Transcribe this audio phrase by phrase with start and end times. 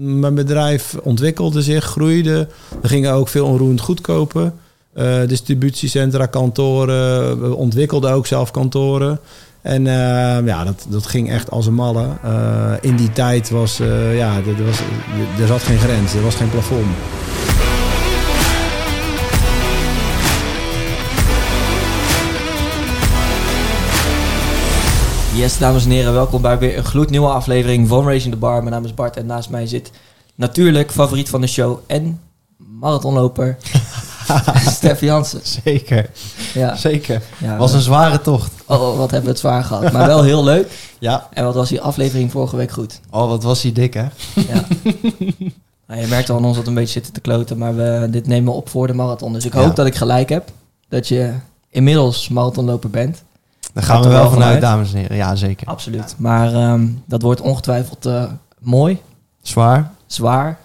[0.00, 2.48] Mijn bedrijf ontwikkelde zich, groeide.
[2.82, 4.54] We gingen ook veel onroerend goed kopen.
[4.94, 7.40] Uh, distributiecentra, kantoren.
[7.40, 9.20] We ontwikkelden ook zelf kantoren.
[9.62, 9.92] En uh,
[10.46, 12.06] ja, dat, dat ging echt als een malle.
[12.24, 13.76] Uh, in die tijd was,
[14.12, 14.78] ja, er, was,
[15.40, 16.86] er zat geen grens, er was geen plafond.
[25.36, 28.58] Yes, dames en heren, welkom bij weer een gloednieuwe aflevering van Racing the Bar.
[28.58, 29.90] Mijn naam is Bart en naast mij zit
[30.34, 32.20] natuurlijk favoriet van de show en
[32.56, 33.56] marathonloper
[34.76, 35.40] Stef Jansen.
[35.42, 36.10] Zeker,
[36.54, 36.76] ja.
[36.76, 37.22] zeker.
[37.38, 38.52] Ja, was een zware tocht.
[38.66, 39.92] Oh, wat hebben we het zwaar gehad.
[39.92, 40.94] Maar wel heel leuk.
[40.98, 41.28] Ja.
[41.32, 43.00] En wat was die aflevering vorige week goed.
[43.10, 44.06] Oh, wat was die dik, hè?
[44.34, 44.64] Ja.
[45.86, 48.26] nou, je merkt al aan ons dat een beetje zitten te kloten, maar we, dit
[48.26, 49.32] nemen we op voor de marathon.
[49.32, 50.50] Dus ik hoop dat ik gelijk heb.
[50.88, 51.32] Dat je
[51.70, 53.22] inmiddels marathonloper bent.
[53.76, 55.16] Daar gaan we wel vanuit, dames en heren.
[55.16, 55.66] Ja, zeker.
[55.66, 56.14] Absoluut.
[56.18, 58.24] Maar um, dat wordt ongetwijfeld uh,
[58.58, 59.00] mooi.
[59.42, 59.90] Zwaar.
[60.06, 60.58] Zwaar.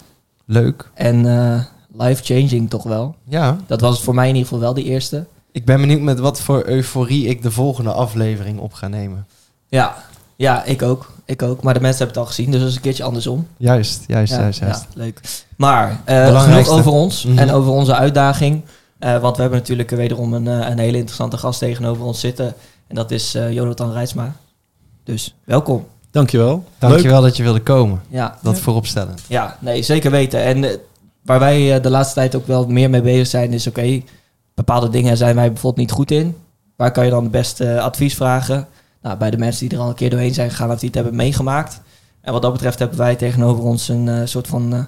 [0.44, 0.90] Leuk.
[0.94, 1.60] En uh,
[1.96, 3.14] life-changing toch wel.
[3.24, 3.56] Ja.
[3.66, 5.26] Dat was het voor mij in ieder geval wel de eerste.
[5.50, 9.26] Ik ben benieuwd met wat voor euforie ik de volgende aflevering op ga nemen.
[9.68, 9.94] Ja,
[10.36, 11.12] ja ik ook.
[11.24, 11.62] Ik ook.
[11.62, 13.46] Maar de mensen hebben het al gezien, dus dat is een keertje andersom.
[13.56, 14.86] Juist, juist, juist, juist.
[14.94, 15.20] Ja, leuk.
[15.56, 17.38] Maar uh, genoeg over ons mm -hmm.
[17.38, 18.62] en over onze uitdaging.
[19.00, 22.54] Uh, want we hebben natuurlijk wederom een, een hele interessante gast tegenover ons zitten.
[22.92, 24.36] En dat is uh, Jonathan Rijtsma.
[25.04, 25.86] Dus welkom.
[26.10, 26.64] Dankjewel.
[26.78, 27.28] Dankjewel Leuk.
[27.28, 28.02] dat je wilde komen.
[28.08, 28.38] Ja.
[28.42, 29.14] Dat vooropstellen.
[29.28, 30.42] Ja, nee, zeker weten.
[30.42, 30.70] En uh,
[31.22, 34.04] waar wij uh, de laatste tijd ook wel meer mee bezig zijn, is oké, okay,
[34.54, 36.36] bepaalde dingen zijn wij bijvoorbeeld niet goed in.
[36.76, 38.68] Waar kan je dan het beste advies vragen?
[39.02, 40.94] Nou, bij de mensen die er al een keer doorheen zijn gegaan of die het
[40.94, 41.80] hebben meegemaakt.
[42.20, 44.86] En wat dat betreft hebben wij tegenover ons een soort van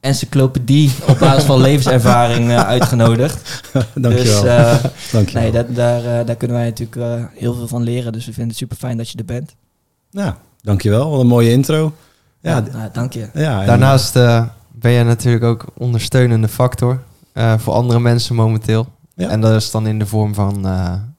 [0.00, 3.62] encyclopedie op basis van levenservaring uh, uitgenodigd.
[3.94, 4.42] Dankjewel.
[4.42, 4.74] Dus, uh,
[5.12, 5.42] Dankjewel.
[5.42, 8.12] Nee, dat, daar, uh, daar kunnen wij natuurlijk heel veel van leren.
[8.12, 9.54] Dus we vinden het super fijn dat je er bent.
[10.10, 11.10] Ja, dankjewel.
[11.10, 11.92] Wat een mooie intro.
[12.40, 13.28] Ja, ja nou, dank je.
[13.34, 14.12] Ja, Daarnaast
[14.72, 17.02] ben je natuurlijk ook ondersteunende factor
[17.56, 18.86] voor andere mensen momenteel.
[19.14, 19.28] Ja.
[19.28, 20.66] En dat is dan in de vorm van,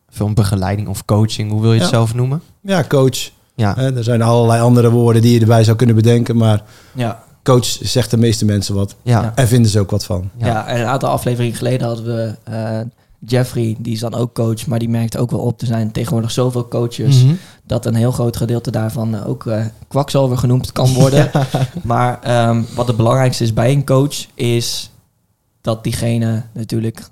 [0.10, 1.52] van begeleiding of coaching.
[1.52, 2.42] Hoe wil je het zelf noemen?
[2.62, 3.30] Ja, coach.
[3.56, 3.78] Ja.
[3.78, 6.64] er zijn allerlei andere woorden die je erbij zou kunnen bedenken, maar...
[6.94, 8.96] Ja coach zegt de meeste mensen wat.
[9.02, 9.32] Ja.
[9.36, 10.30] En vinden ze ook wat van.
[10.38, 12.80] Ja, en een aantal afleveringen geleden hadden we uh,
[13.26, 15.62] Jeffrey, die is dan ook coach, maar die merkt ook wel op.
[15.62, 17.38] Er zijn tegenwoordig zoveel coaches mm -hmm.
[17.64, 21.30] dat een heel groot gedeelte daarvan ook uh, kwakzalver genoemd kan worden.
[21.34, 21.48] ja.
[21.84, 24.92] Maar um, wat het belangrijkste is bij een coach, is
[25.62, 27.10] dat diegene natuurlijk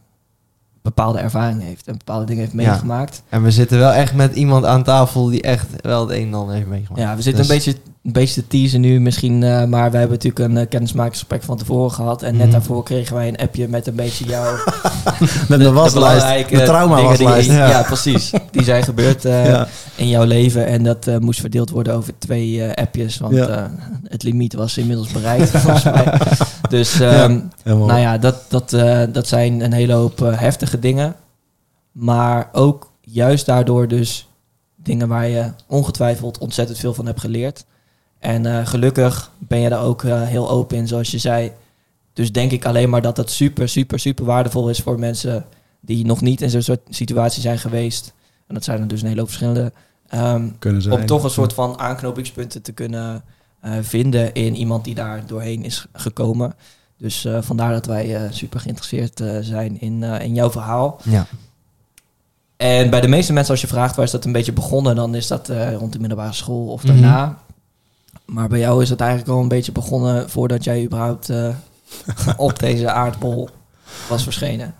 [0.81, 3.15] bepaalde ervaring heeft en bepaalde dingen heeft meegemaakt.
[3.15, 3.37] Ja.
[3.37, 6.33] En we zitten wel echt met iemand aan tafel die echt wel het een en
[6.33, 7.01] ander heeft meegemaakt.
[7.01, 7.51] Ja, we zitten dus...
[7.51, 10.69] een beetje een beetje te teasen nu misschien, uh, maar we hebben natuurlijk een uh,
[10.69, 12.21] kennismakingsgesprek van tevoren gehad.
[12.21, 12.51] En net mm.
[12.51, 14.55] daarvoor kregen wij een appje met een beetje jouw...
[15.49, 17.49] met de waslijst, de, trauma waslijst.
[17.49, 17.69] Ja.
[17.69, 17.81] ja.
[17.81, 18.31] precies.
[18.51, 19.67] Die zijn gebeurd uh, ja.
[19.95, 23.17] in jouw leven en dat moest verdeeld worden over twee appjes.
[23.17, 23.71] Want ja.
[24.03, 26.19] het limiet was inmiddels bereikt, volgens mij.
[26.69, 28.69] Dus um, nou ja, dat, dat,
[29.13, 31.15] dat zijn een hele hoop heftige dingen.
[31.91, 34.27] Maar ook juist daardoor dus
[34.75, 37.65] dingen waar je ongetwijfeld ontzettend veel van hebt geleerd.
[38.19, 41.51] En uh, gelukkig ben je daar ook uh, heel open in, zoals je zei.
[42.13, 45.45] Dus denk ik alleen maar dat dat super, super, super waardevol is voor mensen
[45.79, 48.13] die nog niet in zo'n soort situatie zijn geweest.
[48.47, 49.71] En dat zijn er dus een hele hoop verschillende.
[50.13, 50.55] Um,
[50.89, 53.23] om toch een soort van aanknopingspunten te kunnen
[53.65, 56.53] uh, vinden in iemand die daar doorheen is gekomen.
[56.97, 60.99] Dus vandaar dat wij super geïnteresseerd zijn in, in jouw verhaal.
[61.03, 61.25] Ja.
[62.57, 65.15] En bij de meeste mensen, als je vraagt waar is dat een beetje begonnen, dan
[65.15, 67.25] is dat rond de middelbare school of daarna.
[67.25, 67.37] Mm -hmm.
[68.29, 71.47] Maar bij jou is het eigenlijk al een beetje begonnen voordat jij überhaupt uh,
[72.37, 73.49] op deze aardbol
[74.09, 74.73] was verschenen.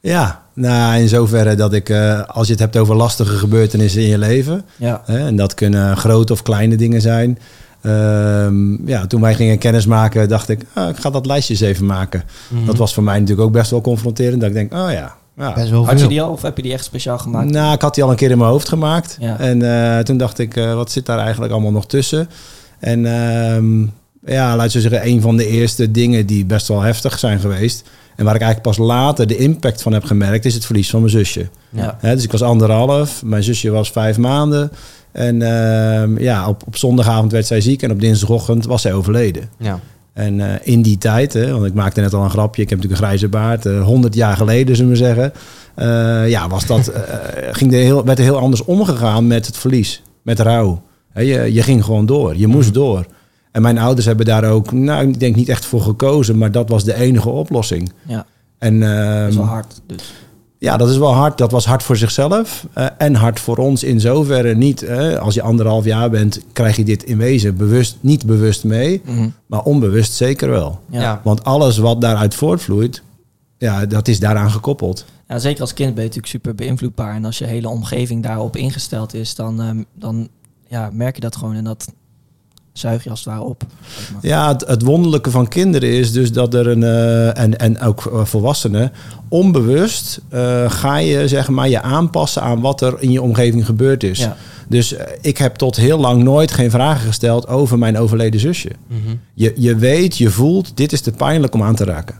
[0.00, 4.08] Ja, nou in zoverre dat ik, uh, als je het hebt over lastige gebeurtenissen in
[4.08, 5.02] je leven, ja.
[5.04, 7.38] Hè, en dat kunnen grote of kleine dingen zijn.
[7.82, 11.86] Um, ja, toen wij gingen kennismaken, dacht ik, oh, ik ga dat lijstje eens even
[11.86, 12.22] maken.
[12.48, 12.66] Mm -hmm.
[12.66, 14.40] Dat was voor mij natuurlijk ook best wel confronterend.
[14.40, 15.66] Dat ik denk, oh ja, ja.
[15.84, 17.50] Had je die al of heb je die echt speciaal gemaakt?
[17.50, 19.16] Nou, ik had die al een keer in mijn hoofd gemaakt.
[19.20, 19.38] Ja.
[19.38, 22.28] En uh, toen dacht ik, uh, wat zit daar eigenlijk allemaal nog tussen?
[22.78, 23.92] En um,
[24.26, 27.88] ja, laat je zeggen, een van de eerste dingen die best wel heftig zijn geweest.
[28.16, 31.00] En waar ik eigenlijk pas later de impact van heb gemerkt, is het verlies van
[31.00, 31.48] mijn zusje.
[31.70, 31.96] Ja.
[32.00, 34.72] He, dus ik was anderhalf, mijn zusje was vijf maanden.
[35.12, 39.48] En uh, ja, op, op zondagavond werd zij ziek en op dinsdagochtend was zij overleden.
[39.58, 39.80] Ja.
[40.12, 42.78] En uh, in die tijd, hè, want ik maakte net al een grapje, ik heb
[42.78, 45.32] natuurlijk een grijze baard, uh, 100 jaar geleden zullen we zeggen.
[45.76, 46.92] Uh, ja, was dat,
[47.58, 50.82] ging er heel, werd er heel anders omgegaan met het verlies, met rouw.
[51.24, 52.36] Je, je ging gewoon door.
[52.36, 52.78] Je moest mhm.
[52.78, 53.06] door.
[53.52, 56.68] En mijn ouders hebben daar ook, nou, ik denk niet echt voor gekozen, maar dat
[56.68, 57.92] was de enige oplossing.
[58.06, 58.26] Ja.
[58.58, 59.80] En, uh, dat is wel hard.
[59.86, 60.12] Dus.
[60.58, 61.38] Ja, dat is wel hard.
[61.38, 64.88] Dat was hard voor zichzelf uh, en hard voor ons in zoverre niet.
[65.20, 69.28] als je anderhalf jaar bent, krijg je dit in wezen bewust, niet bewust mee, mhm.
[69.46, 70.80] maar onbewust zeker wel.
[70.90, 71.20] Ja.
[71.24, 73.02] Want alles wat daaruit voortvloeit,
[73.58, 75.04] ja, dat is daaraan gekoppeld.
[75.28, 77.14] Ja, zeker als kind ben je natuurlijk super beïnvloedbaar.
[77.14, 80.28] En als je hele omgeving daarop ingesteld is, dan, ehm, dan
[80.68, 81.54] ja, merk je dat gewoon.
[81.54, 81.92] En dat
[82.78, 83.62] zuig je als het ware op.
[84.20, 88.06] Ja, het, het wonderlijke van kinderen is dus dat er een, uh, en, en ook
[88.06, 88.92] eh, volwassenen,
[89.28, 94.02] onbewust uh, ga je zeg maar je aanpassen aan wat er in je omgeving gebeurd
[94.02, 94.18] is.
[94.18, 94.36] Ja.
[94.68, 98.70] Dus ik heb tot heel lang nooit geen vragen gesteld over mijn overleden zusje.
[98.86, 99.16] Mhm.
[99.34, 102.14] je, je weet, je voelt, dit is te pijnlijk om aan te raken.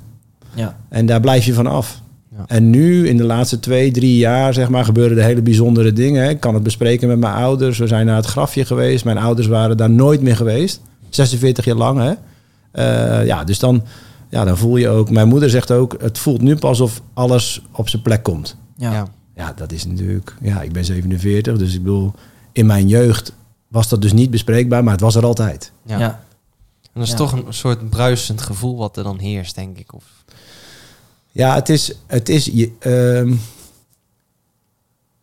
[0.55, 0.77] Ja.
[0.89, 2.00] En daar blijf je van af.
[2.46, 6.31] En nu, in de laatste twee, drie jaar, zeg maar, gebeuren de hele bijzondere dingen.
[6.31, 7.79] Ik kan het bespreken met mijn ouders.
[7.79, 9.05] We zijn naar het grafje geweest.
[9.05, 10.81] Mijn ouders waren daar nooit meer geweest.
[11.08, 12.12] 46 jaar lang, hè.
[13.20, 13.82] Uh, ja, dus dan,
[14.29, 15.11] ja, dan voel je ook...
[15.11, 18.56] Mijn moeder zegt ook, het voelt nu pas of alles op zijn plek komt.
[18.76, 19.06] Ja.
[19.37, 20.35] Ja, dat is natuurlijk...
[20.40, 22.12] Ja, ik ben 47, dus ik bedoel...
[22.52, 23.32] In mijn jeugd
[23.69, 25.73] was dat dus niet bespreekbaar, maar het was er altijd.
[25.85, 25.99] Ja.
[25.99, 26.23] ja.
[26.82, 29.94] En dat is toch een soort bruisend gevoel wat er dan heerst, denk ik.
[29.94, 30.05] Of
[31.38, 32.70] ja, het is, het is je,
[33.26, 33.32] uh,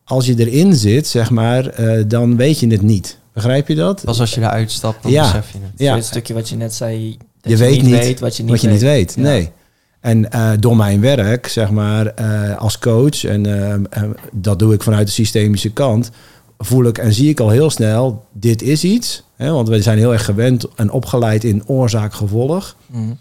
[0.03, 3.19] als je erin zit, zeg maar, uh, dan weet je het niet.
[3.33, 4.01] Begrijp je dat?
[4.03, 5.23] Pas als je eruit stapt, dan ja.
[5.23, 5.71] besef je het.
[5.75, 5.95] Ja.
[5.95, 8.61] Het stukje wat je net zei, je, je, weet niet, weet wat je niet wat
[8.61, 8.79] je weet.
[8.79, 9.15] Niet weet.
[9.15, 9.51] Nee.
[9.99, 14.83] En uh, door mijn werk, zeg maar, uh, als coach, en uh, dat doe ik
[14.83, 16.11] vanuit de systemische kant,
[16.57, 19.23] voel ik en zie ik al heel snel, dit is iets.
[19.35, 22.75] Hè, want we zijn heel erg gewend en opgeleid in oorzaak-gevolg.
[22.85, 23.17] Mm.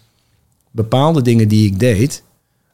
[0.71, 2.23] Bepaalde dingen die ik deed,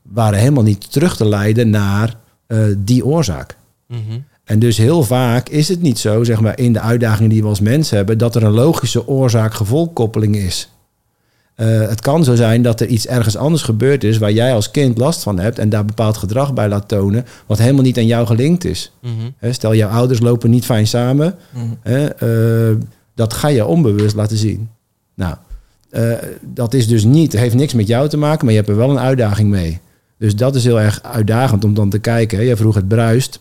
[0.01, 2.15] waren helemaal niet terug te leiden naar
[2.47, 3.57] uh, die oorzaak.
[3.87, 4.23] Mm -hmm.
[4.43, 7.47] En dus heel vaak is het niet zo, zeg maar, in de uitdagingen die we
[7.47, 10.69] als mens hebben, dat er een logische oorzaak-gevolgkoppeling is.
[11.57, 14.71] Uh, het kan zo zijn dat er iets ergens anders gebeurd is waar jij als
[14.71, 18.05] kind last van hebt en daar bepaald gedrag bij laat tonen, wat helemaal niet aan
[18.05, 18.91] jou gelinkt is.
[19.01, 19.53] Mm -hmm.
[19.53, 22.09] Stel, jouw ouders lopen niet fijn samen, mm -hmm.
[22.23, 22.77] uh,
[23.15, 24.69] dat ga je onbewust laten zien.
[25.15, 25.35] Nou,
[25.91, 28.77] uh, dat is dus niet, heeft niks met jou te maken, maar je hebt er
[28.77, 29.79] wel een uitdaging mee.
[30.21, 32.43] Dus dat is heel erg uitdagend om dan te kijken.
[32.43, 33.39] Je vroeg het bruist.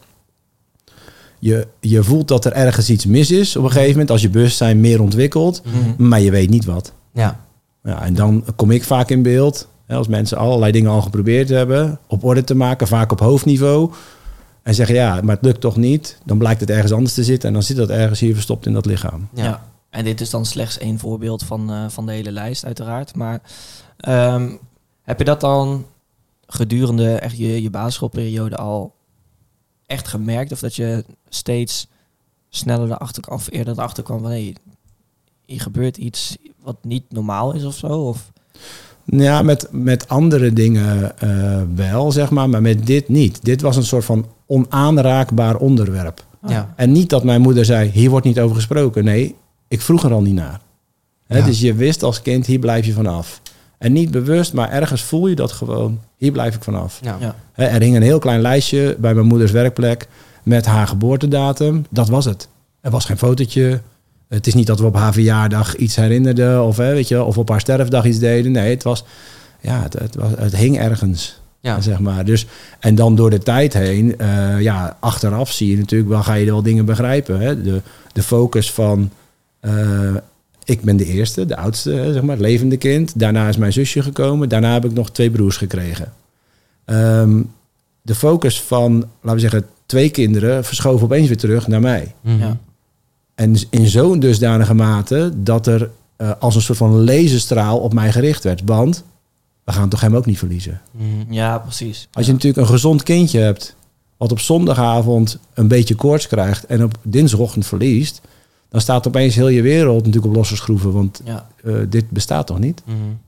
[1.38, 4.28] Je, je voelt dat er ergens iets mis is op een gegeven moment als je
[4.28, 6.08] bewustzijn meer ontwikkelt, mhm.
[6.08, 6.92] maar je weet niet wat.
[7.12, 7.40] Ja.
[7.82, 8.02] ja.
[8.02, 12.24] En dan kom ik vaak in beeld, als mensen allerlei dingen al geprobeerd hebben, op
[12.24, 13.90] orde te maken, vaak op hoofdniveau.
[14.62, 16.18] En zeggen ja, maar het lukt toch niet.
[16.24, 18.72] Dan blijkt het ergens anders te zitten en dan zit dat ergens hier verstopt in
[18.72, 19.28] dat lichaam.
[19.34, 23.14] Ja, en dit is dan slechts één voorbeeld van, uh, van de hele lijst, uiteraard.
[23.14, 23.40] Maar
[24.08, 24.58] um,
[25.02, 25.84] heb je dat dan
[26.52, 28.94] gedurende echt je, je basisschoolperiode al
[29.86, 30.52] echt gemerkt?
[30.52, 31.88] Of dat je steeds
[32.48, 34.56] sneller erachter kwam, of eerder erachter kwam van hé, hey,
[35.46, 37.86] hier gebeurt iets wat niet normaal is of zo?
[37.86, 38.32] Of?
[39.04, 43.44] Ja, met, met andere dingen uh, wel, zeg maar, maar met dit niet.
[43.44, 46.24] Dit was een soort van onaanraakbaar onderwerp.
[46.46, 46.72] Ja.
[46.76, 49.04] En niet dat mijn moeder zei, hier wordt niet over gesproken.
[49.04, 49.36] Nee,
[49.68, 50.60] ik vroeg er al niet naar.
[51.26, 51.44] Ja.
[51.44, 53.40] Dus je wist als kind, hier blijf je vanaf.
[53.80, 56.00] En niet bewust, maar ergens voel je dat gewoon.
[56.16, 57.00] Hier blijf ik vanaf.
[57.02, 57.34] Ja.
[57.54, 60.08] Er hing een heel klein lijstje bij mijn moeders werkplek
[60.42, 61.84] met haar geboortedatum.
[61.90, 62.48] Dat was het.
[62.80, 63.80] Er was geen fotootje.
[64.28, 67.38] Het is niet dat we op haar verjaardag iets herinnerden of, hè, weet je, of
[67.38, 68.52] op haar sterfdag iets deden.
[68.52, 69.04] Nee, het was,
[69.60, 71.40] ja, het, het, was, het hing ergens.
[71.60, 71.80] Ja.
[71.80, 72.24] Zeg maar.
[72.24, 72.46] dus,
[72.80, 76.44] en dan door de tijd heen, uh, ja, achteraf zie je natuurlijk wel, ga je
[76.46, 77.40] wel dingen begrijpen.
[77.40, 77.62] Hè?
[77.62, 77.80] De,
[78.12, 79.10] de focus van
[79.60, 79.72] uh,
[80.70, 83.18] ik ben de eerste, de oudste, zeg maar, levende kind.
[83.18, 84.48] Daarna is mijn zusje gekomen.
[84.48, 86.12] Daarna heb ik nog twee broers gekregen.
[86.84, 87.50] Um,
[88.02, 92.14] de focus van, laten we zeggen, twee kinderen verschoven opeens weer terug naar mij.
[92.20, 92.38] Mhm.
[92.38, 92.58] Ja.
[93.34, 98.12] En in zo'n dusdanige mate dat er uh, als een soort van laserstraal op mij
[98.12, 98.62] gericht werd.
[98.64, 99.04] Want
[99.64, 100.80] we gaan toch hem ook niet verliezen.
[100.90, 101.32] Mhm.
[101.32, 102.08] Ja, precies.
[102.12, 103.74] Als je natuurlijk een gezond kindje hebt,
[104.16, 108.20] wat op zondagavond een beetje koorts krijgt en op dinsdagochtend verliest,
[108.70, 110.92] dan staat opeens heel je wereld natuurlijk op losse schroeven.
[110.92, 111.46] Want ja.
[111.64, 112.82] uh, dit bestaat toch niet?
[112.86, 113.18] Mm -hmm.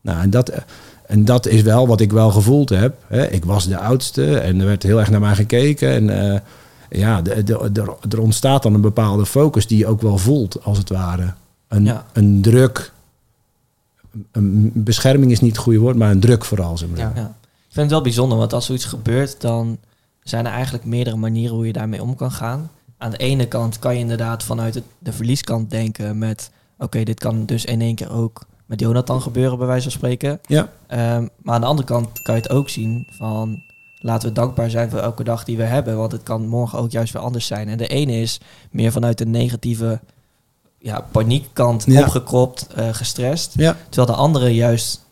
[0.00, 0.52] Nou, en dat,
[1.06, 2.96] en dat is wel wat ik wel gevoeld heb.
[3.06, 3.30] Hè.
[3.30, 5.90] Ik was de oudste en er werd heel erg naar mij gekeken.
[5.90, 6.38] En uh,
[7.00, 10.64] ja, de, de, de, er ontstaat dan een bepaalde focus die je ook wel voelt,
[10.64, 11.34] als het ware.
[11.68, 12.04] Een, ja.
[12.12, 12.92] een druk.
[14.32, 16.78] Een bescherming is niet het goede woord, maar een druk vooral.
[16.78, 16.98] Zeg maar.
[16.98, 17.12] ja.
[17.14, 17.36] ja.
[17.68, 19.78] Ik vind het wel bijzonder, want als zoiets gebeurt, dan
[20.22, 23.78] zijn er eigenlijk meerdere manieren hoe je daarmee om kan gaan aan de ene kant
[23.78, 26.50] kan je inderdaad vanuit de verlieskant denken met...
[26.78, 30.40] oké, dit kan dus in één keer ook met Jonathan gebeuren, bij wijze van spreken.
[30.46, 30.72] Ja.
[31.16, 33.62] Um, maar aan de andere kant kan je het ook zien van...
[33.98, 35.96] laten we dankbaar zijn voor elke dag die we hebben...
[35.96, 37.68] want het kan morgen ook juist weer anders zijn.
[37.68, 38.40] En de ene is
[38.70, 40.00] meer vanuit de negatieve
[40.78, 42.02] ja, paniekkant ja.
[42.02, 43.54] opgekropt, uh, gestrest.
[43.56, 43.76] Ja.
[43.88, 45.06] Terwijl de andere juist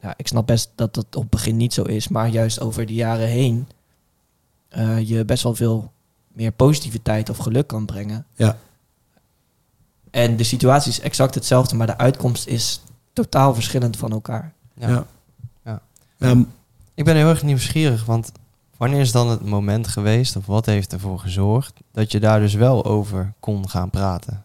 [0.00, 2.86] ja, ik snap best dat dat op het begin niet zo is, maar juist over
[2.86, 3.68] de jaren heen
[4.76, 5.92] uh, je best wel veel
[6.32, 8.26] meer positiviteit of geluk kan brengen.
[8.34, 8.56] Ja.
[10.10, 12.80] En de situatie is exact hetzelfde, maar de uitkomst is
[13.12, 14.52] totaal verschillend van elkaar.
[14.74, 15.06] Ja.
[15.62, 15.80] ja.
[16.18, 16.44] ja.
[16.94, 18.32] ik ben heel erg nieuwsgierig, want
[18.76, 22.54] wanneer is dan het moment geweest, of wat heeft ervoor gezorgd, dat je daar dus
[22.54, 24.44] wel over kon gaan praten?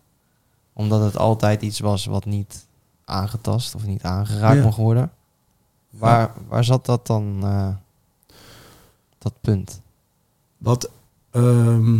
[0.73, 2.65] Omdat het altijd iets was wat niet
[3.05, 5.11] aangetast of niet aangeraakt mocht worden.
[5.89, 7.67] Waar, waar zat dat dan, uh,
[9.17, 9.81] dat punt?
[10.57, 10.89] Wat,
[11.35, 11.97] ehm,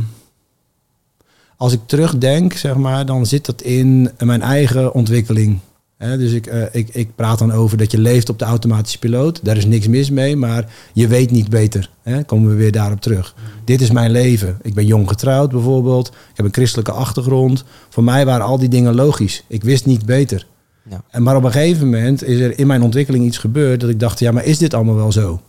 [1.57, 5.59] als ik terugdenk, zeg maar, dan zit dat in mijn eigen ontwikkeling.
[5.97, 9.39] dus ik, uh, ik, ik praat dan over dat je leeft op de automatische piloot.
[9.43, 11.89] Daar is niks mis mee, maar je weet niet beter.
[12.01, 12.23] Hè?
[12.23, 13.35] Komen we weer daarop terug.
[13.63, 14.57] Dit is mijn leven.
[14.61, 16.07] Ik ben jong getrouwd bijvoorbeeld.
[16.07, 17.63] Ik heb een christelijke achtergrond.
[17.89, 19.43] Voor mij waren al die dingen logisch.
[19.47, 20.47] Ik wist niet beter.
[20.89, 21.03] Ja.
[21.09, 23.99] En maar op een gegeven moment is er in mijn ontwikkeling iets gebeurd dat ik
[23.99, 25.41] dacht, ja, maar is dit allemaal wel zo?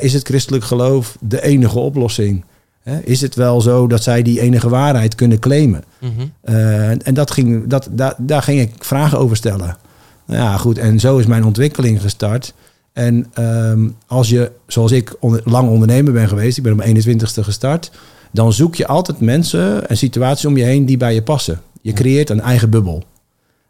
[0.00, 2.44] is het christelijk geloof de enige oplossing?
[3.04, 5.84] Is het wel zo dat zij die enige waarheid kunnen claimen?
[6.00, 6.10] Mhm.
[6.40, 9.76] Eh, en dat ging, dat, daar, daar ging ik vragen over stellen.
[10.26, 10.78] Nou ja, goed.
[10.78, 12.54] En zo is mijn ontwikkeling gestart.
[12.92, 17.40] En ehm, als je, zoals ik, lang ondernemer ben geweest, ik ben op mijn 21ste
[17.40, 17.90] gestart,
[18.32, 21.60] dan zoek je altijd mensen en situaties om je heen die bij je passen.
[21.80, 23.02] Je creëert een eigen bubbel.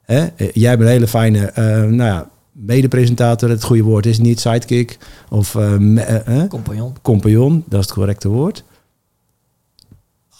[0.02, 0.26] Hè?
[0.26, 4.40] Eh, jij hebt een hele fijne, uh, nou ja, mede-presentator, het goede woord is niet
[4.40, 6.94] sidekick of uh, compagnon.
[7.02, 8.64] compagnon, dat is het correcte woord.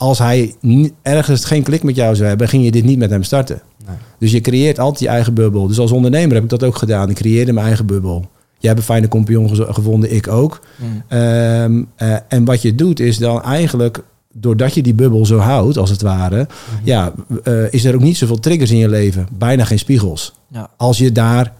[0.02, 0.54] Als hij
[1.02, 3.62] ergens geen klik met jou zou hebben, ging je dit niet met hem starten.
[3.86, 3.96] Nee.
[4.18, 5.66] Dus je creëert altijd je eigen bubbel.
[5.66, 7.10] Dus als ondernemer heb ik dat ook gedaan.
[7.10, 8.20] Ik creëerde mijn eigen bubbel.
[8.58, 10.60] Jij hebt een fijne compagnon gevonden, ik ook.
[10.76, 11.02] Mm.
[11.08, 11.82] Ehm,
[12.28, 16.02] en wat je doet is dan eigenlijk doordat je die bubbel zo houdt, als het
[16.02, 16.80] ware, mhm.
[16.84, 17.12] ja,
[17.44, 19.26] uh, is er ook niet zoveel triggers in je leven.
[19.38, 20.34] Bijna geen spiegels.
[20.48, 20.70] Ja.
[20.76, 21.52] Als je daar,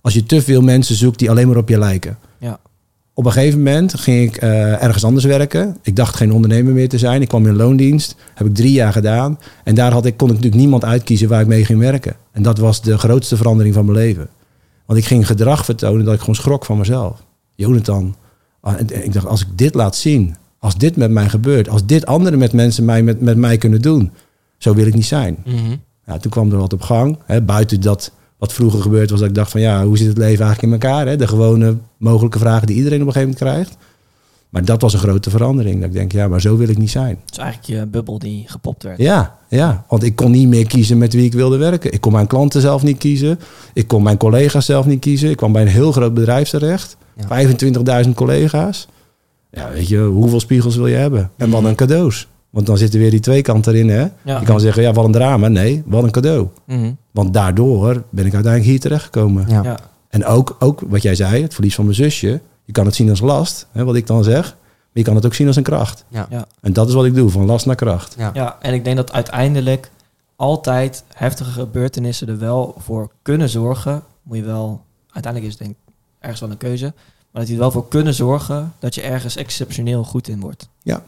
[0.00, 2.18] als je te veel mensen zoekt die alleen maar op je lijken.
[3.14, 5.76] Op een gegeven moment ging ik uh, ergens anders werken.
[5.82, 7.22] Ik dacht geen ondernemer meer te zijn.
[7.22, 8.16] Ik kwam in loondienst.
[8.34, 9.38] Heb ik drie jaar gedaan.
[9.64, 12.16] En daar had ik, kon ik natuurlijk niemand uitkiezen waar ik mee ging werken.
[12.32, 14.28] En dat was de grootste verandering van mijn leven.
[14.86, 17.24] Want ik ging gedrag vertonen dat ik gewoon schrok van mezelf.
[17.54, 18.16] Jonathan,
[18.60, 22.06] ah, ik dacht, als ik dit laat zien, als dit met mij gebeurt, als dit
[22.06, 24.12] andere met mensen mij, met, met mij kunnen doen,
[24.58, 25.36] zo wil ik niet zijn.
[25.44, 27.18] Mm ja, toen kwam er wat op gang.
[27.24, 28.12] Hè, buiten dat
[28.44, 30.88] wat vroeger gebeurd was, dat ik dacht van ja, hoe zit het leven eigenlijk in
[30.88, 31.06] elkaar?
[31.06, 31.16] Hè?
[31.16, 33.76] De gewone mogelijke vragen die iedereen op een gegeven moment krijgt.
[34.48, 35.76] Maar dat was een grote verandering.
[35.76, 37.18] Dat ik denk, ja, maar zo wil ik niet zijn.
[37.24, 38.98] Het is eigenlijk je bubbel die gepopt werd.
[38.98, 41.92] Ja, ja, want ik kon niet meer kiezen met wie ik wilde werken.
[41.92, 43.38] Ik kon mijn klanten zelf niet kiezen.
[43.72, 45.30] Ik kon mijn collega's zelf niet kiezen.
[45.30, 46.96] Ik kwam bij een heel groot bedrijf terecht.
[48.04, 48.88] 25.000 collega's.
[49.50, 51.30] Ja, weet je, hoeveel spiegels wil je hebben?
[51.36, 52.28] En wat een cadeaus.
[52.54, 53.88] Want dan zitten weer die twee kanten erin.
[53.88, 54.06] Hè?
[54.38, 55.48] Je kan zeggen, ja, wat een drama.
[55.48, 56.48] Nee, wat een cadeau.
[56.64, 56.92] Mhm.
[57.10, 59.48] Want daardoor ben ik uiteindelijk hier terechtgekomen.
[59.48, 59.78] Ja.
[60.08, 62.40] En ook, ook wat jij zei, het verlies van mijn zusje.
[62.64, 64.44] Je kan het zien als last, hè, wat ik dan zeg.
[64.44, 66.04] Maar je kan het ook zien als een kracht.
[66.08, 66.26] Ja.
[66.30, 66.46] ja.
[66.60, 68.14] En dat is wat ik doe, van last naar kracht.
[68.18, 68.30] Ja.
[68.34, 69.90] ja, en ik denk dat uiteindelijk
[70.36, 74.02] altijd heftige gebeurtenissen er wel voor kunnen zorgen.
[74.22, 74.80] Moet je wel,
[75.10, 76.92] uiteindelijk is het denk ik ergens wel een keuze
[77.34, 80.68] maar dat die er wel voor kunnen zorgen dat je ergens exceptioneel goed in wordt.
[80.82, 81.02] Ja.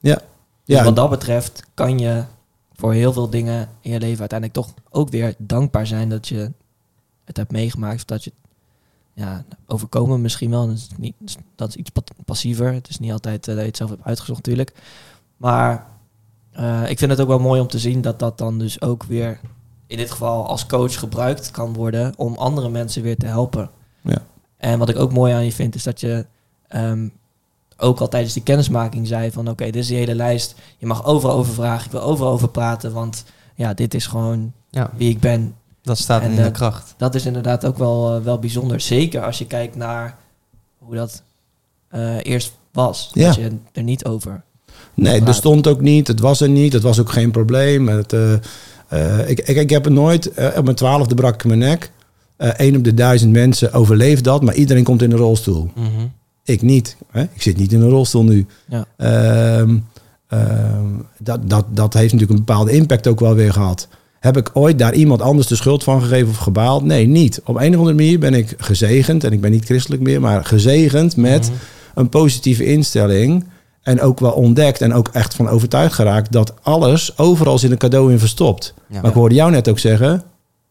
[0.00, 0.20] Ja.
[0.64, 0.84] Dus ja.
[0.84, 2.24] wat dat betreft kan je
[2.72, 6.52] voor heel veel dingen in je leven uiteindelijk toch ook weer dankbaar zijn dat je
[7.24, 7.94] het hebt meegemaakt.
[7.94, 8.32] Of dat je
[9.12, 10.66] ja, overkomen misschien wel.
[10.66, 11.14] Dat is, niet,
[11.54, 11.90] dat is iets
[12.24, 12.72] passiever.
[12.72, 14.72] Het is niet altijd uh, dat je het zelf hebt uitgezocht natuurlijk.
[15.36, 15.86] Maar
[16.58, 19.04] uh, ik vind het ook wel mooi om te zien dat dat dan dus ook
[19.04, 19.40] weer
[19.86, 23.70] in dit geval als coach gebruikt kan worden om andere mensen weer te helpen.
[24.00, 24.22] Ja.
[24.56, 26.26] En wat ik ook mooi aan je vind, is dat je
[26.74, 27.12] um,
[27.84, 30.54] ook al tijdens die kennismaking zei van oké, dit is die hele lijst.
[30.78, 33.24] Je mag overal over vragen, ik wil overal over praten, want
[33.54, 34.90] ja, dit is gewoon ja.
[34.96, 35.54] wie ik ben.
[35.82, 36.94] Dat staat in de kracht.
[36.96, 38.80] Dat is inderdaad ook wel, uh, wel bijzonder.
[38.80, 40.16] Zeker als je kijkt naar
[40.78, 41.22] hoe dat
[41.94, 43.10] uh, eerst was.
[43.12, 43.26] Ja.
[43.26, 44.42] Dat je er niet over.
[44.94, 46.06] Nee, er stond ook niet.
[46.06, 46.72] Het was er niet.
[46.72, 47.88] Het was ook geen probleem.
[47.88, 48.32] Het, uh,
[49.28, 50.28] ik, ik, ik heb het nooit.
[50.56, 51.90] op mijn twaalfde brak ik mijn nek.
[52.36, 55.70] Eén uh, op de duizend mensen overleeft dat, maar iedereen komt in een rolstoel.
[55.74, 56.12] Mm -hmm.
[56.44, 56.96] Ik niet.
[57.10, 57.22] Hè?
[57.22, 58.46] Ik zit niet in een rolstoel nu.
[58.68, 58.86] Ja.
[58.98, 59.76] Uh,
[61.18, 63.88] dat, dat, dat heeft natuurlijk een bepaalde impact ook wel weer gehad.
[64.20, 66.84] Heb ik ooit daar iemand anders de schuld van gegeven of gebaald?
[66.84, 67.40] Nee, niet.
[67.44, 70.44] Op een of andere manier ben ik gezegend, en ik ben niet christelijk meer, maar
[70.44, 71.62] gezegend met mm -hmm.
[71.94, 73.44] een positieve instelling.
[73.82, 77.78] En ook wel ontdekt en ook echt van overtuigd geraakt dat alles overal zit een
[77.78, 78.74] cadeau in verstopt.
[78.88, 79.00] Ja.
[79.00, 80.22] Maar ik hoorde jou net ook zeggen,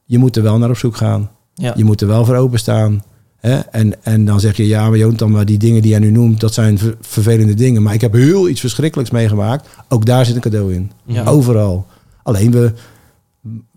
[0.06, 1.32] je moet er wel naar op zoek gaan.
[1.54, 1.74] Ja.
[1.76, 3.04] Je moet er wel voor openstaan.
[3.44, 3.60] Hè?
[3.60, 6.40] En, en dan zeg je, ja, maar dan maar die dingen die jij nu noemt,
[6.40, 7.84] dat zijn vervelende dingen.
[7.84, 9.68] Maar ik heb heel iets verschrikkelijks meegemaakt.
[9.90, 10.92] Ook daar zit een cadeau in.
[11.06, 11.24] Ja.
[11.24, 11.86] Overal.
[12.24, 12.74] Alleen we,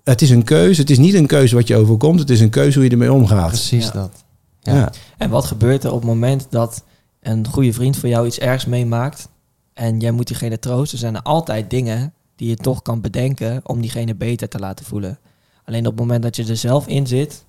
[0.05, 0.81] het is een keuze.
[0.81, 2.19] Het is niet een keuze wat je overkomt.
[2.19, 3.49] Het is een keuze hoe je ermee omgaat.
[3.49, 4.25] Precies dat.
[4.63, 4.93] Ja.
[5.17, 6.85] En wat gebeurt er op het moment dat
[7.21, 9.29] een goede vriend van jou iets ergs meemaakt
[9.75, 10.99] en jij moet diegene troosten?
[10.99, 15.19] Zijn er altijd dingen die je toch kan bedenken om diegene beter te laten voelen.
[15.65, 17.45] Alleen op het moment dat je er zelf in zit,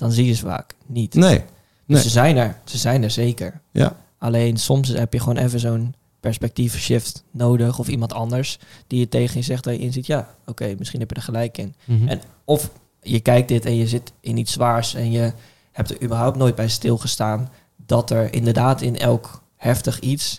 [0.00, 1.14] dan zie je ze vaak niet.
[1.14, 1.42] Nee.
[1.86, 3.60] Dus ze zijn er, ze zijn er zeker.
[3.72, 3.96] Ja.
[4.18, 9.08] Alleen soms heb je gewoon even zo'n perspectief shift nodig of iemand anders die je
[9.08, 11.74] tegen je zegt dat je inziet, ja, oké, misschien heb je er gelijk in.
[11.84, 12.08] Mhm.
[12.08, 12.70] En of
[13.02, 15.32] je kijkt dit en je zit in iets zwaars en je
[15.72, 20.38] hebt er überhaupt nooit bij stilgestaan dat er inderdaad in elk heftig iets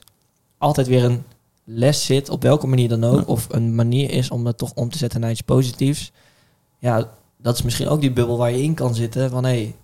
[0.57, 1.23] altijd weer een
[1.63, 4.89] les zit, op welke manier dan ook, of een manier is om dat toch om
[4.89, 6.11] te zetten naar iets positiefs.
[6.79, 7.09] Ja,
[7.41, 9.75] dat is misschien ook die bubbel waar je in kan zitten van hé, hey,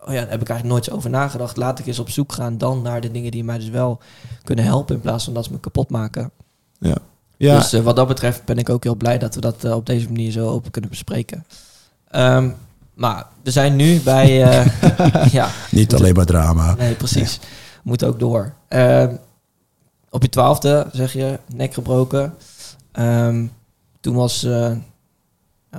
[0.00, 1.56] oh ja, daar heb ik eigenlijk nooit zo over nagedacht.
[1.56, 4.00] Laat ik eens op zoek gaan dan naar de dingen die mij dus wel
[4.44, 6.30] kunnen helpen in plaats van dat ze me kapot maken.
[6.78, 6.96] Ja.
[7.36, 7.58] ja.
[7.58, 9.86] Dus uh, wat dat betreft ben ik ook heel blij dat we dat uh, op
[9.86, 11.44] deze manier zo open kunnen bespreken.
[12.10, 12.54] Um,
[12.94, 14.60] maar we zijn nu bij...
[14.60, 14.66] Uh,
[15.38, 16.74] ja, Niet alleen maar drama.
[16.74, 17.40] Nee, precies.
[17.82, 18.52] Moet ook door.
[18.68, 19.06] Uh,
[20.10, 22.34] op je twaalfde, zeg je, nek gebroken.
[22.92, 23.52] Um,
[24.00, 24.72] toen was, uh,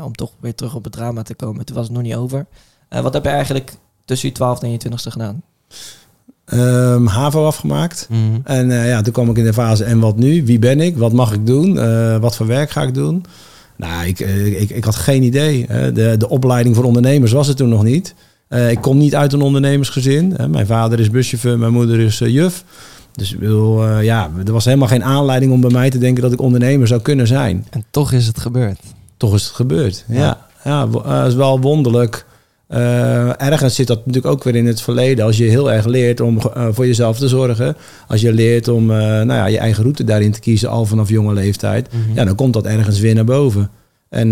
[0.04, 2.46] om toch weer terug op het drama te komen, toen was het nog niet over.
[2.90, 3.74] Uh, wat heb je eigenlijk
[4.06, 5.42] tussen je twaalfde en je twintigste gedaan?
[6.54, 8.08] Um, HAVO afgemaakt.
[8.10, 8.42] Mm -hmm.
[8.44, 10.46] En uh, ja, toen kwam ik in de fase, en wat nu?
[10.46, 10.98] Wie ben ik?
[10.98, 11.74] Wat mag ik doen?
[12.20, 13.26] wat voor werk ga ik doen?
[13.76, 15.68] Nou, ik, ik, ik had geen idee.
[15.68, 18.16] De, de opleiding voor ondernemers was het toen nog niet.
[18.70, 20.36] ik kom niet uit een ondernemersgezin.
[20.48, 22.64] Mijn vader is buschauffeur, mijn moeder is juf.
[23.20, 26.42] Dus uh, ja, er was helemaal geen aanleiding om bij mij te denken dat ik
[26.42, 27.66] ondernemer zou kunnen zijn.
[27.70, 28.80] En toch is het gebeurd.
[29.20, 30.18] Toch is het gebeurd, ja.
[30.18, 32.26] Ja, ja uh, is wel wonderlijk.
[32.70, 35.26] Uh, ergens zit dat natuurlijk ook weer in het verleden.
[35.26, 37.76] Als je heel erg leert om voor jezelf te zorgen.
[38.08, 41.34] Als je leert om nou ja, je eigen route daarin te kiezen al vanaf jonge
[41.34, 41.94] leeftijd.
[41.94, 42.16] Mm -hmm.
[42.16, 43.70] Ja, dan komt dat ergens weer naar boven.
[44.10, 44.30] En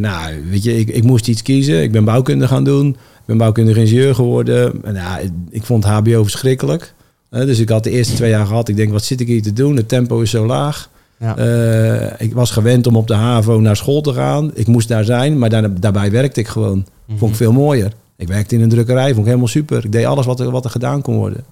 [0.00, 1.82] nou, weet je, ik, ik moest iets kiezen.
[1.82, 2.88] Ik ben bouwkunde gaan doen.
[2.88, 4.84] Ik ben bouwkundige ingenieur geworden.
[4.84, 5.18] En, ja,
[5.50, 6.94] ik vond HBO verschrikkelijk
[7.30, 8.68] dus ik had de eerste twee jaar gehad.
[8.68, 9.76] Ik denk, wat zit ik hier te doen?
[9.76, 10.90] Het tempo is zo laag.
[11.18, 11.38] Ja.
[11.38, 14.50] Uh, ik was gewend om op de HAVO naar school te gaan.
[14.54, 16.86] Ik moest daar zijn, maar daar, daarbij werkte ik gewoon.
[17.06, 17.36] Vond ik mhm.
[17.36, 17.92] veel mooier.
[18.16, 19.84] Ik werkte in een drukkerij, vond ik helemaal super.
[19.84, 21.44] Ik deed alles wat er, wat er gedaan kon worden.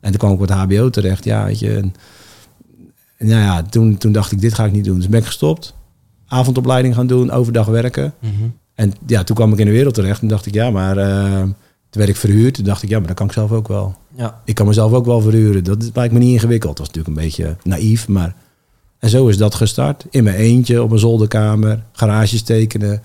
[0.00, 1.24] En toen kwam ik op het HBO terecht.
[1.24, 1.76] Ja, weet je.
[3.16, 4.96] En nou ja, toen, toen dacht ik, dit ga ik niet doen.
[4.96, 5.74] Dus ben ik gestopt.
[6.26, 8.14] Avondopleiding gaan doen, overdag werken.
[8.20, 8.54] Mm -hmm.
[8.74, 10.22] En ja, toen kwam ik in de wereld terecht.
[10.22, 10.98] En dacht ik, ja, maar...
[10.98, 11.42] Uh,
[11.90, 12.54] toen werd ik verhuurd.
[12.54, 13.94] Toen dacht ik, ja, maar dat kan ik zelf ook wel.
[14.16, 14.40] Ja.
[14.44, 15.64] Ik kan mezelf ook wel verhuren.
[15.64, 16.76] Dat lijkt me niet ingewikkeld.
[16.76, 18.34] Dat was natuurlijk een beetje naïef, maar...
[19.04, 20.04] En zo is dat gestart.
[20.10, 23.02] In mijn eentje, op een zolderkamer, garages tekenen.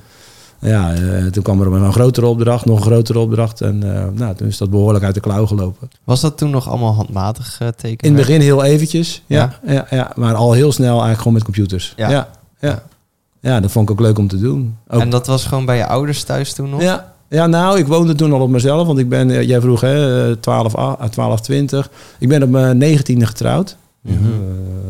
[0.59, 3.61] Ja, uh, toen kwam er een grotere opdracht, nog een grotere opdracht.
[3.61, 5.89] En uh, nou, toen is dat behoorlijk uit de klauw gelopen.
[6.03, 7.97] Was dat toen nog allemaal handmatig uh, tekenen?
[7.99, 9.87] In het begin heel eventjes, ja, ja.
[9.89, 11.93] Ja, Maar al heel snel eigenlijk gewoon met computers.
[11.95, 12.09] Ja.
[12.09, 12.83] Ja, ja.
[13.39, 14.77] ja dat vond ik ook leuk om te doen.
[14.87, 15.01] Ook.
[15.01, 16.81] En dat was gewoon bij je ouders thuis toen nog?
[16.81, 18.87] Ja, ja, nou, ik woonde toen al op mezelf.
[18.87, 20.73] Want ik ben, eh, jij vroeg, hè, 12,
[21.09, 21.89] 12 20.
[22.19, 23.75] Ik ben op mijn negentiende getrouwd.
[24.01, 24.88] Mm -hmm.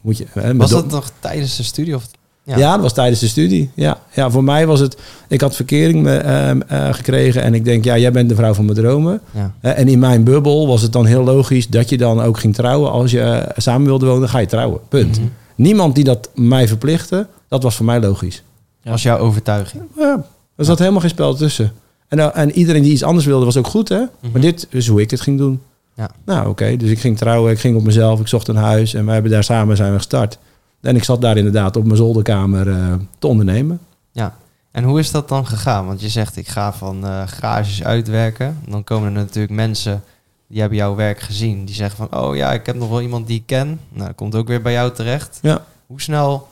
[0.00, 1.94] Moet je, hè, was dat nog tijdens de studie?
[1.94, 2.06] Of?
[2.42, 2.56] Ja.
[2.56, 2.72] ja.
[2.72, 3.70] dat was tijdens de studie.
[3.74, 4.96] Ja, ja voor mij was het...
[5.28, 8.64] Ik had verkering uh, uh, gekregen en ik denk, ja, jij bent de vrouw van
[8.64, 9.20] mijn dromen.
[9.30, 9.54] Ja.
[9.60, 12.90] en in mijn bubbel was het dan heel logisch dat je dan ook ging trouwen.
[12.90, 14.80] Als je samen wilde wonen, ga je trouwen.
[14.88, 15.18] Punt.
[15.18, 15.32] Mm -hmm.
[15.54, 18.42] Niemand die dat mij verplichtte, dat was voor mij logisch.
[18.82, 18.90] Ja.
[18.90, 19.82] Was jouw overtuiging?
[19.96, 20.24] Ja,
[20.56, 21.72] er zat helemaal geen spel tussen.
[22.08, 23.98] En, nou, en iedereen die iets anders wilde was ook goed, hè?
[23.98, 24.40] Maar mhm.
[24.40, 25.60] dit is hoe ik het ging doen.
[25.94, 26.10] Ja.
[26.24, 26.76] Nou, oké.
[26.76, 29.30] Dus ik ging trouwen, ik ging op mezelf, ik zocht een huis en we hebben
[29.30, 30.38] daar samen zijn we gestart.
[30.80, 33.80] En ik zat daar inderdaad op mijn zolderkamer uh, te ondernemen.
[34.12, 34.36] Ja.
[34.70, 35.86] En hoe is dat dan gegaan?
[35.86, 38.58] Want je zegt, ik ga van uh, garages uitwerken.
[38.68, 40.02] Dan komen er natuurlijk mensen
[40.46, 41.64] die hebben jouw werk gezien.
[41.64, 43.80] Die zeggen van, oh ja, ik heb nog wel iemand die ik ken.
[43.88, 45.38] Nou, komt ook weer bij jou terecht.
[45.42, 45.64] Ja.
[45.86, 46.48] Hoe snel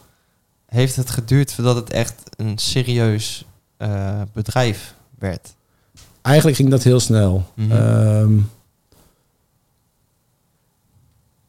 [0.66, 3.44] heeft het geduurd voordat het echt een serieus
[3.79, 5.55] uh, bedrijf werd?
[6.22, 7.44] Eigenlijk ging dat heel snel.
[7.55, 8.51] Mm -hmm.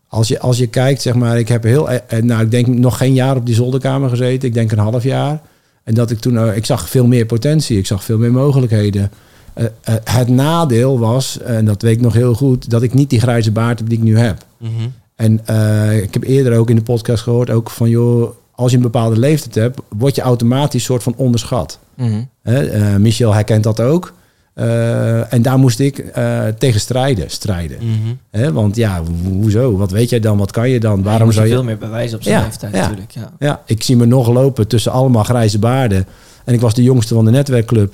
[0.10, 2.68] Als, je, als je kijkt, zeg maar, ik heb heel, eh, eh, nou, ik denk
[2.68, 4.48] nog geen jaar op die zolderkamer gezeten.
[4.48, 5.42] Ik denk een half jaar.
[5.84, 7.78] En dat ik toen, ik zag veel meer potentie.
[7.78, 9.12] Ik zag veel meer mogelijkheden.
[9.58, 13.10] Uh, uh, het nadeel was, en dat weet ik nog heel goed, dat ik niet
[13.10, 14.46] die grijze baard heb die ik nu heb.
[14.58, 14.94] Mm -hmm.
[15.16, 18.78] En uh, ik heb eerder ook in de podcast gehoord, ook van joh, als je
[18.78, 21.80] een bepaalde leeftijd hebt, word je automatisch soort van onderschat.
[21.96, 23.02] Mm -hmm.
[23.02, 24.14] Michel herkent dat ook.
[24.60, 27.30] Uh, en daar moest ik uh, tegen strijden.
[27.30, 27.78] strijden.
[27.82, 28.54] Mm -hmm.
[28.54, 29.78] want ja, hoezo?
[29.78, 30.38] Wat weet jij dan?
[30.38, 31.04] Wat kan je dan?
[31.04, 33.12] Waarom je zou je veel meer bewijzen op zijn ja, leeftijd ja, natuurlijk.
[33.12, 33.32] Ja.
[33.40, 36.06] ja, ik zie me nog lopen tussen allemaal grijze baarden.
[36.46, 37.94] En ik was de jongste van de netwerkclub.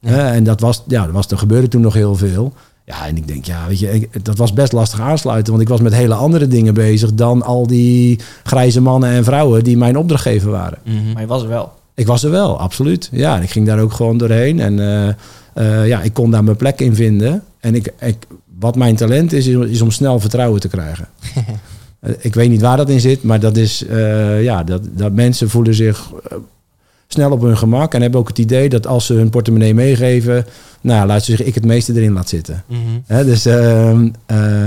[0.00, 0.32] Ja.
[0.32, 2.52] en dat was, ja, dat was, er gebeurde toen nog heel veel.
[2.84, 5.52] Ja, en ik denk, ja, weet je, ik, dat was best lastig aansluiten.
[5.52, 9.64] Want ik was met hele andere dingen bezig dan al die grijze mannen en vrouwen
[9.64, 10.78] die mijn opdrachtgever waren.
[10.84, 11.12] Mm -hmm.
[11.12, 11.72] Maar je was er wel.
[11.94, 13.08] Ik was er wel, absoluut.
[13.12, 14.60] Ja, en ik ging daar ook gewoon doorheen.
[14.60, 15.08] En uh,
[15.54, 17.42] uh, ja, ik kon daar mijn plek in vinden.
[17.60, 18.16] En ik, ik,
[18.58, 21.08] wat mijn talent is, is om snel vertrouwen te krijgen.
[22.18, 23.84] ik weet niet waar dat in zit, maar dat is
[24.40, 26.12] ja, dat, dat mensen voelen zich
[27.14, 30.46] snel op hun gemak en hebben ook het idee dat als ze hun portemonnee meegeven,
[30.80, 32.64] nou, laat ze zich ik het meeste erin laat zitten.
[32.66, 33.24] Mhm.
[33.24, 34.66] dus, ehm, eh,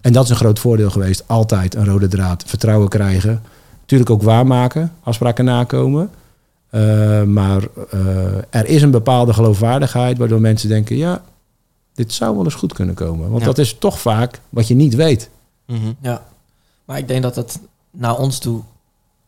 [0.00, 1.24] en dat is een groot voordeel geweest.
[1.26, 3.42] Altijd een rode draad, vertrouwen krijgen.
[3.80, 6.10] Natuurlijk ook waarmaken, afspraken nakomen.
[6.74, 7.62] Uh, maar
[7.94, 11.22] uh, er is een bepaalde geloofwaardigheid waardoor mensen denken, ja,
[11.94, 13.30] dit zou wel eens goed kunnen komen.
[13.30, 15.30] Want dat is toch vaak wat je niet weet.
[15.66, 15.92] Mhm.
[16.00, 16.26] Ja,
[16.84, 18.62] maar ik denk dat het naar ons toe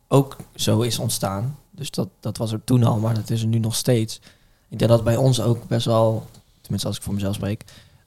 [0.09, 1.59] ook zo is ontstaan.
[1.71, 4.21] Dus dat, dat was er toen al, maar dat is er nu nog steeds.
[4.69, 6.27] Ik denk dat bij ons ook best wel,
[6.61, 7.65] tenminste als ik voor mezelf spreek,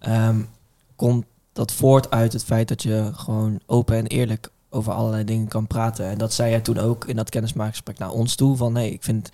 [0.07, 0.49] um,
[0.95, 5.47] komt dat voort uit het feit dat je gewoon open en eerlijk over allerlei dingen
[5.47, 6.05] kan praten.
[6.05, 8.57] En dat zei jij toen ook in dat kennismakingsgesprek naar ons toe.
[8.57, 9.29] Van nee, ik vind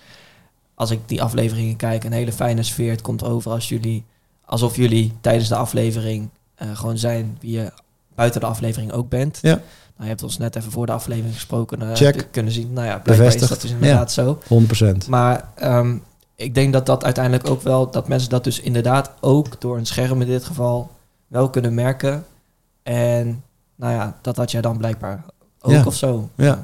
[0.74, 2.90] als ik die afleveringen kijk, een hele fijne sfeer.
[2.90, 4.04] Het komt over als jullie,
[4.44, 6.28] alsof jullie tijdens de aflevering
[6.62, 7.72] uh, gewoon zijn wie je
[8.14, 9.38] buiten de aflevering ook bent.
[9.42, 9.60] Ja.
[9.96, 11.82] Nou, je hebt ons net even voor de aflevering gesproken.
[11.82, 12.28] Uh, Check.
[12.30, 12.72] Kunnen zien.
[12.72, 14.38] Nou ja, blijkbaar is dat dus inderdaad zo.
[15.04, 15.08] 100%.
[15.08, 16.02] Maar um,
[16.34, 17.90] ik denk dat dat uiteindelijk ook wel...
[17.90, 20.90] dat mensen dat dus inderdaad ook door een scherm in dit geval...
[21.26, 22.24] wel kunnen merken.
[22.82, 23.42] En
[23.76, 25.24] nou ja, dat had jij dan blijkbaar
[25.60, 25.82] ook ja.
[25.84, 26.28] of zo.
[26.36, 26.54] Ja,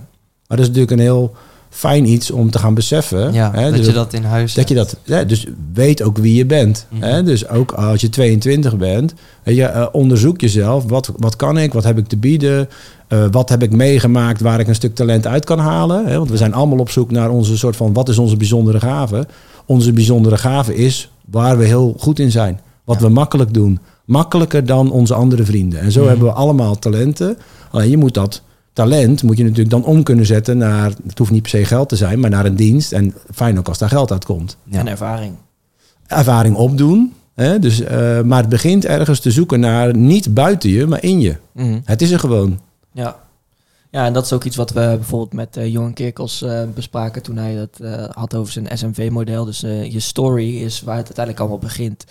[0.47, 1.35] maar dat is natuurlijk een heel
[1.71, 3.33] fijn iets om te gaan beseffen.
[3.33, 3.65] Ja, hè?
[3.65, 6.47] dat dus je dat in huis Dat je dat, ja, dus weet ook wie je
[6.47, 6.87] bent.
[6.89, 7.23] Mm hè?
[7.23, 10.85] Dus ook als je 22 bent, weet je, uh, onderzoek jezelf.
[10.85, 11.73] Wat, wat kan ik?
[11.73, 12.69] Wat heb ik te bieden?
[13.09, 16.07] Uh, wat heb ik meegemaakt waar ik een stuk talent uit kan halen?
[16.07, 16.17] Hè?
[16.17, 19.27] Want we zijn allemaal op zoek naar onze soort van, wat is onze bijzondere gave?
[19.67, 22.61] Onze bijzondere gave is waar we heel goed in zijn.
[22.85, 23.79] Wat we makkelijk doen.
[24.11, 25.81] Makkelijker dan onze andere vrienden.
[25.81, 26.09] En zo mhm.
[26.09, 27.37] hebben we allemaal talenten.
[27.71, 28.43] Alleen je moet dat
[28.73, 31.89] talent moet je natuurlijk dan om kunnen zetten naar, het hoeft niet per se geld
[31.89, 32.93] te zijn, maar naar een dienst.
[32.93, 34.57] En fijn ook als daar geld uit komt.
[34.65, 34.79] Ja.
[34.79, 35.35] En ervaring.
[36.07, 37.13] Ervaring opdoen.
[37.35, 37.59] Hè?
[37.59, 41.37] Dus, uh, maar het begint ergens te zoeken naar niet buiten je, maar in je.
[41.53, 41.79] Mhm.
[41.85, 42.61] Het is er gewoon.
[42.93, 43.17] Ja.
[43.91, 47.23] Ja, en dat is ook iets wat we bijvoorbeeld met uh, Johan Kerkels uh, bespraken
[47.23, 47.79] toen hij het
[48.15, 49.45] had over zijn SMV-model.
[49.45, 52.05] Dus je story is waar het uiteindelijk allemaal begint.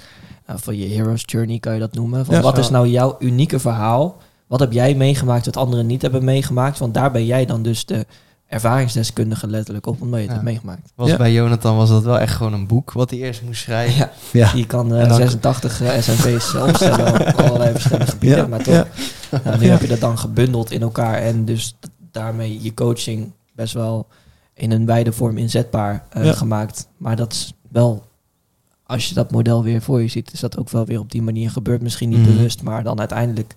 [0.56, 2.26] Van je hero's journey kan je dat noemen.
[2.26, 4.18] Van wat is nou jouw unieke verhaal?
[4.48, 6.80] Wat heb jij meegemaakt wat anderen niet hebben meegemaakt?
[6.80, 8.06] Want daar ben jij dan dus de
[8.48, 10.92] ervaringsdeskundige letterlijk op, omdat je het hebt meegemaakt.
[10.96, 14.10] Was Bij Jonathan was dat wel echt gewoon een boek wat hij eerst moest schrijven.
[14.32, 18.50] Ja, je kan uh, 86 uh, SMV's opstellen op allerlei verschillende gebieden.
[18.50, 18.88] Maar toch,
[19.44, 21.78] nou, nu heb je dat dan gebundeld in elkaar en dus
[22.12, 24.08] daarmee je coaching best wel
[24.54, 26.88] in een wijde vorm inzetbaar uh, gemaakt.
[26.98, 28.04] Maar dat is wel
[28.90, 31.22] als je dat model weer voor je ziet, is dat ook wel weer op die
[31.22, 31.82] manier gebeurd.
[31.82, 32.26] Misschien niet mm.
[32.26, 33.56] bewust, maar dan uiteindelijk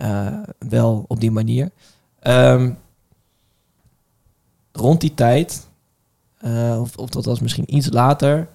[0.00, 0.32] uh,
[0.68, 1.70] wel op die manier.
[2.22, 2.78] Um,
[4.72, 5.66] rond die tijd,
[6.44, 8.48] uh, of, of dat was misschien iets later,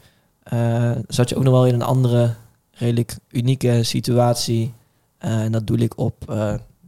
[0.53, 2.33] uh, zat je ook nog wel in een andere
[2.71, 4.73] redelijk unieke situatie.
[5.17, 6.15] en dat doe ik op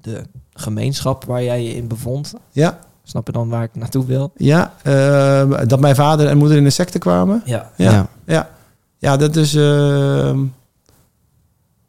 [0.02, 0.24] de
[0.54, 2.34] gemeenschap waar jij je in bevond.
[2.52, 2.80] Ja.
[3.04, 4.32] Snap je dan waar ik naartoe wil?
[4.36, 7.42] Ja, ehm, dat mijn vader en moeder in de secte kwamen.
[7.46, 7.72] Ja.
[7.76, 8.08] Ja, ja.
[8.26, 8.55] ja.
[9.06, 10.40] Ja dat is ehm,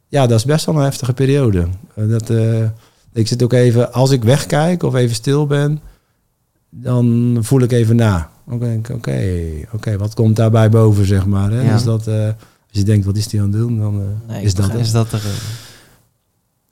[0.09, 1.67] ja, dat is best wel een heftige periode.
[1.95, 2.69] Eh, dat, uh,
[3.13, 5.81] ik zit ook even, als ik wegkijk of even stil ben,
[6.71, 8.31] dan voel ik even na.
[8.49, 9.21] Oké, oké,
[9.73, 11.51] oké, wat komt daarbij boven, zeg maar.
[11.51, 11.61] Hè?
[11.61, 11.73] Ja.
[11.73, 12.35] Dus dat, uh, als
[12.69, 15.23] je denkt, wat is die aan het doen, dan nee, is, dat, is dat er.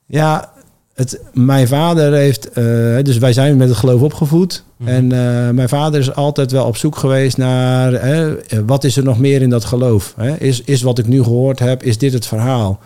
[0.07, 0.53] Ja,
[0.95, 2.55] het, mijn vader heeft, uh,
[3.03, 4.65] dus wij zijn met het geloof opgevoed.
[4.77, 4.89] Mhm.
[4.89, 5.07] En
[5.55, 8.01] mijn vader is altijd wel op zoek geweest naar
[8.67, 10.15] wat is er nog meer in dat geloof?
[10.17, 10.37] Hè?
[10.37, 12.81] Is, is wat ik nu gehoord heb, is dit het verhaal?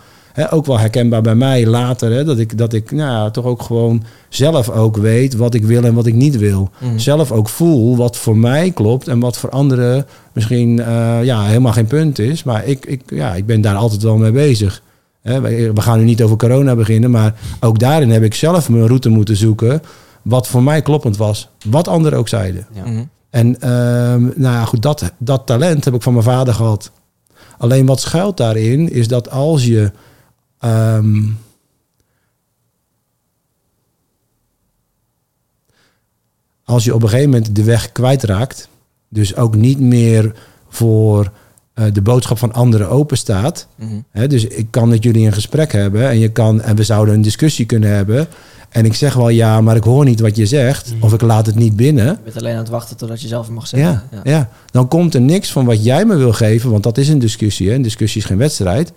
[0.49, 2.25] ook wel herkenbaar bij mij later.
[2.25, 5.83] dat ik, dat ik nou ja, toch ook gewoon zelf ook weet wat ik wil
[5.83, 6.69] en wat ik niet wil.
[6.77, 6.97] Mhm.
[6.97, 11.73] Zelf ook voel wat voor mij klopt en wat voor anderen misschien uh, ja, helemaal
[11.73, 12.43] geen punt is.
[12.43, 14.81] Maar ik, ik, ja, ik ben daar altijd wel mee bezig.
[15.21, 19.09] We gaan nu niet over corona beginnen, maar ook daarin heb ik zelf mijn route
[19.09, 19.81] moeten zoeken.
[20.21, 21.49] Wat voor mij kloppend was.
[21.65, 22.67] Wat anderen ook zeiden.
[22.73, 22.85] Ja.
[22.85, 23.03] Mhm.
[23.29, 26.91] En ehm, nou ja, goed, dat, dat talent heb ik van mijn vader gehad.
[27.57, 29.91] Alleen wat schuilt daarin is dat als je
[30.65, 31.37] Um,
[36.63, 38.69] als je op een gegeven moment de weg kwijtraakt,
[39.09, 40.35] dus ook niet meer
[40.69, 41.31] voor
[41.93, 43.67] de boodschap van anderen open staat.
[43.75, 47.13] Mm dus ik kan met jullie een gesprek hebben en, je kan, en we zouden
[47.13, 48.27] een discussie kunnen hebben.
[48.69, 50.93] En ik zeg wel ja, maar ik hoor niet wat je zegt.
[50.93, 51.03] Mhm.
[51.03, 52.05] Of ik laat het niet binnen.
[52.05, 53.89] Je bent alleen aan het wachten totdat je zelf mag zeggen.
[53.89, 54.49] Ja, ja, ja.
[54.71, 56.71] dan komt er niks van wat jij me wil geven.
[56.71, 57.69] Want dat is een discussie.
[57.69, 57.75] Hè?
[57.75, 58.91] Een discussie is geen wedstrijd.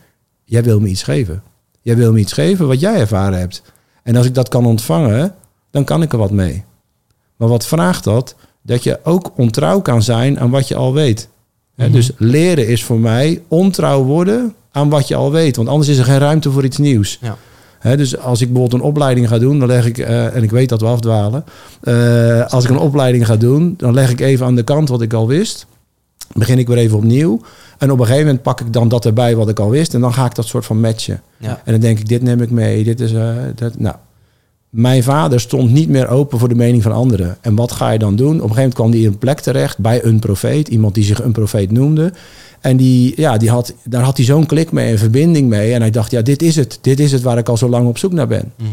[0.44, 1.42] Jij wil me iets geven.
[1.80, 3.62] Jij wil me iets geven wat jij ervaren hebt.
[4.02, 5.34] En als ik dat kan ontvangen,
[5.70, 6.64] dan kan ik er wat mee.
[7.36, 8.34] Maar wat vraagt dat?
[8.62, 11.28] Dat je ook ontrouw kan zijn aan wat je al weet.
[11.90, 15.56] Dus leren is voor mij ontrouw worden aan wat je al weet.
[15.56, 17.18] Want anders is er geen ruimte voor iets nieuws.
[17.20, 17.96] Ja.
[17.96, 20.68] dus als ik bijvoorbeeld een opleiding ga doen, dan leg ik, uh, en ik weet
[20.68, 21.44] dat we afdwalen.
[21.82, 25.02] Uh, als ik een opleiding ga doen, dan leg ik even aan de kant wat
[25.02, 25.66] ik al wist.
[26.34, 27.40] Begin ik weer even opnieuw.
[27.78, 29.94] En op een gegeven moment pak ik dan dat erbij wat ik al wist.
[29.94, 31.22] En dan ga ik dat soort van matchen.
[31.36, 31.60] Ja.
[31.64, 32.84] En dan denk ik, dit neem ik mee.
[32.84, 33.94] Dit is, uh, dat, nou,
[34.72, 37.36] mijn vader stond niet meer open voor de mening van anderen.
[37.40, 38.26] En wat ga je dan doen?
[38.26, 40.68] Op een gegeven moment kwam hij in een plek terecht bij een profeet.
[40.68, 42.12] Iemand die zich een profeet noemde.
[42.60, 45.72] En die, ja, die had, daar had hij zo'n klik mee, een verbinding mee.
[45.72, 46.78] En hij dacht, ja, dit is het.
[46.80, 48.52] Dit is het waar ik al zo lang op zoek naar ben.
[48.56, 48.68] Mhm.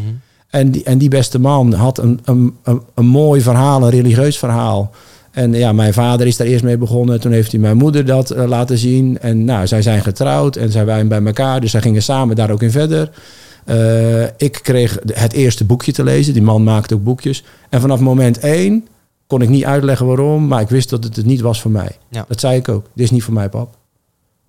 [0.50, 4.38] en, die, en die beste man had een, een, een, een mooi verhaal, een religieus
[4.38, 4.90] verhaal.
[5.30, 7.20] En ja, mijn vader is daar eerst mee begonnen.
[7.20, 9.18] Toen heeft hij mijn moeder dat uh, laten zien.
[9.18, 11.60] En nou, zij zijn getrouwd en zij waren bij elkaar.
[11.60, 13.10] Dus zij gingen samen daar ook in verder.
[13.66, 16.32] Uh, ik kreeg het eerste boekje te lezen.
[16.32, 17.44] Die man maakte ook boekjes.
[17.68, 18.88] En vanaf moment één
[19.26, 20.46] kon ik niet uitleggen waarom.
[20.46, 21.96] Maar ik wist dat het het niet was voor mij.
[22.08, 22.24] Ja.
[22.28, 22.86] Dat zei ik ook.
[22.94, 23.76] Dit is niet voor mij, pap.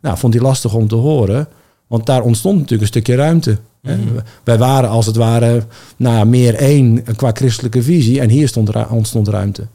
[0.01, 1.47] Nou, vond hij lastig om te horen.
[1.87, 3.57] Want daar ontstond natuurlijk een stukje ruimte.
[3.81, 3.99] Mm
[4.43, 5.63] Wij waren als het ware
[5.97, 8.19] nou, meer één qua christelijke visie.
[8.19, 9.67] En hier stond, ontstond ruimte.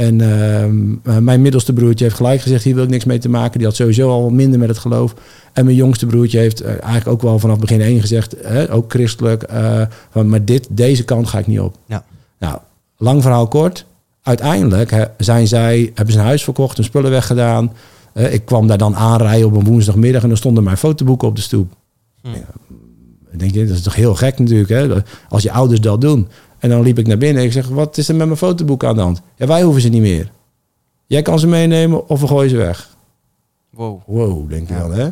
[0.00, 3.58] En ehm, mijn middelste broertje heeft gelijk gezegd, hier wil ik niks mee te maken.
[3.58, 5.14] Die had sowieso al minder met het geloof.
[5.52, 8.90] En mijn jongste broertje heeft eh, eigenlijk ook wel vanaf begin één gezegd, hè, ook
[8.92, 11.76] christelijk, uh, van, maar dit, deze kant ga ik niet op.
[11.86, 12.04] Ja.
[12.38, 12.58] Nou,
[12.96, 13.84] lang verhaal kort.
[14.22, 17.72] Uiteindelijk zijn zij, hebben ze een huis verkocht, hun spullen weggedaan.
[18.14, 21.42] Ik kwam daar dan aanrijden op een woensdagmiddag en dan stonden mijn fotoboeken op de
[21.42, 21.72] stoep.
[22.22, 22.28] Hm.
[22.28, 22.46] Ja,
[23.38, 24.88] denk je, dat is toch heel gek natuurlijk, hè?
[25.28, 26.28] als je ouders dat doen.
[26.60, 27.42] En dan liep ik naar binnen.
[27.42, 29.20] Ik zeg, wat is er met mijn fotoboek aan de hand?
[29.36, 30.30] Ja, wij hoeven ze niet meer.
[31.06, 32.88] Jij kan ze meenemen of we gooien ze weg.
[33.70, 34.00] Wow.
[34.06, 35.08] Wow, denk je wel, hè?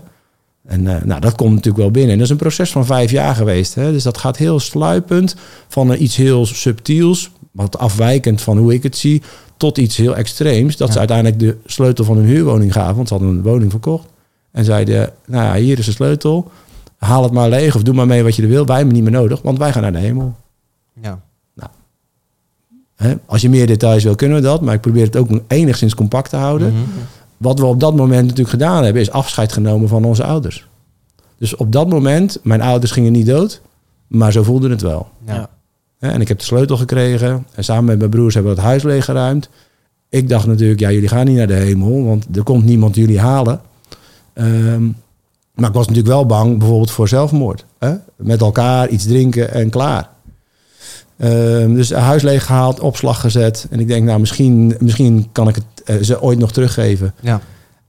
[0.66, 2.12] En uh, nou, dat komt natuurlijk wel binnen.
[2.12, 3.74] En dat is een proces van vijf jaar geweest.
[3.74, 3.92] Hè?
[3.92, 5.36] Dus dat gaat heel sluipend
[5.68, 9.22] van iets heel subtiels, wat afwijkend van hoe ik het zie,
[9.56, 10.76] tot iets heel extreems.
[10.76, 14.08] Dat ze uiteindelijk de sleutel van hun huurwoning gaven, want ze hadden een woning verkocht.
[14.50, 16.50] En zeiden, nou ja, hier is de sleutel.
[16.98, 18.66] Haal het maar leeg of doe maar mee wat je er wil.
[18.66, 20.34] Wij hebben niet meer nodig, want wij gaan naar de hemel.
[21.02, 21.20] Ja.
[23.26, 24.60] Als je meer details wil, kunnen we dat.
[24.60, 26.72] Maar ik probeer het ook enigszins compact te houden.
[26.72, 26.82] Mhm.
[27.36, 30.66] Wat we op dat moment natuurlijk gedaan hebben, is afscheid genomen van onze ouders.
[31.38, 33.60] Dus op dat moment, mijn ouders gingen niet dood,
[34.06, 35.08] maar zo voelden het wel.
[35.26, 35.48] Ja.
[35.98, 37.46] En ik heb de sleutel gekregen.
[37.54, 39.48] En samen met mijn broers hebben we het huis leeggeruimd.
[40.08, 43.20] Ik dacht natuurlijk, ja, jullie gaan niet naar de hemel, want er komt niemand jullie
[43.20, 43.60] halen.
[44.32, 44.82] Ehm,
[45.54, 47.64] maar ik was natuurlijk wel bang, bijvoorbeeld voor zelfmoord.
[47.78, 47.94] Hè?
[48.16, 50.08] Met elkaar iets drinken en klaar.
[51.24, 53.66] Um, dus huis leeg gehaald, opslag gezet.
[53.70, 57.14] En ik denk, nou, misschien, misschien kan ik het uh, ze ooit nog teruggeven.
[57.20, 57.40] Ja.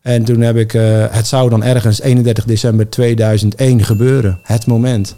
[0.02, 4.40] En toen heb ik, uh, het zou dan ergens 31 december 2001 gebeuren.
[4.44, 5.16] Het moment.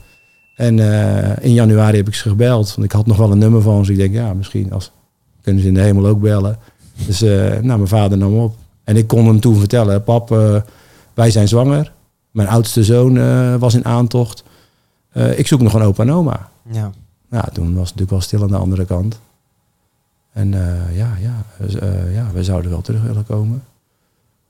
[0.56, 2.76] En uh, in januari heb ik ze gebeld.
[2.76, 3.92] Want ik had nog wel een nummer van ze.
[3.92, 4.92] Ik denk, ja, misschien als,
[5.42, 6.58] kunnen ze in de hemel ook bellen.
[7.06, 8.56] Dus nou, mijn vader nam op.
[8.84, 10.30] En ik kon hem toen vertellen, pap,
[11.14, 11.92] wij zijn zwanger.
[12.32, 14.44] Mijn oudste zoon was in aantocht.
[15.36, 16.50] ik zoek nog een opa en oma.
[16.72, 16.92] Ja.
[17.32, 19.20] Nou, toen was het natuurlijk wel stil aan de andere kant.
[20.32, 23.64] En uh, ja, ja, uh, ja, we zouden wel terug willen komen.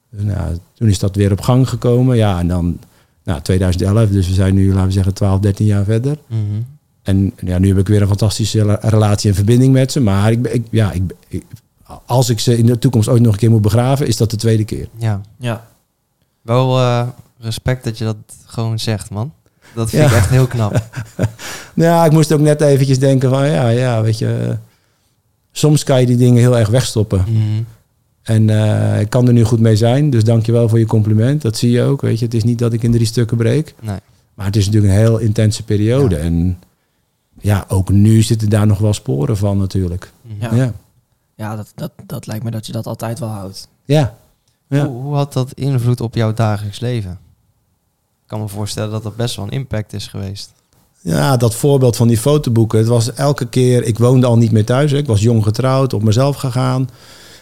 [0.10, 2.17] Dus, nou, toen is dat weer op gang gekomen.
[2.17, 2.80] Ja, en dan
[3.24, 6.17] nou, 2011, dus we zijn nu, laten we zeggen, 12, 13 jaar verder.
[6.28, 6.65] Mm -hmm.
[7.02, 10.00] En ja, nu heb ik weer een fantastische relatie en verbinding met ze.
[10.00, 11.44] Maar ik, ik ja, ik, ik,
[12.06, 14.38] als ik ze in de toekomst ooit nog een keer moet begraven, is dat de
[14.38, 14.88] tweede keer.
[14.98, 15.67] Ja, ja.
[16.41, 19.34] Wel uh, respect dat je dat gewoon zegt, man.
[19.73, 20.84] Dat vind ik echt heel knap.
[21.73, 24.57] ja, ik moest ook net eventjes denken van, ja, ja, weet je...
[25.51, 27.25] Soms kan je die dingen heel erg wegstoppen.
[27.27, 27.63] Mhm.
[28.21, 30.10] En uh, ik kan er nu goed mee zijn.
[30.10, 31.41] Dus dankjewel voor je compliment.
[31.41, 32.25] Dat zie je ook, weet je.
[32.25, 33.73] Het is niet dat ik in drie stukken breek.
[33.81, 33.99] Nee.
[34.34, 36.15] Maar het is natuurlijk een heel intense periode.
[36.15, 36.60] En
[37.39, 40.12] ja, ook nu zitten daar nog wel sporen van natuurlijk.
[40.39, 40.73] Ja, ja.
[41.36, 43.67] ja dat, dat, dat lijkt me dat je dat altijd wel houdt.
[43.86, 44.15] Ja.
[44.67, 44.88] ja.
[44.88, 47.19] Hoe, hoe had dat invloed op jouw dagelijks leven?
[48.32, 50.52] Kan me voorstellen dat dat best wel een impact is geweest.
[51.02, 52.80] Ja, dat voorbeeld van die fotoboeken.
[52.80, 54.91] Het was elke keer, ik woonde al niet meer thuis.
[54.91, 54.98] Hè.
[54.98, 56.89] Ik was jong getrouwd, op mezelf gegaan.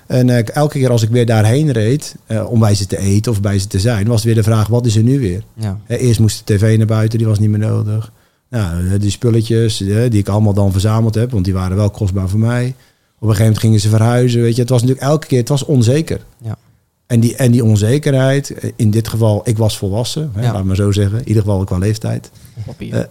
[0.07, 3.31] En uh, elke keer als ik weer daarheen reed, uh, om bij ze te eten
[3.31, 5.43] of bij ze te zijn, was weer de vraag: wat is er nu weer?
[5.53, 5.79] Ja.
[5.87, 8.11] Uh, eerst moest de tv naar buiten, die was niet meer nodig.
[8.49, 12.39] Nou, die spulletjes die ik allemaal dan verzameld heb, want die waren wel kostbaar voor
[12.39, 12.65] mij.
[12.67, 14.41] Op een gegeven moment gingen ze verhuizen.
[14.41, 16.21] Weet je, het was natuurlijk elke keer, het was onzeker.
[16.41, 16.57] Ja.
[17.09, 20.75] En die, en die onzekerheid, eh, in dit geval, ik was volwassen, hè, laat maar
[20.75, 21.19] zo zeggen.
[21.19, 22.31] In ieder geval qua leeftijd.
[22.79, 23.01] Uh,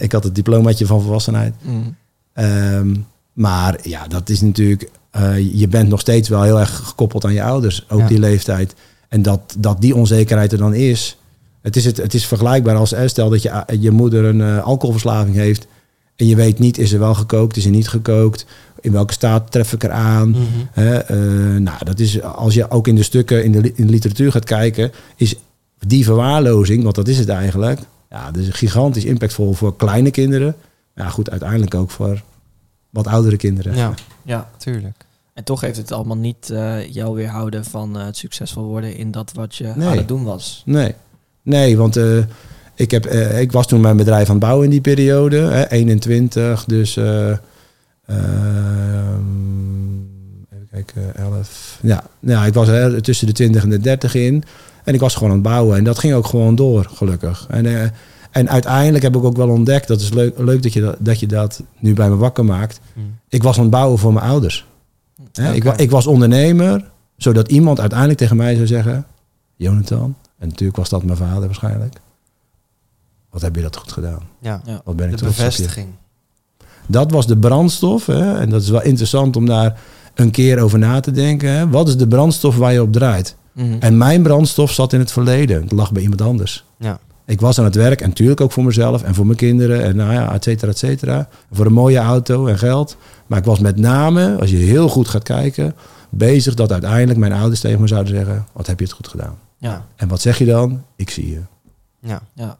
[0.06, 1.54] ik had het diplomaatje van volwassenheid.
[1.62, 1.96] Mm.
[2.32, 2.94] Ehm,
[3.32, 7.32] maar ja, dat is natuurlijk, uh, je bent nog steeds wel heel erg gekoppeld aan
[7.32, 8.74] je ouders, ook die leeftijd.
[9.08, 11.18] En dat, dat die onzekerheid er dan is.
[11.60, 15.36] Het is, het, het is vergelijkbaar als stel dat je, je moeder een uh, alcoholverslaving
[15.36, 15.66] heeft.
[16.16, 18.46] En je weet niet, is er wel gekookt, is er niet gekookt?
[18.80, 20.28] In welke staat tref ik eraan?
[20.28, 21.62] Mm -hmm.
[21.62, 24.44] nou, dat is als je ook in de stukken in de, in de literatuur gaat
[24.44, 25.34] kijken, is
[25.86, 30.56] die verwaarlozing, want dat is het eigenlijk, Ja, dus gigantisch impactvol voor kleine kinderen.
[30.94, 32.22] Ja, goed, uiteindelijk ook voor
[32.90, 33.76] wat oudere kinderen.
[33.76, 35.06] Ja, ja tuurlijk.
[35.34, 39.32] En toch heeft het allemaal niet uh, jou weerhouden van het succesvol worden in dat
[39.34, 40.62] wat je aan het doen was.
[40.64, 40.94] Nee,
[41.42, 41.98] nee want
[42.74, 46.64] ik, heb, ik was toen mijn bedrijf aan het bouwen in die periode, hè, 21.
[46.64, 46.98] Dus
[50.52, 51.78] even kijken, 11.
[51.82, 54.44] Ja, ja ik was er tussen de 20 en de 30 in.
[54.84, 55.76] En ik was gewoon aan het bouwen.
[55.76, 57.46] En dat ging ook gewoon door, gelukkig.
[57.48, 57.82] En, uh,
[58.30, 61.20] en uiteindelijk heb ik ook wel ontdekt, dat is leuk, leuk dat, je dat, dat
[61.20, 62.80] je dat nu bij me wakker maakt.
[62.94, 63.18] Hmm.
[63.28, 64.66] Ik was aan het bouwen voor mijn ouders.
[65.28, 65.54] Okay.
[65.54, 69.06] ik, ik was ondernemer, zodat iemand uiteindelijk tegen mij zou zeggen:
[69.56, 72.00] Jonathan, en natuurlijk was dat mijn vader waarschijnlijk.
[73.30, 74.22] Wat heb je dat goed gedaan?
[74.40, 75.88] Ja, Wat ben ik de bevestiging
[76.88, 78.06] dat was de brandstof.
[78.06, 78.38] Hè?
[78.38, 79.80] En dat is wel interessant om daar
[80.14, 81.50] een keer over na te denken.
[81.50, 81.68] Hè?
[81.68, 83.36] Wat is de brandstof waar je op draait?
[83.52, 83.76] Mhm.
[83.80, 85.62] En mijn brandstof zat in het verleden.
[85.62, 86.64] Het lag bij iemand anders.
[86.78, 86.98] Ja.
[87.26, 89.96] Ik was aan het werk en natuurlijk ook voor mezelf en voor mijn kinderen en
[89.96, 91.28] nou ja, et cetera, et cetera.
[91.52, 92.96] Voor een mooie auto en geld.
[93.26, 95.74] Maar ik was met name, als je heel goed gaat kijken,
[96.10, 99.38] bezig dat uiteindelijk mijn ouders tegen me zouden zeggen: Wat heb je het goed gedaan?
[99.58, 99.86] Ja.
[99.96, 100.82] En wat zeg je dan?
[100.96, 101.40] Ik zie je.
[102.00, 102.20] Ja.
[102.34, 102.58] ja.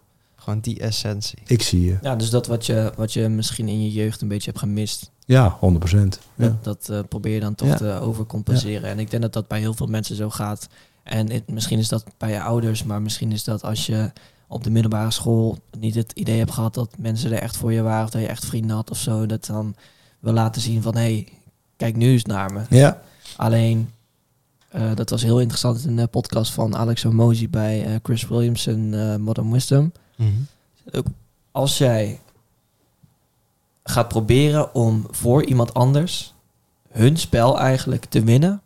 [0.49, 1.39] Gewoon die essentie.
[1.47, 1.99] Ik zie je.
[2.03, 5.11] Ja, dus dat wat je, wat je misschien in je jeugd een beetje hebt gemist.
[5.25, 6.21] Ja, 100 procent.
[6.35, 6.59] Ja.
[6.63, 8.91] Dat, uh, probeer je dan toch te overcompenseren.
[8.91, 10.69] En ik denk dat dat bij heel veel mensen zo gaat.
[11.03, 14.13] En het, misschien is dat bij je ouders, maar misschien is dat als je
[14.47, 17.83] op de middelbare school niet het idee hebt gehad dat mensen er echt voor je
[17.83, 19.75] waren, of dat je echt vrienden had of zo, dat dan
[20.19, 21.29] wil laten zien van hé, hey,
[21.77, 22.61] kijk nu eens naar me.
[22.71, 23.01] Ja.
[23.37, 23.91] Alleen,
[24.77, 29.21] uh, dat was heel interessant in de podcast van Alex Omoji bij uh, Chris Williamson,
[29.23, 29.93] Modern Wisdom.
[30.19, 31.03] Mhm.
[31.51, 32.21] Als jij
[33.85, 36.35] gaat proberen om voor iemand anders
[36.89, 38.63] hun spel eigenlijk te winnen,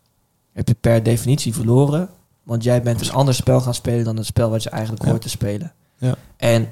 [0.53, 2.09] heb je per definitie verloren.
[2.43, 5.23] Want jij bent een ander spel gaan spelen dan het spel wat je eigenlijk hoort
[5.23, 5.73] te spelen.
[5.99, 6.15] Ja.
[6.37, 6.69] En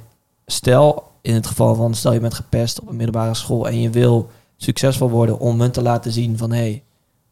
[0.46, 3.90] stel in het geval van, stel je bent gepest op een middelbare school en je
[3.90, 6.82] wil succesvol worden om hun te laten zien van hé, hey,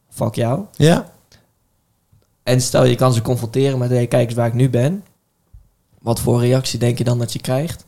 [0.09, 0.65] fuck jou.
[0.77, 1.11] Ja.
[2.43, 5.05] En stel je kan ze confronteren met hé, hey, kijk eens waar ik nu ben.
[6.09, 7.85] Wat voor reactie denk je dan dat je krijgt?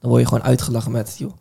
[0.00, 1.32] Dan word je gewoon uitgelachen met, joh,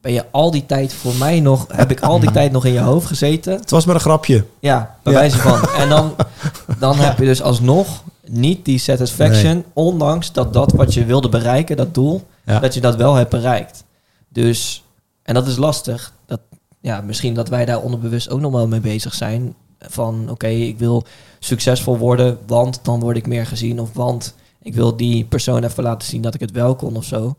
[0.00, 2.72] ben je al die tijd voor mij nog, heb ik al die tijd nog in
[2.72, 3.52] je hoofd gezeten?
[3.52, 4.44] Het was maar een grapje.
[4.58, 5.68] Ja, bij wijze van.
[5.68, 6.14] En dan,
[6.78, 11.76] dan heb je dus alsnog niet die satisfaction, ondanks dat dat wat je wilde bereiken,
[11.76, 13.84] dat doel, dat je dat wel hebt bereikt.
[14.28, 14.84] Dus,
[15.22, 16.12] en dat is lastig.
[16.26, 16.40] Dat,
[16.80, 19.54] ja, misschien dat wij daar onderbewust ook nog wel mee bezig zijn.
[19.78, 21.04] Van oké, ik wil
[21.38, 23.80] succesvol worden, want dan word ik meer gezien.
[23.80, 24.34] Of want
[24.66, 27.36] ik wil die persoon even laten zien dat ik het wel kon of zo.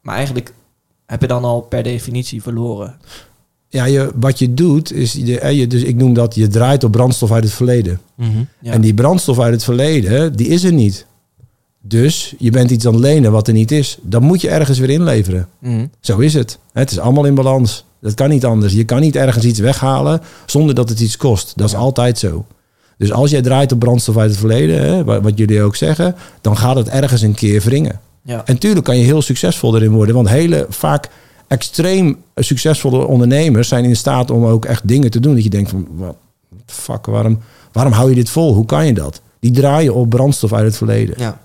[0.00, 0.54] Maar eigenlijk
[1.06, 2.96] heb je dan al per definitie verloren.
[3.68, 7.32] Ja, je, wat je doet is, je, dus ik noem dat, je draait op brandstof
[7.32, 8.00] uit het verleden.
[8.14, 8.72] Mhm, ja.
[8.72, 11.06] En die brandstof uit het verleden, die is er niet.
[11.80, 13.98] Dus je bent iets aan het lenen wat er niet is.
[14.02, 15.48] Dan moet je ergens weer inleveren.
[15.58, 16.58] Mm Zo is het.
[16.72, 17.84] Het is allemaal in balans.
[18.00, 18.72] Dat kan niet anders.
[18.72, 21.52] Je kan niet ergens iets weghalen zonder dat het iets kost.
[21.56, 22.46] Dat is altijd zo.
[22.96, 26.56] Dus als jij draait op brandstof uit het verleden, hè, wat jullie ook zeggen, dan
[26.56, 28.00] gaat het ergens een keer wringen.
[28.22, 28.42] Ja.
[28.44, 30.14] En tuurlijk kan je heel succesvol erin worden.
[30.14, 31.08] Want hele vaak
[31.46, 35.34] extreem succesvolle ondernemers zijn in staat om ook echt dingen te doen.
[35.34, 36.16] Dat je denkt van, wat
[36.66, 37.38] fuck, waarom,
[37.72, 38.54] waarom hou je dit vol?
[38.54, 39.20] Hoe kan je dat?
[39.40, 41.14] Die draaien op brandstof uit het verleden.
[41.18, 41.38] Ja.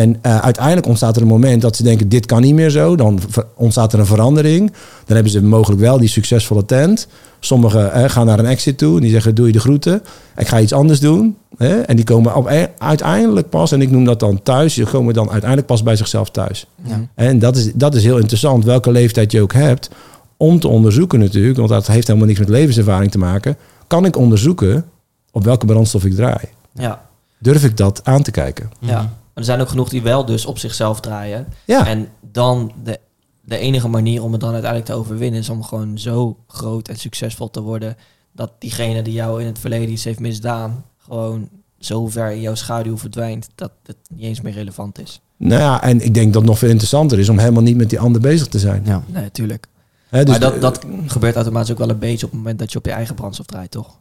[0.00, 2.96] En uh, uiteindelijk ontstaat er een moment dat ze denken: dit kan niet meer zo.
[2.96, 3.20] Dan
[3.54, 4.72] ontstaat er een verandering.
[5.04, 7.08] Dan hebben ze mogelijk wel die succesvolle tent.
[7.40, 10.02] Sommigen uh, gaan naar een exit toe en die zeggen: doe je de groeten.
[10.36, 11.36] Ik ga iets anders doen.
[11.58, 15.14] En die komen op, e-, uiteindelijk pas, en ik noem dat dan thuis, die komen
[15.14, 16.66] dan uiteindelijk pas bij zichzelf thuis.
[16.82, 17.00] Ja.
[17.14, 19.90] En dat is, dat is heel interessant, welke leeftijd je ook hebt,
[20.36, 23.56] om te onderzoeken natuurlijk, want dat heeft helemaal niks met levenservaring te maken.
[23.86, 24.84] Kan ik onderzoeken
[25.32, 26.44] op welke brandstof ik draai?
[26.72, 27.02] Ja.
[27.38, 28.70] Durf ik dat aan te kijken?
[28.78, 31.46] Ja er zijn ook genoeg die wel dus op zichzelf draaien.
[31.64, 31.86] Ja.
[31.86, 32.98] En dan de,
[33.44, 36.96] de enige manier om het dan uiteindelijk te overwinnen is om gewoon zo groot en
[36.96, 37.96] succesvol te worden
[38.32, 42.54] dat diegene die jou in het verleden iets heeft misdaan, gewoon zo ver in jouw
[42.54, 45.20] schaduw verdwijnt dat het niet eens meer relevant is.
[45.36, 47.90] Nou ja, en ik denk dat het nog veel interessanter is om helemaal niet met
[47.90, 48.82] die ander bezig te zijn.
[48.84, 49.66] Ja, nee, natuurlijk.
[50.10, 52.78] dus maar dat, dat gebeurt automatisch ook wel een beetje op het moment dat je
[52.78, 53.98] op je eigen brandstof draait, toch?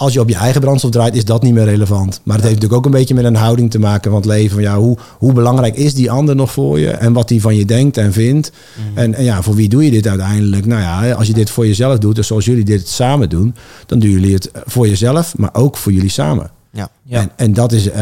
[0.00, 2.20] Als je op je eigen brandstof draait, is dat niet meer relevant.
[2.24, 4.50] Maar het heeft natuurlijk ook een beetje met een houding te maken van het leven.
[4.50, 6.90] Van, ja, hoe, hoe belangrijk is die ander nog voor je?
[6.90, 8.52] En wat die van je denkt en vindt.
[8.74, 8.98] Mhm.
[8.98, 10.66] En, en, ja, voor wie doe je dit uiteindelijk?
[10.66, 13.54] Nou ja, als je dit voor jezelf doet, dus zoals jullie dit samen doen,
[13.86, 16.50] dan doen jullie het voor jezelf, maar ook voor jullie samen.
[16.70, 16.88] Ja.
[17.02, 17.20] ja.
[17.20, 17.94] En, en dat is, uh,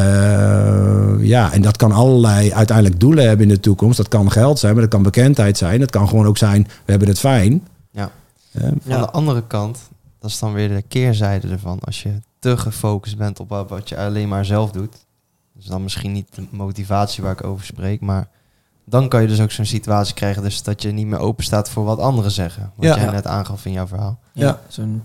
[1.20, 3.96] ja, en dat kan allerlei uiteindelijk doelen hebben in de toekomst.
[3.96, 5.80] Dat kan geld zijn, maar dat kan bekendheid zijn.
[5.80, 7.62] Dat kan gewoon ook zijn, we hebben het fijn.
[7.90, 8.11] Ja.
[8.53, 9.78] Uh, Van de andere kant
[10.19, 11.79] dat is dan weer de keerzijde ervan.
[11.81, 15.07] Als je te gefocust bent op wat je alleen maar zelf doet.
[15.59, 18.29] is dan misschien niet de motivatie waar ik over spreek, maar
[18.85, 21.71] dan kan je dus ook zo'n situatie krijgen dus dat je niet meer open staat
[21.71, 22.73] voor wat anderen zeggen.
[22.75, 24.19] Wat jij net aangaf in jouw verhaal.
[24.33, 24.61] Ja.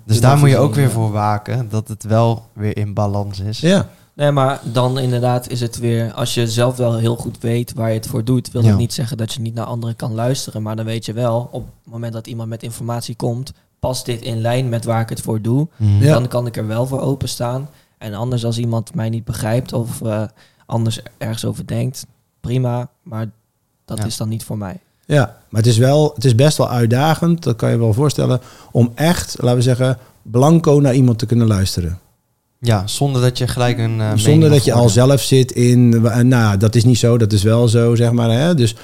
[0.06, 3.60] dus daar moet je ook weer voor waken, dat het wel weer in balans is.
[3.60, 3.90] Ja.
[4.16, 7.90] Nee, maar dan inderdaad is het weer, als je zelf wel heel goed weet waar
[7.90, 10.62] je het voor doet, wil dat niet zeggen dat je niet naar anderen kan luisteren.
[10.62, 13.54] Maar dan weet je wel, op het moment dat iemand met informatie komt,
[13.84, 15.68] past dit in lijn met waar ik het voor doe.
[15.78, 16.04] Mhm.
[16.04, 17.70] Dan kan ik er wel voor openstaan.
[17.98, 20.24] En anders als iemand mij niet begrijpt of uh,
[20.66, 22.06] anders ergens over denkt,
[22.42, 22.90] prima.
[23.02, 23.30] Maar
[23.86, 24.80] dat is dan niet voor mij.
[25.06, 28.42] Ja, maar het is wel, het is best wel uitdagend, dat kan je wel voorstellen,
[28.72, 32.00] om echt, laten we zeggen, blanco naar iemand te kunnen luisteren.
[32.66, 33.98] Ja, zonder dat je gelijk een.
[33.98, 36.02] Uh, zonder dat je al zelf zit in.
[36.22, 38.32] Nou, dat is niet zo, dat is wel zo, zeg maar.
[38.32, 38.56] Hè?
[38.56, 38.76] Dus,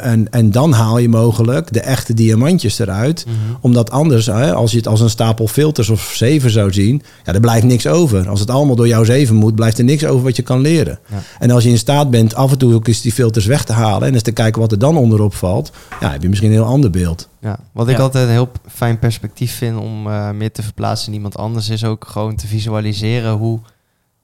[0.00, 3.24] en, en dan haal je mogelijk de echte diamantjes eruit.
[3.26, 3.36] Mhm.
[3.60, 7.34] Omdat anders, hè, als je het als een stapel filters of zeven zou zien, ja,
[7.34, 8.28] er blijft niks over.
[8.28, 10.98] Als het allemaal door jouw zeven moet, blijft er niks over wat je kan leren.
[11.38, 13.72] En als je in staat bent af en toe ook eens die filters weg te
[13.72, 16.56] halen en eens te kijken wat er dan onderop valt, ja, heb je misschien een
[16.56, 17.28] heel ander beeld.
[17.44, 21.14] Ja, wat ik altijd een heel fijn perspectief vind om uh, meer te verplaatsen in
[21.14, 23.60] iemand anders, is ook gewoon te visualiseren hoe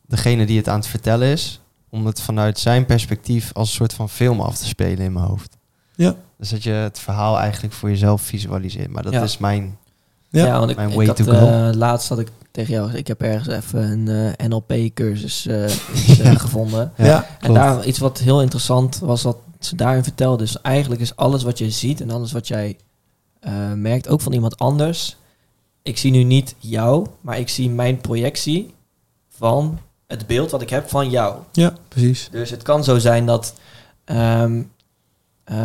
[0.07, 1.61] degene die het aan het vertellen is,
[1.91, 5.27] om het vanuit zijn perspectief als een soort van film af te spelen in mijn
[5.27, 5.57] hoofd.
[5.95, 6.15] Ja.
[6.39, 8.91] Dus dat je het verhaal eigenlijk voor jezelf visualiseert.
[8.91, 9.79] Maar dat is mijn,
[10.29, 10.47] ja.
[10.47, 11.33] ja want ik, mijn way ik had, to go.
[11.33, 15.49] Uh, laatst had ik tegen jou ik heb ergens even een uh, eh, NLP-cursus
[16.45, 16.93] gevonden.
[16.97, 20.43] Ja, en daar iets wat heel interessant was, wat ze daarin vertelde.
[20.43, 22.77] Dus eigenlijk is alles wat je ziet en alles wat jij
[23.41, 25.17] uh, merkt, ook van iemand anders.
[25.83, 28.75] Ik zie nu niet jou, maar ik zie mijn projectie
[29.29, 31.39] van het beeld wat ik heb van jou.
[31.53, 32.29] Ja, precies.
[32.31, 33.55] Dus het kan zo zijn dat
[34.05, 34.73] um,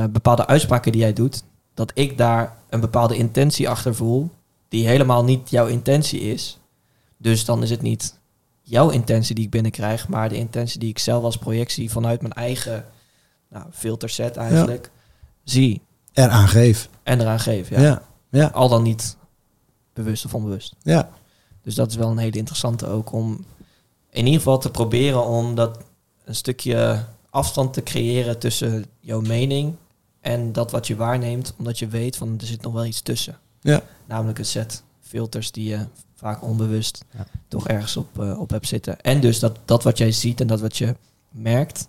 [0.10, 4.30] bepaalde uitspraken die jij doet, dat ik daar een bepaalde intentie achter voel,
[4.68, 6.60] die helemaal niet jouw intentie is.
[7.18, 8.20] Dus dan is het niet
[8.62, 12.34] jouw intentie die ik binnenkrijg, maar de intentie die ik zelf als projectie vanuit mijn
[12.34, 12.86] eigen
[13.50, 14.92] nou, filterset eigenlijk
[15.44, 15.82] zie.
[16.16, 16.90] Eraan geef.
[17.04, 17.88] En eraan geven, ja.
[17.88, 18.02] ja.
[18.30, 18.48] ja.
[18.48, 19.18] Al dan niet
[19.94, 20.76] bewust of onbewust.
[20.82, 21.10] Ja.
[21.62, 23.46] Dus dat is wel een hele interessante ook om
[24.10, 25.80] in ieder geval te proberen om dat
[26.24, 29.76] een stukje afstand te creëren tussen jouw mening
[30.22, 33.38] en dat wat je waarneemt, omdat je weet van er zit nog wel iets tussen.
[33.62, 33.82] Ja.
[34.06, 35.86] Namelijk een set filters die je
[36.16, 37.06] vaak onbewust
[37.48, 39.02] toch ergens op, uh, op hebt zitten.
[39.02, 40.96] En dus dat, dat wat jij ziet en dat wat je
[41.30, 41.88] merkt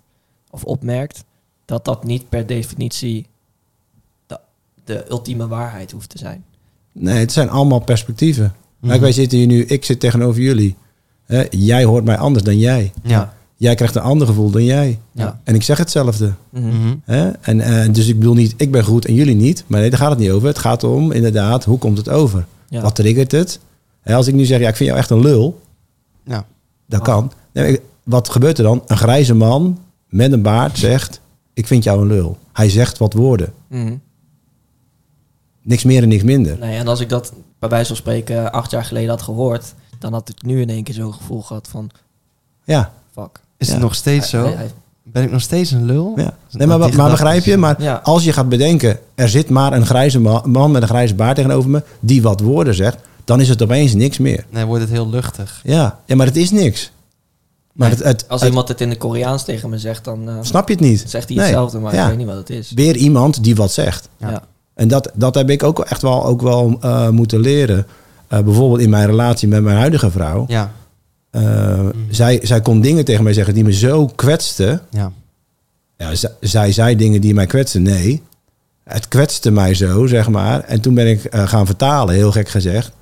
[0.51, 1.24] of opmerkt,
[1.64, 3.27] dat dat niet per definitie
[4.87, 6.45] de ultieme waarheid hoeft te zijn.
[6.93, 8.55] Nee, het zijn allemaal perspectieven.
[8.80, 10.76] Mm wij zitten hier nu, ik zit tegenover jullie.
[11.51, 12.93] jij hoort mij anders dan jij.
[13.03, 13.34] Ja.
[13.57, 14.99] Jij krijgt een ander gevoel dan jij.
[15.12, 15.41] Ja.
[15.45, 16.32] En ik zeg hetzelfde.
[16.51, 17.03] Mm
[17.41, 19.64] en, uh, dus ik bedoel niet, ik ben goed en jullie niet.
[19.66, 20.49] Maar nee, daar gaat het niet over.
[20.49, 22.47] Het gaat om, inderdaad, hoe komt het over?
[22.70, 23.61] Wat triggert het?
[24.05, 25.61] als ik nu zeg, ja, ik vind jou echt een lul.
[26.24, 26.47] Ja.
[26.87, 27.32] Dat kan.
[27.53, 28.82] Nee, wat gebeurt er dan?
[28.87, 29.78] Een grijze man
[30.09, 31.20] met een baard zegt,
[31.55, 32.39] ik vind jou een lul.
[32.53, 33.53] Hij zegt wat woorden.
[33.68, 34.01] Mm
[35.67, 36.59] Niks meer en niks minder.
[36.59, 40.12] Nee, en als ik dat bij wijze van spreken acht jaar geleden had gehoord, dan
[40.12, 41.91] had ik nu in één keer zo'n gevoel gehad van...
[42.64, 42.93] Ja.
[43.12, 43.41] Fuck.
[43.57, 44.55] Is het nog steeds zo?
[45.03, 46.12] ben ik nog steeds een lul?
[46.17, 46.37] Ja.
[46.51, 47.57] Nee, maar, maar begrijp je?
[47.57, 51.37] Maar als je gaat bedenken, er zit maar een grijze man, met een grijze baard
[51.37, 54.47] tegenover me, die wat woorden zegt, dan is het opeens niks meer.
[54.51, 55.61] Nee, wordt het heel luchtig.
[55.64, 56.93] Ja, ja maar het is niks.
[57.73, 60.29] Maar het, het, als iemand het in de Koreaans tegen me zegt, dan...
[60.29, 61.05] Uh, snap je het niet.
[61.07, 62.73] Zegt hij hetzelfde, maar ik weet niet wat het is.
[62.75, 64.09] Weer iemand die wat zegt.
[64.17, 64.43] Ja.
[64.77, 67.87] En dat, dat heb ik ook echt wel, ook wel uh, moeten leren.
[68.33, 70.45] Uh, bijvoorbeeld in mijn relatie met mijn huidige vrouw.
[70.49, 70.72] Ja.
[71.33, 74.81] Uh, zij, zij kon dingen tegen mij zeggen die me zo kwetsten.
[74.91, 75.12] Ja.
[75.97, 76.11] Ja,
[76.41, 77.83] zij zei dingen die mij kwetsten.
[77.83, 78.22] Nee,
[78.85, 80.61] het kwetste mij zo, zeg maar.
[80.61, 82.93] En toen ben ik gaan vertalen, heel gek gezegd.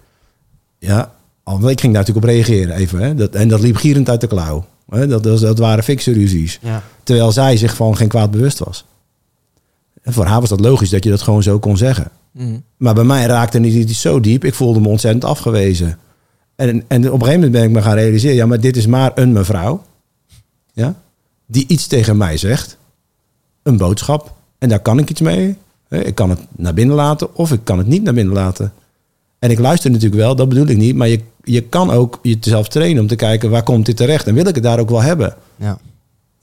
[0.79, 1.13] Ja,
[1.47, 2.99] ik ging daar natuurlijk op reageren even.
[2.99, 3.15] Hè.
[3.15, 4.65] Dat, en dat liep gierend uit de klauw.
[4.89, 5.07] Hè.
[5.07, 6.59] Dat, dat, dat waren fikse ruzies.
[6.63, 6.83] Ja.
[7.03, 8.85] Terwijl zij zich van geen kwaad bewust was.
[10.05, 12.11] En voor haar was dat logisch dat je dat gewoon zo kon zeggen.
[12.33, 12.59] Mhm.
[12.77, 14.45] Maar bij mij raakte het niet zo diep.
[14.45, 15.99] Ik voelde me ontzettend afgewezen.
[16.57, 18.37] En, en op een gegeven moment ben ik me gaan realiseren...
[18.37, 19.83] ja, maar dit is maar een mevrouw...
[20.73, 20.95] Ja,
[21.47, 22.77] die iets tegen mij zegt.
[23.63, 24.35] Een boodschap.
[24.59, 25.57] En daar kan ik iets mee.
[25.89, 28.73] Ik kan het naar binnen laten of ik kan het niet naar binnen laten.
[29.39, 30.95] En ik luister natuurlijk wel, dat bedoel ik niet.
[30.95, 33.51] Maar je, je kan ook jezelf trainen om te kijken...
[33.51, 34.27] waar komt dit terecht?
[34.27, 35.35] En wil ik het daar ook wel hebben?
[35.57, 35.79] Ja.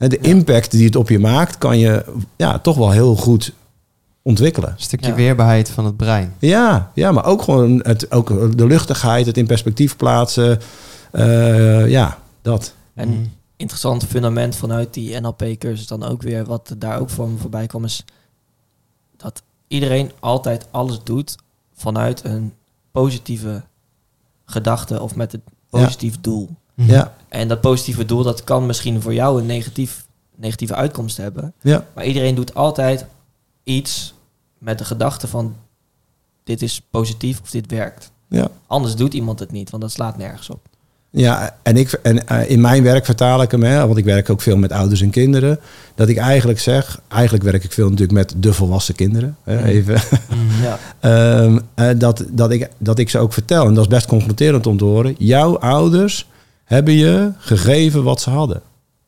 [0.08, 2.04] De impact die het op je maakt, kan je
[2.36, 3.52] ja, toch wel heel goed
[4.22, 4.70] ontwikkelen.
[4.70, 6.34] Een stukje weerbaarheid van het brein.
[6.38, 10.60] Ja, ja maar ook gewoon het, ook de luchtigheid, het in perspectief plaatsen.
[11.12, 12.74] Uh, ja, dat.
[12.94, 13.32] En mm.
[13.56, 17.84] interessant fundament vanuit die NLP-cursus dan ook weer, wat daar ook voor me voorbij kwam,
[17.84, 18.04] is
[19.16, 21.36] dat iedereen altijd alles doet
[21.74, 22.52] vanuit een
[22.90, 23.62] positieve
[24.44, 25.40] gedachte of met het
[25.70, 26.48] positief doel.
[26.74, 26.90] Mhm.
[26.90, 27.14] Ja.
[27.28, 30.06] En dat positieve doel, dat kan misschien voor jou een negatief,
[30.36, 31.52] negatieve uitkomst hebben.
[31.60, 31.86] Ja.
[31.94, 33.06] Maar iedereen doet altijd
[33.64, 34.14] iets
[34.58, 35.56] met de gedachte van
[36.44, 38.10] dit is positief of dit werkt.
[38.28, 38.48] Ja.
[38.66, 40.60] Anders doet iemand het niet, want dat slaat nergens op.
[41.14, 44.30] Ja, en, ik, en uh, in mijn werk vertaal ik hem, hè, want ik werk
[44.30, 45.60] ook veel met ouders en kinderen,
[45.94, 49.64] dat ik eigenlijk zeg, eigenlijk werk ik veel natuurlijk met de volwassen kinderen, hè, mm.
[49.64, 50.00] even,
[50.30, 51.42] mm, ja.
[51.42, 54.66] um, uh, dat, dat, ik, dat ik ze ook vertel, en dat is best confronterend
[54.66, 56.28] om te horen, jouw ouders
[56.72, 58.62] hebben je gegeven wat ze hadden.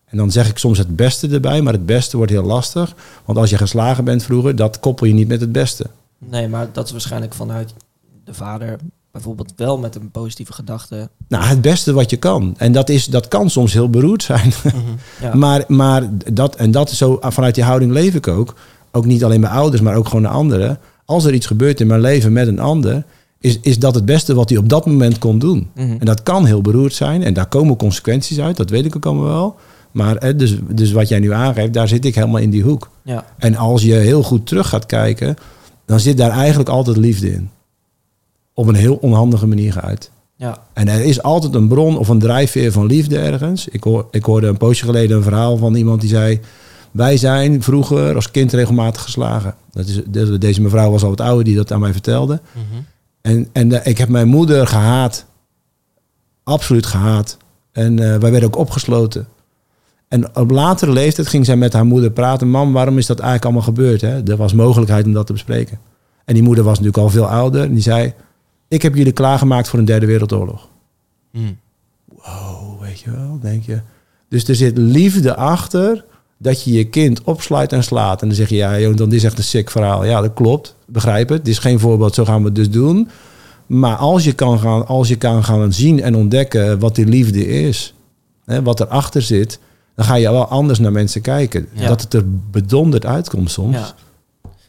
[0.05, 2.95] En dan zeg ik soms het beste erbij, maar het beste wordt heel lastig,
[3.25, 5.87] want als je geslagen bent vroeger, dat koppel je niet met het beste.
[6.19, 7.75] Nee, maar dat is waarschijnlijk vanuit
[8.25, 8.77] de vader
[9.12, 11.09] bijvoorbeeld wel met een positieve gedachte.
[11.29, 12.55] Nou, het beste wat je kan.
[12.59, 14.53] En dat, is, dat kan soms heel beroerd zijn.
[14.65, 14.77] Mhm,
[15.21, 15.35] ja.
[15.45, 18.55] maar, maar dat, en dat is zo, vanuit die houding leef ik ook.
[18.91, 20.79] Ook niet alleen bij ouders, maar ook gewoon de anderen.
[21.05, 23.05] Als er iets gebeurt in mijn leven met een ander,
[23.45, 25.70] is, is dat het beste wat hij op dat moment kon doen.
[25.74, 25.97] Mhm.
[25.99, 27.22] En dat kan heel beroerd zijn.
[27.22, 29.57] En daar komen consequenties uit, dat weet ik ook allemaal wel.
[29.90, 32.90] Maar dus, dus wat jij nu aangeeft, daar zit ik helemaal in die hoek.
[33.03, 33.24] Ja.
[33.38, 35.36] En als je heel goed terug gaat kijken,
[35.86, 37.51] dan zit daar eigenlijk altijd liefde in
[38.55, 40.11] op een heel onhandige manier geuit.
[40.36, 40.59] Ja.
[40.72, 43.68] En er is altijd een bron of een drijfveer van liefde ergens.
[43.68, 46.40] Ik, hoor, ik hoorde een poosje geleden een verhaal van iemand die zei...
[46.90, 49.55] wij zijn vroeger als kind regelmatig geslagen.
[49.72, 50.01] Dat is,
[50.38, 52.40] deze mevrouw was al wat ouder die dat aan mij vertelde.
[52.53, 52.82] Mhm.
[53.25, 55.27] En, en ik heb mijn moeder gehaat.
[56.43, 57.37] Absoluut gehaat.
[57.72, 59.29] En uh, wij werden ook opgesloten.
[60.09, 62.49] En op latere leeftijd ging zij met haar moeder praten.
[62.49, 64.01] Mam, waarom is dat eigenlijk allemaal gebeurd?
[64.01, 64.31] Hè?
[64.31, 65.79] Er was mogelijkheid om dat te bespreken.
[66.25, 67.62] En die moeder was natuurlijk al veel ouder.
[67.62, 68.12] En die zei,
[68.68, 70.68] ik heb jullie klaargemaakt voor een derde wereldoorlog.
[71.31, 71.59] Mm.
[72.09, 73.81] Wow, weet je wel, denk je.
[74.29, 76.05] Dus er zit liefde achter
[76.39, 78.22] dat je je kind opsluit en slaat.
[78.22, 80.05] En dan zeg je, ja, joh, dan is echt een sick verhaal.
[80.05, 81.45] Ja, dat klopt, begrijp het.
[81.45, 83.09] Dit is geen voorbeeld, zo gaan we het dus doen.
[83.66, 87.47] Maar als je kan gaan, als je kan gaan zien en ontdekken wat die liefde
[87.47, 87.95] is,
[88.45, 89.59] hè, wat erachter zit,
[89.95, 91.68] dan ga je wel anders naar mensen kijken.
[91.74, 93.76] Dat het er bedonderd uitkomt soms.
[93.76, 93.95] Ja.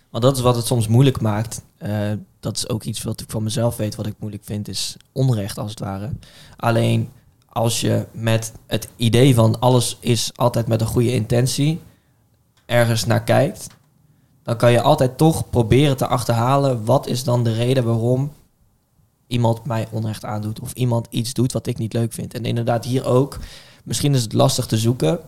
[0.10, 1.62] Want dat is wat het soms moeilijk maakt.
[1.84, 4.98] Uh, dat is ook iets wat ik van mezelf weet, wat ik moeilijk vind, is
[5.12, 6.10] onrecht als het ware.
[6.58, 7.10] Alleen
[7.56, 11.82] als je met het idee van alles is altijd met een goede intentie
[12.66, 13.68] ergens naar kijkt,
[14.44, 18.32] dan kan je altijd toch proberen te achterhalen wat is dan de reden waarom
[19.28, 22.34] iemand mij onrecht aandoet of iemand iets doet wat ik niet leuk vind.
[22.34, 23.40] En inderdaad hier ook,
[23.84, 25.20] misschien is het lastig te zoeken,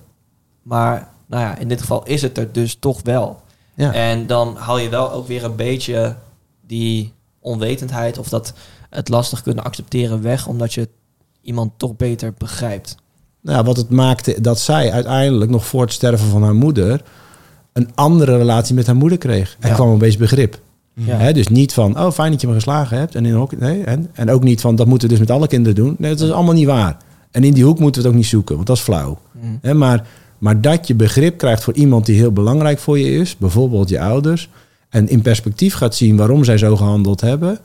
[0.61, 3.41] maar nou ja, in dit geval is het er dus toch wel.
[3.73, 3.93] Ja.
[3.93, 6.15] En dan haal je wel ook weer een beetje
[6.61, 8.53] die onwetendheid of dat
[8.89, 10.89] het lastig kunnen accepteren weg, omdat je
[11.47, 12.95] iemand toch beter begrijpt.
[13.41, 17.01] Nou, wat het maakte dat zij uiteindelijk nog voor het sterven van haar moeder
[17.73, 19.57] een andere relatie met haar moeder kreeg.
[19.59, 20.59] En kwam een beetje begrip.
[20.93, 21.31] Ja.
[21.31, 23.15] dus niet van, oh fijn dat je me geslagen hebt.
[23.15, 25.47] En, in hoek, nee, en, en ook niet van, dat moeten we dus met alle
[25.47, 25.95] kinderen doen.
[25.97, 26.97] Nee, dat is allemaal niet waar.
[27.31, 29.17] En in die hoek moeten we het ook niet zoeken, want dat is flauw.
[29.61, 29.77] Mm.
[29.77, 33.89] maar, maar dat je begrip krijgt voor iemand die heel belangrijk voor je is, bijvoorbeeld
[33.89, 34.49] je ouders,
[34.89, 37.59] en in perspectief gaat zien waarom zij zo gehandeld hebben.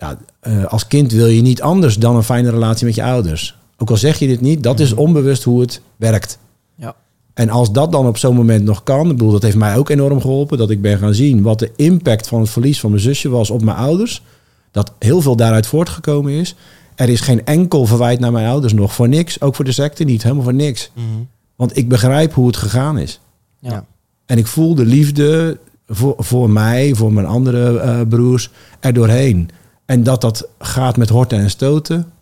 [0.00, 3.56] Ja, uh, als kind wil je niet anders dan een fijne relatie met je ouders.
[3.76, 5.00] Ook al zeg je dit niet, dat is mhm.
[5.00, 6.38] onbewust hoe het werkt.
[6.74, 6.94] Ja.
[7.34, 9.88] En als dat dan op zo'n moment nog kan, ik bedoel, dat heeft mij ook
[9.88, 13.02] enorm geholpen, dat ik ben gaan zien wat de impact van het verlies van mijn
[13.02, 14.22] zusje was op mijn ouders.
[14.70, 16.54] Dat heel veel daaruit voortgekomen is.
[16.94, 19.40] Er is geen enkel verwijt naar mijn ouders nog, voor niks.
[19.40, 20.90] Ook voor de secte niet, helemaal voor niks.
[20.94, 21.04] Mhm.
[21.56, 23.20] Want ik begrijp hoe het gegaan is.
[23.58, 23.84] Ja.
[24.26, 29.50] En ik voel de liefde, voor, voor mij, voor mijn andere uh, broers, er doorheen.
[29.90, 32.12] En dat dat gaat met horten en stoten.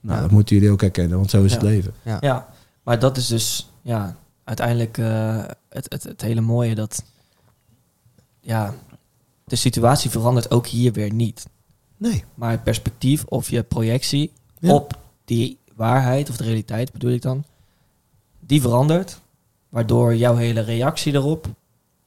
[0.00, 1.94] Nou, dat moeten jullie ook herkennen, want zo is het leven.
[2.02, 2.16] Ja.
[2.20, 2.48] ja,
[2.82, 7.04] maar dat is dus ja, uiteindelijk uh, het, het, het hele mooie dat
[8.40, 8.74] ja,
[9.44, 11.46] de situatie verandert ook hier weer niet.
[11.96, 12.24] Nee.
[12.34, 17.44] Maar het perspectief of je projectie op die waarheid of de realiteit bedoel ik dan,
[18.40, 19.20] die verandert.
[19.68, 21.46] Waardoor jouw hele reactie erop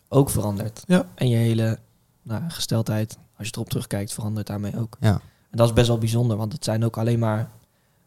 [0.08, 0.84] ook verandert.
[0.88, 1.06] Ja.
[1.16, 1.80] En je hele
[2.22, 4.98] nou, gesteldheid, als je erop terugkijkt, verandert daarmee ook.
[5.00, 5.22] Ja.
[5.50, 7.50] En dat is best wel bijzonder, want het zijn ook alleen maar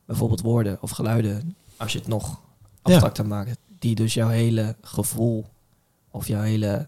[0.04, 2.40] bijvoorbeeld woorden of geluiden, als je het nog
[2.82, 3.30] abstracter ja.
[3.30, 5.46] maakt, die dus jouw hele gevoel
[6.10, 6.86] of jouw hele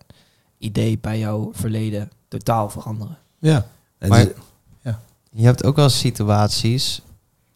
[0.58, 3.18] idee bij jouw verleden totaal veranderen.
[3.38, 3.66] Ja.
[3.98, 4.28] maar
[4.82, 5.00] ja.
[5.30, 7.02] je hebt ook wel situaties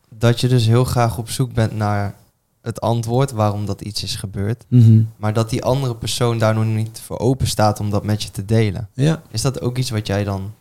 [0.09, 2.15] dat je dus heel graag op zoek bent naar
[2.61, 4.65] het antwoord waarom dat iets is gebeurd.
[4.69, 5.03] Mhm.
[5.17, 8.31] Maar dat die andere persoon daar nog niet voor open staat om dat met je
[8.31, 8.89] te delen.
[8.93, 9.23] Ja.
[9.31, 10.53] Is dat ook iets wat jij dan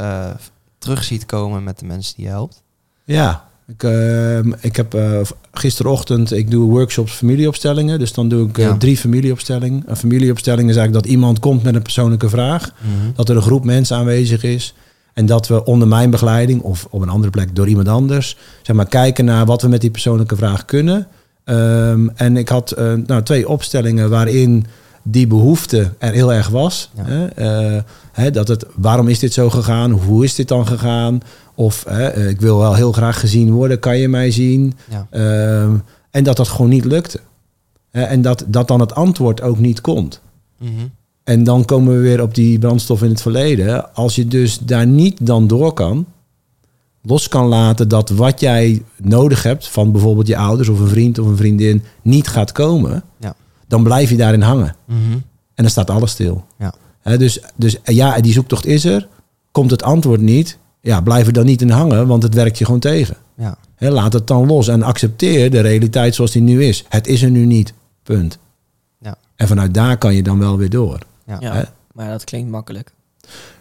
[0.00, 0.30] uh,
[0.78, 2.62] terug ziet komen met de mensen die je helpt?
[3.04, 5.20] Ja, ik, uh, ik heb uh,
[5.52, 7.98] gisterochtend, ik doe workshops familieopstellingen.
[7.98, 9.82] Dus dan doe ik uh, drie familieopstellingen.
[9.86, 12.72] Een familieopstelling is eigenlijk dat iemand komt met een persoonlijke vraag.
[12.80, 13.12] Mhm.
[13.14, 14.74] Dat er een groep mensen aanwezig is.
[15.12, 18.76] En dat we onder mijn begeleiding of op een andere plek door iemand anders, zeg
[18.76, 21.06] maar, kijken naar wat we met die persoonlijke vraag kunnen.
[21.44, 24.66] Ehm, en ik had uh, nou, twee opstellingen waarin
[25.08, 26.90] die behoefte er heel erg was.
[26.96, 27.38] Hè?
[27.74, 27.82] Uh,
[28.12, 29.90] hè, dat het, waarom is dit zo gegaan?
[29.90, 31.20] Hoe is dit dan gegaan?
[31.54, 34.74] Of uh, ik wil wel heel graag gezien worden, kan je mij zien?
[34.90, 35.06] Ja.
[35.10, 35.76] Ehm,
[36.10, 37.20] en dat dat gewoon niet lukte.
[37.90, 40.20] en dat, dat dan het antwoord ook niet komt.
[40.58, 40.90] Mm
[41.24, 43.94] En dan komen we weer op die brandstof in het verleden.
[43.94, 46.06] Als je dus daar niet dan door kan,
[47.02, 51.18] los kan laten dat wat jij nodig hebt van bijvoorbeeld je ouders of een vriend
[51.18, 53.34] of een vriendin niet gaat komen, ja.
[53.66, 54.76] Dan blijf je daarin hangen.
[54.84, 55.22] Mm -hmm.
[55.54, 56.44] En dan staat alles stil.
[56.58, 57.16] Ja.
[57.16, 59.08] dus, dus ja, die zoektocht is er.
[59.50, 62.64] Komt het antwoord niet, ja, blijf er dan niet in hangen, want het werkt je
[62.64, 63.16] gewoon tegen.
[63.36, 63.56] Ja.
[63.78, 66.84] laat het dan los en accepteer de realiteit zoals die nu is.
[66.88, 67.74] Het is er nu niet.
[68.02, 68.38] Punt.
[69.00, 69.16] Ja.
[69.36, 70.98] En vanuit daar kan je dan wel weer door.
[71.26, 72.92] Ja, ja maar dat klinkt makkelijk.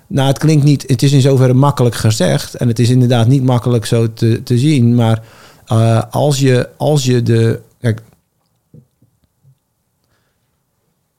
[0.07, 2.55] Nou, het klinkt niet, het is in zoverre makkelijk gezegd.
[2.55, 4.95] En het is inderdaad niet makkelijk zo te, te zien.
[4.95, 5.23] Maar
[5.71, 7.61] uh, als, je, als je de.
[7.79, 8.01] Kijk,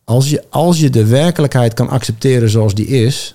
[0.07, 3.35] als je, als je de werkelijkheid kan accepteren zoals die is,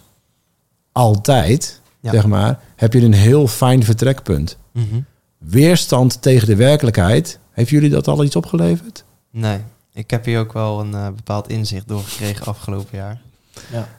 [0.92, 4.58] altijd, zeg maar, heb je een heel fijn vertrekpunt.
[4.72, 5.06] Mm -hmm.
[5.38, 9.04] Weerstand tegen de werkelijkheid, heeft jullie dat al iets opgeleverd?
[9.32, 9.58] Nee,
[9.94, 13.22] ik heb hier ook wel een uh, bepaald inzicht door gekregen afgelopen jaar.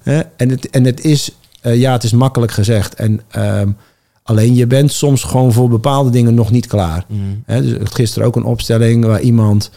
[0.02, 0.30] Ja.
[0.36, 1.30] En, het, en het is
[1.62, 2.94] uh, ja, het is makkelijk gezegd.
[2.94, 3.70] En ehm,
[4.22, 7.04] alleen je bent soms gewoon voor bepaalde dingen nog niet klaar.
[7.08, 7.42] Mm.
[7.46, 9.70] dus gisteren ook een opstelling waar iemand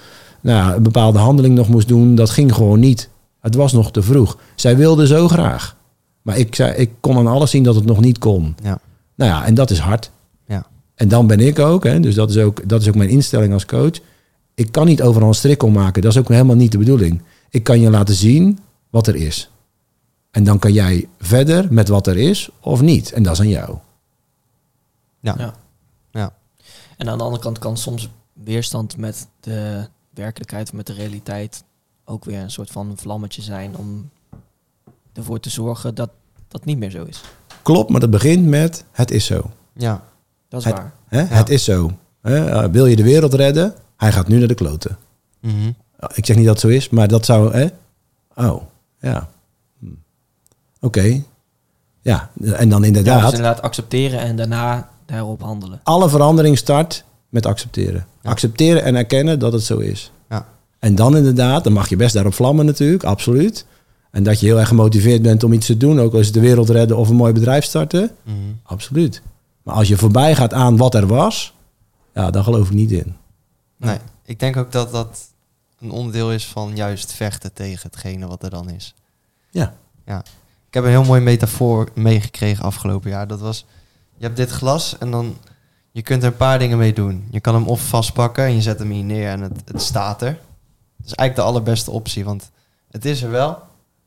[0.45, 2.15] nou, een bepaalde handeling nog moest doen.
[2.15, 3.09] Dat ging gewoon niet.
[3.39, 4.37] Het was nog te vroeg.
[4.55, 5.75] Zij wilde zo graag.
[6.21, 8.55] Maar ik, zei, ik kon aan alles zien dat het nog niet kon.
[8.63, 8.79] Ja.
[9.15, 10.11] Nou ja, en dat is hard.
[10.47, 10.65] Ja.
[10.95, 13.53] En dan ben ik ook, hè, dus dat is ook, dat is ook mijn instelling
[13.53, 13.99] als coach.
[14.55, 16.01] Ik kan niet overal een strik om maken.
[16.01, 17.21] Dat is ook helemaal niet de bedoeling.
[17.49, 19.49] Ik kan je laten zien wat er is.
[20.31, 23.11] En dan kan jij verder met wat er is of niet.
[23.11, 23.77] En dat is aan jou.
[25.19, 25.35] Ja.
[25.37, 25.53] ja.
[26.11, 26.33] ja.
[26.97, 31.63] En aan de andere kant kan soms weerstand met de werkelijkheid, met de realiteit,
[32.05, 34.09] ook weer een soort van vlammetje zijn om
[35.13, 36.09] ervoor te zorgen dat
[36.47, 37.21] dat niet meer zo is.
[37.61, 39.51] Klopt, maar dat begint met het is zo.
[39.73, 40.03] Ja,
[40.47, 40.93] dat is waar.
[41.07, 41.21] Hè?
[41.21, 41.91] Het is zo.
[42.21, 42.63] Hè?
[42.63, 43.75] Uh, wil je de wereld redden?
[43.97, 44.97] Hij gaat nu naar de kloten.
[45.39, 45.75] Mm -hmm.
[46.13, 47.53] Ik zeg niet dat het zo is, maar dat zou.
[47.53, 47.67] Hè?
[48.35, 48.61] Oh,
[48.99, 49.29] ja.
[50.79, 51.23] Oké.
[52.01, 53.19] Ja, en dan inderdaad...
[53.19, 55.79] Ja, dus inderdaad accepteren en daarna daarop handelen.
[55.83, 57.03] Alle verandering start
[57.35, 58.07] met accepteren.
[58.23, 60.11] Accepteren en erkennen dat het zo is.
[60.29, 60.47] Ja.
[60.79, 63.65] En dan inderdaad, dan mag je best daarop vlammen natuurlijk, absoluut.
[64.11, 66.69] En dat je heel erg gemotiveerd bent om iets te doen, ook als de wereld
[66.69, 68.37] redden of een mooi bedrijf starten, mhm.
[68.63, 69.21] absoluut.
[69.63, 71.53] Maar als je voorbij gaat aan wat er was,
[72.13, 73.15] ja, dan geloof ik niet in.
[73.77, 75.19] Nee, ik denk ook dat dat
[75.79, 78.93] een onderdeel is van juist vechten tegen hetgene wat er dan is.
[79.49, 79.73] Ja.
[80.05, 80.19] Ja.
[80.67, 83.27] Ik heb een heel mooi metafoor meegekregen afgelopen jaar.
[83.27, 83.65] Dat was,
[84.17, 85.37] je hebt dit glas en dan,
[85.95, 87.27] je kunt er een paar dingen mee doen.
[87.31, 90.21] Je kan hem of vastpakken en je zet hem hier neer en het, het staat
[90.21, 90.31] er.
[90.97, 92.51] Dat is eigenlijk de allerbeste optie, want
[92.91, 93.49] het is er wel,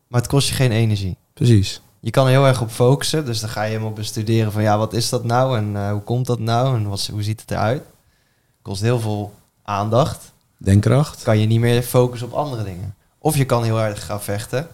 [0.09, 1.17] maar het kost je geen energie.
[1.33, 1.81] Precies.
[2.01, 4.79] Je kan er heel erg op focussen, dus dan ga je helemaal bestuderen van ja,
[4.79, 7.51] wat is dat nou en uh, hoe komt dat nou en wat, hoe ziet het
[7.51, 7.83] eruit.
[8.63, 10.33] Kost heel veel aandacht.
[10.57, 11.23] Denkkracht.
[11.23, 12.95] Kan je niet meer focussen op andere dingen.
[13.19, 14.69] Of je kan heel erg gaan vechten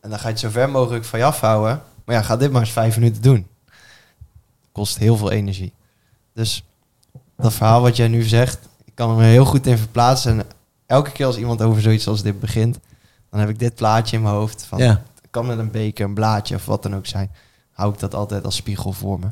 [0.00, 1.82] en dan ga je het zo ver mogelijk van je afhouden.
[2.04, 3.46] Maar ja, ga dit maar eens vijf minuten doen.
[4.72, 5.72] Kost heel veel energie.
[6.38, 6.64] Dus
[7.36, 10.38] dat verhaal wat jij nu zegt, ik kan er heel goed in verplaatsen.
[10.38, 10.46] En
[10.86, 12.78] elke keer als iemand over zoiets als dit begint,
[13.30, 14.64] dan heb ik dit plaatje in mijn hoofd.
[14.64, 15.02] Van, ja.
[15.30, 17.30] kan met een beker, een blaadje of wat dan ook zijn.
[17.72, 19.26] Hou ik dat altijd als spiegel voor me.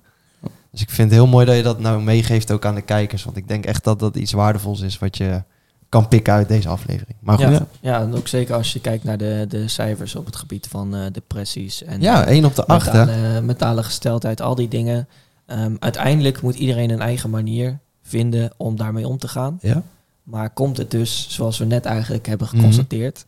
[0.70, 3.24] Dus ik vind het heel mooi dat je dat nou meegeeft ook aan de kijkers.
[3.24, 5.42] Want ik denk echt dat dat iets waardevols is wat je
[5.88, 7.16] kan pikken uit deze aflevering.
[7.20, 7.48] Maar goed.
[7.48, 10.66] Ja, ja, en ook zeker als je kijkt naar de, de cijfers op het gebied
[10.66, 11.82] van uh, depressies.
[11.82, 12.92] En, ja, één op de acht.
[12.92, 15.08] Mentale, mentale gesteldheid, al die dingen.
[15.46, 19.58] Um, uiteindelijk moet iedereen een eigen manier vinden om daarmee om te gaan.
[19.60, 19.82] Ja.
[20.22, 22.56] Maar komt het dus, zoals we net eigenlijk hebben mhm.
[22.56, 23.24] geconstateerd,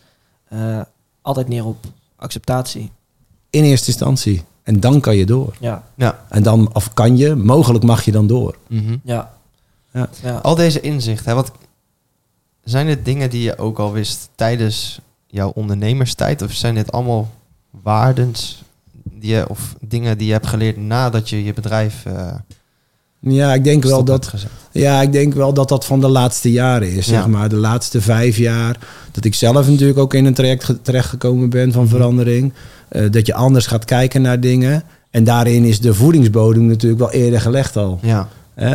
[0.53, 0.81] uh,
[1.23, 2.91] altijd neer op acceptatie.
[3.51, 4.45] In eerste instantie.
[4.63, 5.57] En dan kan je door.
[5.61, 5.85] Ja.
[5.95, 6.25] ja.
[6.29, 8.57] En dan, of kan je, mogelijk mag je dan door.
[8.67, 9.01] Mm -hmm.
[9.05, 9.33] ja.
[10.23, 10.37] ja.
[10.43, 11.53] Al deze inzichten, wat
[12.65, 16.43] zijn dit dingen die je ook al wist tijdens jouw ondernemerstijd?
[16.43, 17.31] Of zijn dit allemaal
[17.71, 18.63] waardens
[19.21, 22.05] die je, of dingen die je hebt geleerd nadat je je bedrijf.
[22.09, 22.35] Uh,
[23.21, 24.33] ja, ik denk wel dat.
[24.73, 27.07] Ja, ik denk wel dat dat van de laatste jaren is.
[27.07, 28.77] Zeg maar de laatste vijf jaar.
[29.11, 31.95] Dat ik zelf natuurlijk ook in een traject terechtgekomen ben van mhm.
[31.95, 32.53] verandering.
[32.93, 34.83] Uh, dat je anders gaat kijken naar dingen.
[35.11, 37.99] En daarin is de voedingsbodem natuurlijk wel eerder gelegd al.
[38.03, 38.29] Ja.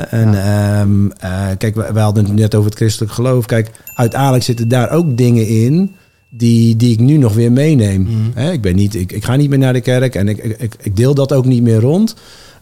[0.10, 3.46] En ehm, eh, kijk, we, we, hadden het net over het christelijk geloof.
[3.46, 5.96] Kijk, uiteindelijk zitten daar ook dingen in
[6.36, 8.02] die, die ik nu nog weer meeneem.
[8.02, 8.52] Mhm.
[8.52, 10.96] ik, ben niet, ik, ik ga niet meer naar de kerk en ik, ik, ik
[10.96, 12.16] deel dat ook niet meer rond.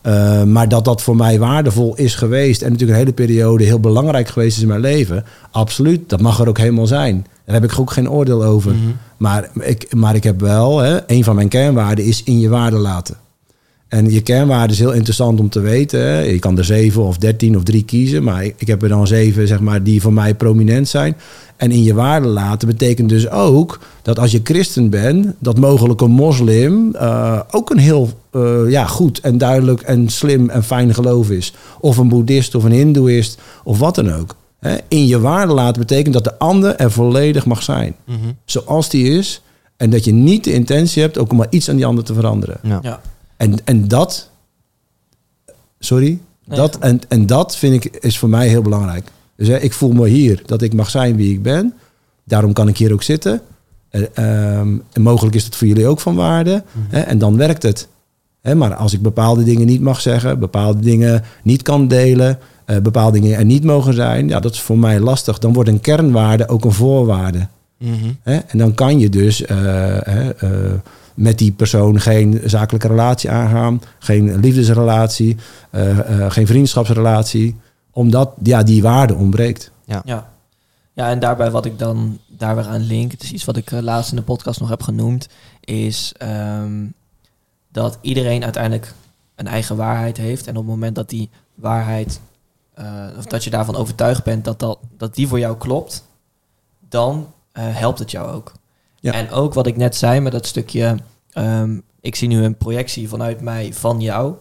[0.07, 3.79] Uh, maar dat dat voor mij waardevol is geweest en natuurlijk een hele periode heel
[3.79, 7.25] belangrijk geweest is in mijn leven, absoluut, dat mag er ook helemaal zijn.
[7.45, 8.71] Daar heb ik ook geen oordeel over.
[8.71, 8.81] Mhm.
[9.17, 12.77] maar, ik, maar ik heb wel, hè, een van mijn kernwaarden is in je waarde
[12.77, 13.15] laten.
[13.91, 15.99] En je kernwaarde is heel interessant om te weten.
[15.99, 16.19] Hè.
[16.19, 19.07] Je kan er zeven of dertien of drie kiezen, maar ik, ik heb er dan
[19.07, 21.15] zeven zeg maar, die voor mij prominent zijn.
[21.57, 26.01] En in je waarde laten betekent dus ook dat als je christen bent, dat mogelijk
[26.01, 30.93] een moslim uh, ook een heel uh, ja, goed en duidelijk en slim en fijn
[30.93, 31.53] geloof is.
[31.79, 34.35] Of een boeddhist of een hindoeïst of wat dan ook.
[34.87, 37.95] In je waarde laten betekent dat de ander er volledig mag zijn.
[38.05, 38.37] Mm -hmm.
[38.45, 39.41] Zoals die is.
[39.77, 42.13] En dat je niet de intentie hebt ook om maar iets aan die ander te
[42.13, 42.59] veranderen.
[42.63, 42.79] Ja.
[42.81, 43.01] ja.
[43.41, 44.29] En, en dat,
[45.79, 49.11] sorry, dat, en, en dat vind ik is voor mij heel belangrijk.
[49.35, 51.73] Dus hè, ik voel me hier dat ik mag zijn wie ik ben.
[52.23, 53.41] Daarom kan ik hier ook zitten.
[53.91, 56.63] Uh, en mogelijk is dat voor jullie ook van waarde.
[56.71, 56.95] Mhm.
[56.95, 57.87] hè, en dan werkt het.
[58.41, 62.77] Hè, maar als ik bepaalde dingen niet mag zeggen, bepaalde dingen niet kan delen, uh,
[62.77, 65.39] bepaalde dingen er niet mogen zijn, ja, dat is voor mij lastig.
[65.39, 67.47] Dan wordt een kernwaarde ook een voorwaarde.
[67.77, 69.97] Mm hè, en dan kan je dus uh,
[71.13, 75.37] met die persoon geen zakelijke relatie aangaan, geen liefdesrelatie,
[76.27, 77.55] geen vriendschapsrelatie
[77.91, 79.71] omdat ja, die waarde ontbreekt.
[79.85, 80.01] Ja.
[80.05, 80.29] ja.
[80.93, 83.71] Ja, en daarbij wat ik dan daar weer aan link, het is iets wat ik
[83.71, 85.27] uh, laatst in de podcast nog heb genoemd,
[85.59, 86.85] is ehm,
[87.71, 88.93] dat iedereen uiteindelijk
[89.35, 90.47] een eigen waarheid heeft.
[90.47, 92.21] En op het moment dat die waarheid,
[92.79, 96.03] uh, of dat je daarvan overtuigd bent dat, dat, dat die voor jou klopt,
[96.89, 98.51] dan uh, helpt het jou ook.
[99.01, 99.13] Ja.
[99.13, 100.97] En ook wat ik net zei met dat stukje,
[101.33, 104.35] um, ik zie nu een projectie vanuit mij van jou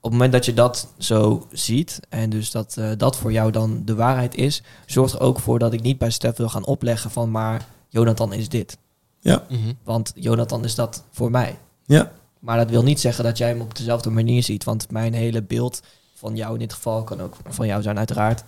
[0.00, 3.50] op het moment dat je dat zo ziet en dus dat uh, dat voor jou
[3.50, 6.66] dan de waarheid is, zorgt er ook voor dat ik niet bij Stef wil gaan
[6.66, 8.78] opleggen van maar Jonathan is dit.
[9.20, 9.44] Ja.
[9.48, 9.72] Mhm.
[9.84, 11.58] Want Jonathan is dat voor mij.
[11.84, 12.12] Ja.
[12.38, 15.42] Maar dat wil niet zeggen dat jij hem op dezelfde manier ziet, want mijn hele
[15.42, 15.82] beeld
[16.14, 18.44] van jou in dit geval kan ook van jou zijn uiteraard.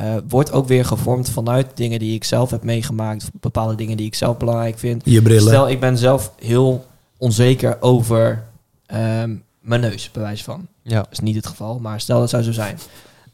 [0.00, 4.06] Uh, wordt ook weer gevormd vanuit dingen die ik zelf heb meegemaakt, bepaalde dingen die
[4.06, 5.02] ik zelf belangrijk vind.
[5.04, 5.42] Je brillen.
[5.42, 6.86] Stel, ik ben zelf heel
[7.16, 8.44] onzeker over
[8.94, 10.66] um, mijn neus, bij wijze van.
[10.82, 10.96] Ja.
[10.96, 12.78] Dat is niet het geval, maar stel dat zou zo zijn.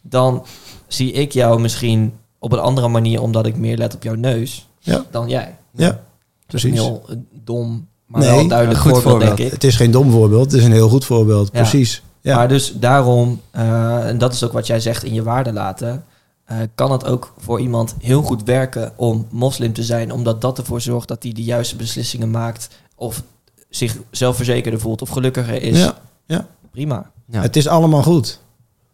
[0.00, 0.44] Dan
[0.86, 4.68] zie ik jou misschien op een andere manier, omdat ik meer let op jouw neus
[4.78, 5.04] ja.
[5.10, 5.56] dan jij.
[5.70, 6.00] Ja,
[6.46, 6.70] precies.
[6.70, 7.04] Een heel
[7.44, 9.52] dom, maar nee, wel duidelijk goed voorbeeld, denk ik.
[9.52, 12.02] Het is geen dom voorbeeld, het is een heel goed voorbeeld, precies.
[12.20, 12.36] Ja.
[12.36, 16.04] Maar dus daarom, uh, en dat is ook wat jij zegt in je waarde laten,
[16.50, 20.58] uh, kan het ook voor iemand heel goed werken om moslim te zijn, omdat dat
[20.58, 23.22] ervoor zorgt dat hij de juiste beslissingen maakt of
[23.70, 25.78] zich zelfverzekerder voelt of gelukkiger is.
[25.78, 25.98] Ja.
[26.26, 26.46] Ja.
[26.70, 27.10] Prima.
[27.30, 27.42] Ja.
[27.42, 28.40] Het is allemaal goed.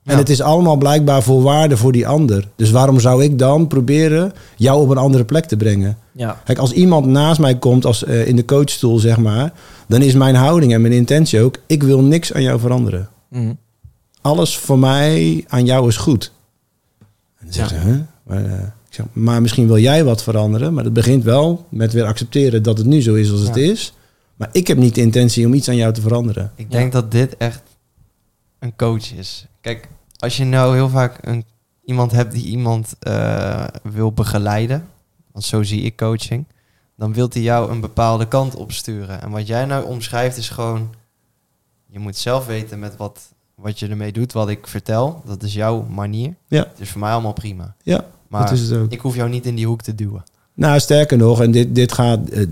[0.05, 2.49] En het is allemaal blijkbaar voor waarde voor die ander.
[2.57, 5.99] Dus waarom zou ik dan proberen jou op een andere plek te brengen?
[6.13, 6.41] Ja.
[6.45, 9.53] Kijk, als iemand naast mij komt als uh, in de coachstoel, zeg maar,
[9.89, 13.09] dan is mijn houding en mijn intentie ook: ik wil niks aan jou veranderen.
[13.29, 13.59] Mm.
[14.21, 16.33] Alles voor mij aan jou is goed.
[17.43, 20.85] En dan zeggen ze, maar, uh, ik zeg, maar misschien wil jij wat veranderen, maar
[20.85, 23.93] dat begint wel met weer accepteren dat het nu zo is als het is.
[24.37, 26.53] Maar ik heb niet de intentie om iets aan jou te veranderen.
[26.55, 27.63] Ik denk dat dit echt
[28.59, 29.47] een coach is.
[29.61, 29.89] Kijk,
[30.19, 31.45] als je nou heel vaak een,
[31.85, 34.89] iemand hebt die iemand uh, wil begeleiden,
[35.33, 36.45] want zo zie ik coaching,
[36.97, 39.23] dan wilt hij jou een bepaalde kant opsturen.
[39.23, 40.95] En wat jij nou omschrijft is gewoon,
[41.87, 43.32] je moet zelf weten met wat,
[43.63, 45.23] wat je ermee doet, wat ik vertel.
[45.27, 46.35] Dat is jouw manier.
[46.49, 46.59] Ja.
[46.59, 47.75] Het is voor mij allemaal prima.
[47.83, 48.93] Ja, maar dat is het ook.
[48.93, 50.23] ik hoef jou niet in die hoek te duwen.
[50.55, 52.29] Nou, sterker nog, en dit, dit gaat.
[52.29, 52.43] Eh,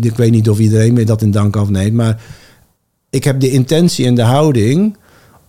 [0.00, 2.22] ik weet niet of iedereen me dat in dank afneemt, maar
[3.10, 4.96] ik heb de intentie en de houding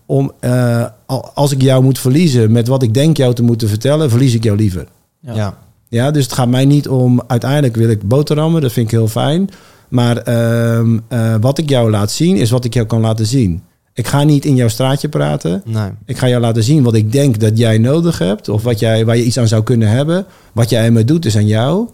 [0.06, 0.32] om.
[0.40, 0.86] Uh,
[1.34, 4.44] als ik jou moet verliezen met wat ik denk jou te moeten vertellen, verlies ik
[4.44, 4.88] jou liever.
[5.20, 5.34] Ja.
[5.34, 5.58] ja.
[5.90, 7.22] ja dus het gaat mij niet om.
[7.28, 9.50] Uiteindelijk wil ik boterhammen, dat vind ik heel fijn.
[9.88, 10.80] Maar uh,
[11.10, 13.64] uh, wat ik jou laat zien, is wat ik jou kan laten zien.
[13.94, 15.62] Ik ga niet in jouw straatje praten.
[15.66, 15.90] Nee.
[16.06, 18.50] Ik ga jou laten zien wat ik denk dat jij nodig hebt.
[18.50, 20.26] Of wat jij, waar je iets aan zou kunnen hebben.
[20.52, 21.90] Wat jij ermee doet is aan jou.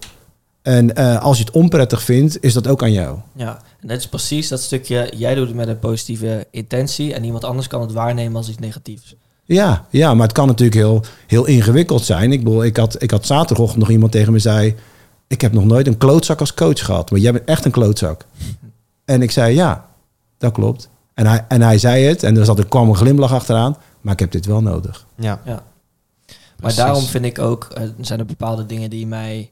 [0.62, 3.18] En uh, als je het onprettig vindt, is dat ook aan jou.
[3.36, 5.12] Ja, en dat is precies dat stukje.
[5.16, 7.14] Jij doet het met een positieve intentie.
[7.14, 9.16] En iemand anders kan het waarnemen als iets negatiefs.
[9.44, 12.32] Ja, ja maar het kan natuurlijk heel, heel ingewikkeld zijn.
[12.32, 14.76] Ik bedoel, ik had, ik had zaterdagochtend nog iemand tegen me zei...
[15.28, 17.12] Ik heb nog nooit een klootzak als coach gehad.
[17.12, 18.26] Maar jij bent echt een klootzak.
[19.06, 19.86] En ik zei, ja,
[20.38, 20.90] dat klopt.
[21.18, 23.78] En hij, en hij zei het en er, zat, er kwam een glimlach achteraan.
[24.02, 25.06] Maar ik heb dit wel nodig.
[25.16, 25.42] Ja.
[25.46, 25.64] ja.
[26.60, 29.52] Maar daarom vind ik ook, uh, zijn er bepaalde dingen die mij,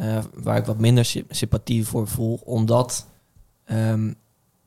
[0.00, 2.40] uh, waar ik wat minder sympathie voor voel.
[2.44, 3.06] Omdat
[3.72, 4.14] um,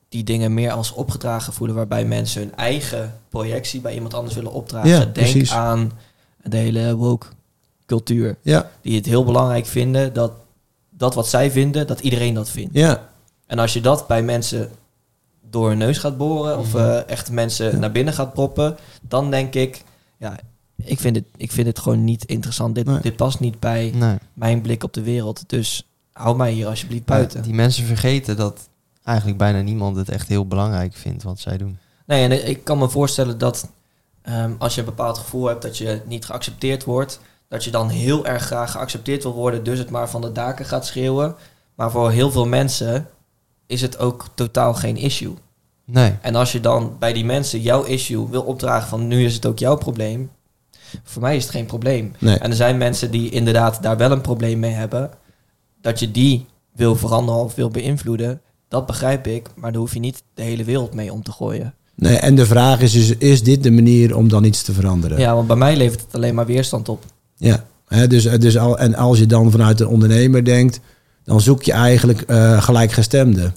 [0.10, 1.76] die dingen meer als opgedragen voelen.
[1.76, 4.90] Waarbij mensen hun eigen projectie bij iemand anders willen opdragen.
[4.90, 5.54] Ja, Denk precies.
[5.54, 5.92] aan
[6.44, 7.28] de hele woke
[7.86, 8.38] cultuur.
[8.42, 8.70] Ja.
[8.82, 10.32] Die het heel belangrijk vinden dat
[10.90, 12.74] dat wat zij vinden, dat iedereen dat vindt.
[12.74, 13.10] Ja.
[13.48, 14.70] En als je dat bij mensen
[15.50, 19.54] door hun neus gaat boren of uh, echt mensen naar binnen gaat proppen, dan denk
[19.54, 19.84] ik,
[20.18, 20.40] ja,
[20.84, 22.76] ik vind het, ik vind het gewoon niet interessant.
[22.76, 23.94] Dit, dit past niet bij
[24.34, 25.44] mijn blik op de wereld.
[25.48, 27.42] Dus hou mij hier alsjeblieft buiten.
[27.42, 28.70] die mensen vergeten dat
[29.04, 31.78] eigenlijk bijna niemand het echt heel belangrijk vindt wat zij doen.
[32.06, 33.70] Nee, en ik kan me voorstellen dat
[34.22, 37.90] ehm, als je een bepaald gevoel hebt dat je niet geaccepteerd wordt, dat je dan
[37.90, 41.36] heel erg graag geaccepteerd wil worden, dus het maar van de daken gaat schreeuwen.
[41.76, 43.08] Maar voor heel veel mensen
[43.70, 45.34] is het ook totaal geen issue.
[45.86, 46.14] Nee.
[46.22, 49.46] En als je dan bij die mensen jouw issue wil opdragen van nu is het
[49.46, 50.30] ook jouw probleem,
[51.04, 52.14] voor mij is het geen probleem.
[52.20, 52.38] Nee.
[52.38, 55.12] En er zijn mensen die inderdaad daar wel een probleem mee hebben,
[55.82, 56.46] dat je die
[56.76, 60.64] wil veranderen of wil beïnvloeden, dat begrijp ik, maar daar hoef je niet de hele
[60.64, 61.74] wereld mee om te gooien.
[61.96, 65.20] Nee, en de vraag is dus, is dit de manier om dan iets te veranderen?
[65.20, 67.06] Ja, want bij mij levert het alleen maar weerstand op.
[67.36, 70.80] Ja, hè, dus, dus al, en als je dan vanuit de ondernemer denkt,
[71.30, 73.56] dan zoek je eigenlijk uh, gelijkgestemden.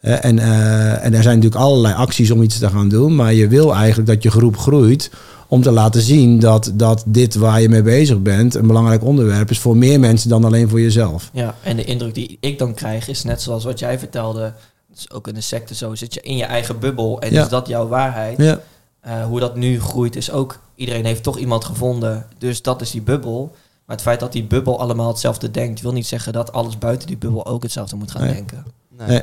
[0.00, 3.48] En, uh, en er zijn natuurlijk allerlei acties om iets te gaan doen, maar je
[3.48, 5.10] wil eigenlijk dat je groep groeit
[5.48, 9.50] om te laten zien dat, dat dit waar je mee bezig bent een belangrijk onderwerp
[9.50, 11.30] is voor meer mensen dan alleen voor jezelf.
[11.32, 14.52] Ja, en de indruk die ik dan krijg is net zoals wat jij vertelde,
[14.92, 17.68] dus ook in de secte zo, zit je in je eigen bubbel en is dat
[17.68, 18.38] jouw waarheid.
[18.38, 18.60] Ja.
[19.06, 22.90] Uh, hoe dat nu groeit is ook, iedereen heeft toch iemand gevonden, dus dat is
[22.90, 23.54] die bubbel.
[23.88, 27.06] Maar het feit dat die bubbel allemaal hetzelfde denkt, wil niet zeggen dat alles buiten
[27.06, 28.64] die bubbel ook hetzelfde moet gaan denken.
[28.88, 29.08] Nee.
[29.08, 29.22] nee.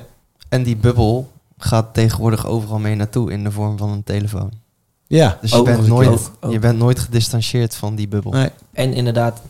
[0.49, 4.51] En die bubbel gaat tegenwoordig overal mee naartoe in de vorm van een telefoon.
[5.07, 8.31] Ja, dus je, bent nooit, je bent nooit gedistanceerd van die bubbel.
[8.31, 8.49] Nee.
[8.71, 9.41] En inderdaad,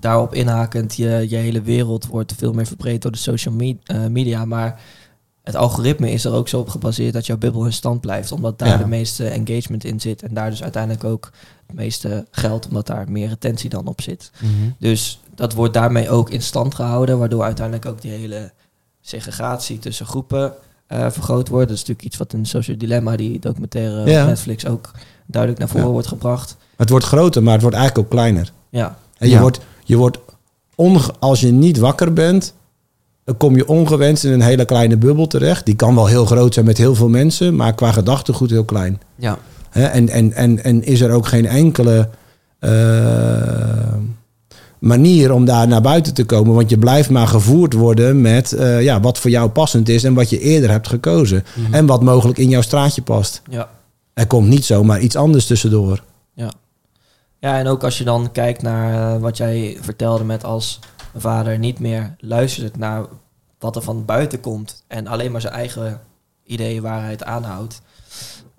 [0.00, 4.44] daarop inhakend, je, je hele wereld wordt veel meer verbreed door de social eh, media.
[4.44, 4.80] Maar
[5.42, 8.32] het algoritme is er ook zo op gebaseerd dat jouw bubbel in stand blijft.
[8.32, 10.22] Omdat daar de meeste engagement in zit.
[10.22, 11.30] En daar dus uiteindelijk ook
[11.66, 14.30] het meeste geld, omdat daar meer retentie dan op zit.
[14.38, 14.52] Mhm.
[14.78, 17.18] Dus dat wordt daarmee ook in stand gehouden.
[17.18, 18.52] Waardoor uiteindelijk ook die hele
[19.00, 20.54] segregatie tussen groepen
[20.88, 21.68] uh, vergroot wordt.
[21.68, 24.90] Dat is natuurlijk iets wat in Social Dilemma, die documentaire op Netflix, ook
[25.26, 26.56] duidelijk naar voren wordt gebracht.
[26.76, 28.52] Het wordt groter, maar het wordt eigenlijk ook kleiner.
[28.68, 28.98] Ja.
[29.18, 30.18] En je wordt, je wordt
[31.18, 32.54] als je niet wakker bent,
[33.24, 35.66] dan kom je ongewenst in een hele kleine bubbel terecht.
[35.66, 39.00] Die kan wel heel groot zijn met heel veel mensen, maar qua gedachtegoed heel klein.
[39.16, 39.38] Ja.
[39.70, 42.08] en, en, en, en is er ook geen enkele.
[42.60, 42.70] Uh,
[44.80, 46.54] manier om daar naar buiten te komen.
[46.54, 50.14] Want je blijft maar gevoerd worden met uh, ja, wat voor jou passend is en
[50.14, 51.44] wat je eerder hebt gekozen.
[51.54, 51.74] Mhm.
[51.74, 53.42] En wat mogelijk in jouw straatje past.
[53.50, 53.68] Ja.
[54.14, 56.02] Er komt niet zomaar iets anders tussendoor.
[56.34, 56.52] Ja,
[57.38, 60.78] ja en ook als je dan kijkt naar uh, wat jij vertelde met als
[61.14, 63.04] vader niet meer luistert naar
[63.58, 66.00] wat er van buiten komt en alleen maar zijn eigen
[66.44, 67.82] ideeën, waarheid aanhoudt.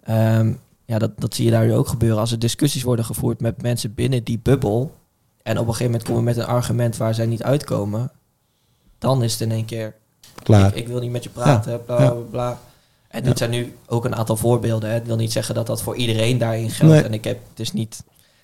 [0.10, 2.20] Um, ja, dat, dat zie je daar ook gebeuren.
[2.20, 4.96] Als er discussies worden gevoerd met mensen binnen die bubbel,
[5.44, 8.12] en op een gegeven moment komen we met een argument waar zij niet uitkomen,
[8.98, 9.96] dan is het in één keer
[10.44, 10.68] klaar.
[10.68, 12.60] Ik, ik wil niet met je praten, bla bla bla.
[13.08, 14.90] En dit zijn nu ook een aantal voorbeelden.
[14.90, 14.96] Hè.
[14.96, 17.04] Het wil niet zeggen dat dat voor iedereen daarin geldt.
[17.04, 18.04] En ik heb het is niet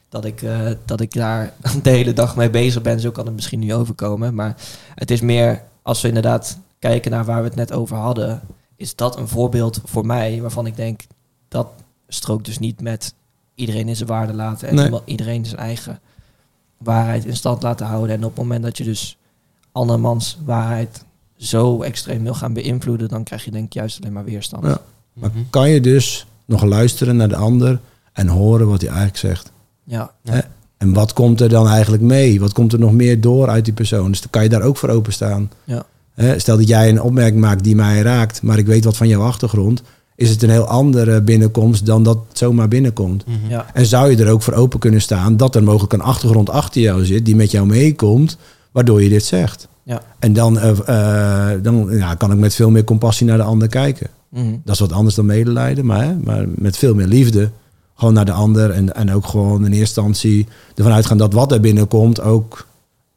[0.10, 1.54] dat ik, uh, dat ik daar
[1.84, 3.00] de hele dag mee bezig ben.
[3.00, 4.36] Zo kan het misschien nu overkomen.
[4.36, 4.56] Maar
[4.96, 8.42] het is meer als we inderdaad kijken naar waar we het net over hadden,
[8.76, 11.02] is dat een voorbeeld voor mij waarvan ik denk
[11.48, 11.68] dat
[12.08, 13.14] strookt dus niet met
[13.56, 15.02] iedereen in zijn waarde laten en nee.
[15.06, 16.00] iedereen zijn eigen
[16.78, 18.16] waarheid in stand laten houden.
[18.16, 19.18] En op het moment dat je dus
[19.72, 21.06] andermans waarheid
[21.38, 24.66] zo extreem wil gaan beïnvloeden, dan krijg je denk ik juist alleen maar weerstand.
[24.66, 24.82] Ja.
[25.14, 27.80] Maar kan je dus nog luisteren naar de ander
[28.14, 29.52] en horen wat hij eigenlijk zegt?
[29.88, 30.12] Ja.
[30.78, 32.40] En wat komt er dan eigenlijk mee?
[32.40, 34.12] Wat komt er nog meer door uit die persoon?
[34.12, 35.52] Dus dan kan je daar ook voor openstaan.
[35.64, 35.86] Ja.
[36.38, 39.22] Stel dat jij een opmerking maakt die mij raakt, maar ik weet wat van jouw
[39.22, 39.84] achtergrond
[40.18, 43.26] is het een heel andere binnenkomst dan dat het zomaar binnenkomt.
[43.26, 43.50] Mhm.
[43.50, 43.66] ja.
[43.74, 46.82] En zou je er ook voor open kunnen staan dat er mogelijk een achtergrond achter
[46.82, 48.38] jou zit die met jou meekomt,
[48.72, 49.68] waardoor je dit zegt.
[49.84, 50.02] Ja.
[50.20, 53.68] En dan, uh, uh, dan ja, kan ik met veel meer compassie naar de ander
[53.68, 54.08] kijken.
[54.30, 57.50] Mm Dat is wat anders dan medelijden, maar, hè, maar met veel meer liefde.
[57.98, 61.52] Gewoon naar de ander en, en ook gewoon in eerste instantie ervan uitgaan dat wat
[61.52, 62.68] er binnenkomt ook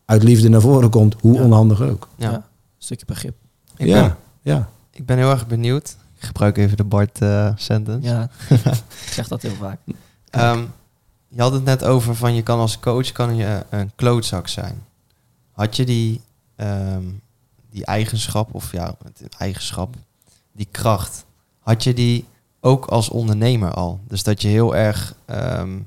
[0.05, 1.17] uit liefde naar voren komt.
[1.21, 1.43] Hoe ja.
[1.43, 2.09] onhandig ook.
[2.17, 2.43] Ja, een
[2.79, 3.35] stukje begrip.
[3.77, 4.69] Ik ja, ben, ja.
[4.93, 8.09] Ik ben heel erg benieuwd ik gebruik even de Bart uh, sentence.
[8.09, 8.29] Ja,
[9.07, 9.79] ik zeg dat heel vaak.
[10.31, 10.73] Um,
[11.29, 14.85] je had het net over van je kan als coach kan je een klootzak zijn.
[15.51, 16.21] Had je die,
[16.57, 17.21] um,
[17.71, 18.95] die eigenschap, of ja,
[19.39, 19.95] eigenschap,
[20.53, 21.25] die kracht,
[21.61, 22.25] had je die
[22.61, 24.01] ook als ondernemer al?
[24.09, 25.15] Dus dat je heel erg
[25.59, 25.87] um,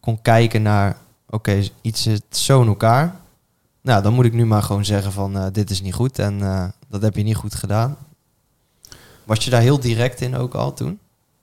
[0.00, 0.96] kon kijken naar,
[1.26, 3.16] oké, okay, iets zit zo in elkaar.
[3.80, 6.38] Nou, dan moet ik nu maar gewoon zeggen van uh, dit is niet goed en
[6.38, 7.96] uh, dat heb je niet goed gedaan.
[9.24, 10.98] Was je daar heel direct in ook al toen?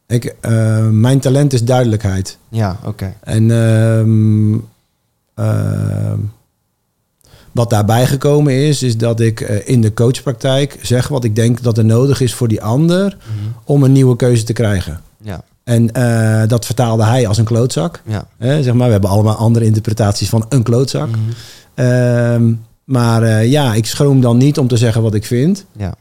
[0.07, 2.37] Ik, uh, mijn talent is duidelijkheid.
[2.49, 2.87] Ja, oké.
[2.87, 3.17] Okay.
[3.21, 3.43] En
[5.35, 6.13] uh,
[7.51, 11.63] Wat daarbij gekomen is, is dat ik uh, in de coachpraktijk zeg wat ik denk
[11.63, 13.51] dat er nodig is voor die ander mhm.
[13.63, 15.01] om een nieuwe keuze te krijgen.
[15.21, 15.43] Ja.
[15.63, 18.01] En uh, dat vertaalde hij als een klootzak.
[18.05, 18.25] Ja.
[18.39, 21.07] zeg maar, we hebben allemaal andere interpretaties van een klootzak.
[21.07, 21.23] Mm
[21.75, 22.59] -hmm.
[22.83, 25.65] maar uh, ja, ik schroom dan niet om te zeggen wat ik vind.
[25.77, 25.93] Ja.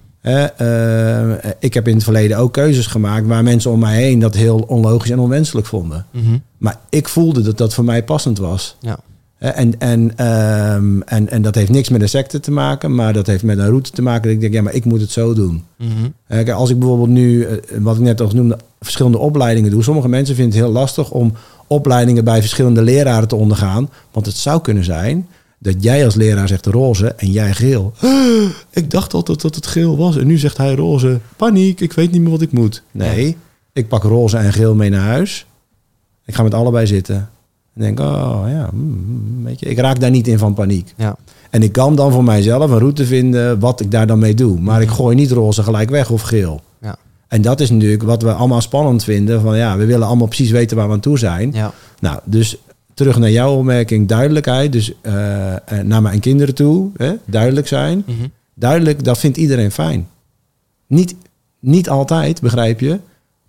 [1.59, 4.59] ik heb in het verleden ook keuzes gemaakt waar mensen om mij heen dat heel
[4.59, 6.07] onlogisch en onwenselijk vonden.
[6.11, 6.43] Mm -hmm.
[6.59, 8.77] Maar ik voelde dat dat voor mij passend was.
[8.81, 8.99] Ja.
[9.41, 13.27] En, en, um, en, en dat heeft niks met een secte te maken, maar dat
[13.27, 14.23] heeft met een route te maken.
[14.23, 15.65] Dat ik denk, ja, maar ik moet het zo doen.
[15.77, 16.15] Mm -hmm.
[16.29, 17.47] Kijk, als ik bijvoorbeeld nu,
[17.79, 19.83] wat ik net al noemde, verschillende opleidingen doe.
[19.83, 21.33] Sommige mensen vinden het heel lastig om
[21.67, 23.91] opleidingen bij verschillende leraren te ondergaan.
[24.13, 25.27] Want het zou kunnen zijn
[25.59, 27.93] dat jij als leraar zegt roze en jij geel.
[28.71, 31.21] Ik dacht altijd dat het geel was en nu zegt hij roze.
[31.37, 32.83] Paniek, ik weet niet meer wat ik moet.
[32.91, 33.37] Nee,
[33.73, 35.47] ik pak roze en geel mee naar huis.
[36.25, 37.31] Ik ga met allebei zitten.
[37.75, 40.95] En denk, oh ja, mm, weet je, ik raak daar niet in van paniek.
[40.97, 41.17] Ja.
[41.51, 44.61] En ik kan dan voor mijzelf een route vinden wat ik daar dan mee doe.
[44.61, 46.61] Maar ik gooi niet roze gelijk weg of geel.
[46.81, 46.97] Ja.
[47.29, 49.41] En dat is natuurlijk wat we allemaal spannend vinden.
[49.41, 51.51] Van ja, we willen allemaal precies weten waar we aan toe zijn.
[51.53, 51.73] Ja.
[52.01, 52.57] Nou, dus
[52.95, 54.73] terug naar jouw opmerking, duidelijkheid.
[54.73, 55.13] Dus uh,
[55.83, 58.03] naar mijn kinderen toe, hè, duidelijk zijn.
[58.07, 58.31] Mm -hmm.
[58.55, 60.09] Duidelijk, dat vindt iedereen fijn.
[60.87, 61.15] Niet,
[61.61, 62.99] niet altijd, begrijp je.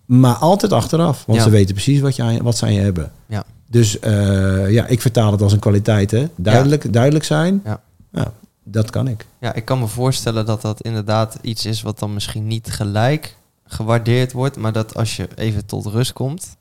[0.06, 1.24] Maar altijd achteraf.
[1.26, 1.44] Want Ja.
[1.44, 3.12] ze weten precies wat, je wat ze aan je hebben.
[3.28, 3.44] Ja.
[3.72, 6.12] Dus uh, ja, ik vertaal het als een kwaliteit.
[6.12, 6.28] Hè.
[6.36, 7.62] Duidelijk, duidelijk zijn.
[7.64, 7.82] Ja.
[8.10, 8.28] Nou,
[8.64, 9.26] dat kan ik.
[9.40, 13.38] Ja, ik kan me voorstellen dat dat inderdaad iets is wat dan misschien niet gelijk
[13.66, 16.58] gewaardeerd wordt, maar dat als je even tot rust komt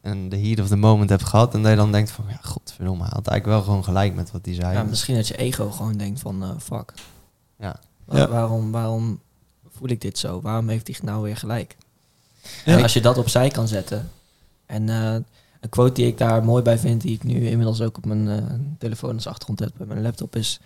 [0.00, 2.38] en de heat of the moment hebt gehad en dat je dan denkt van, ja,
[2.42, 4.72] godverdomme, hij had eigenlijk wel gewoon gelijk met wat hij zei.
[4.72, 6.92] Ja, misschien dat je ego gewoon denkt van, uh, fuck.
[7.58, 7.76] Ja.
[8.04, 8.28] Waar, Ja.
[8.28, 9.20] Waarom, waarom
[9.70, 10.40] voel ik dit zo?
[10.40, 11.76] Waarom heeft hij nou weer gelijk?
[12.64, 12.76] Ja.
[12.76, 14.10] En als je dat opzij kan zetten.
[14.66, 15.16] En uh,
[15.62, 18.26] een quote die ik daar mooi bij vind, die ik nu inmiddels ook op mijn
[18.26, 18.36] uh,
[18.78, 20.60] telefoon als achtergrond heb bij mijn laptop, is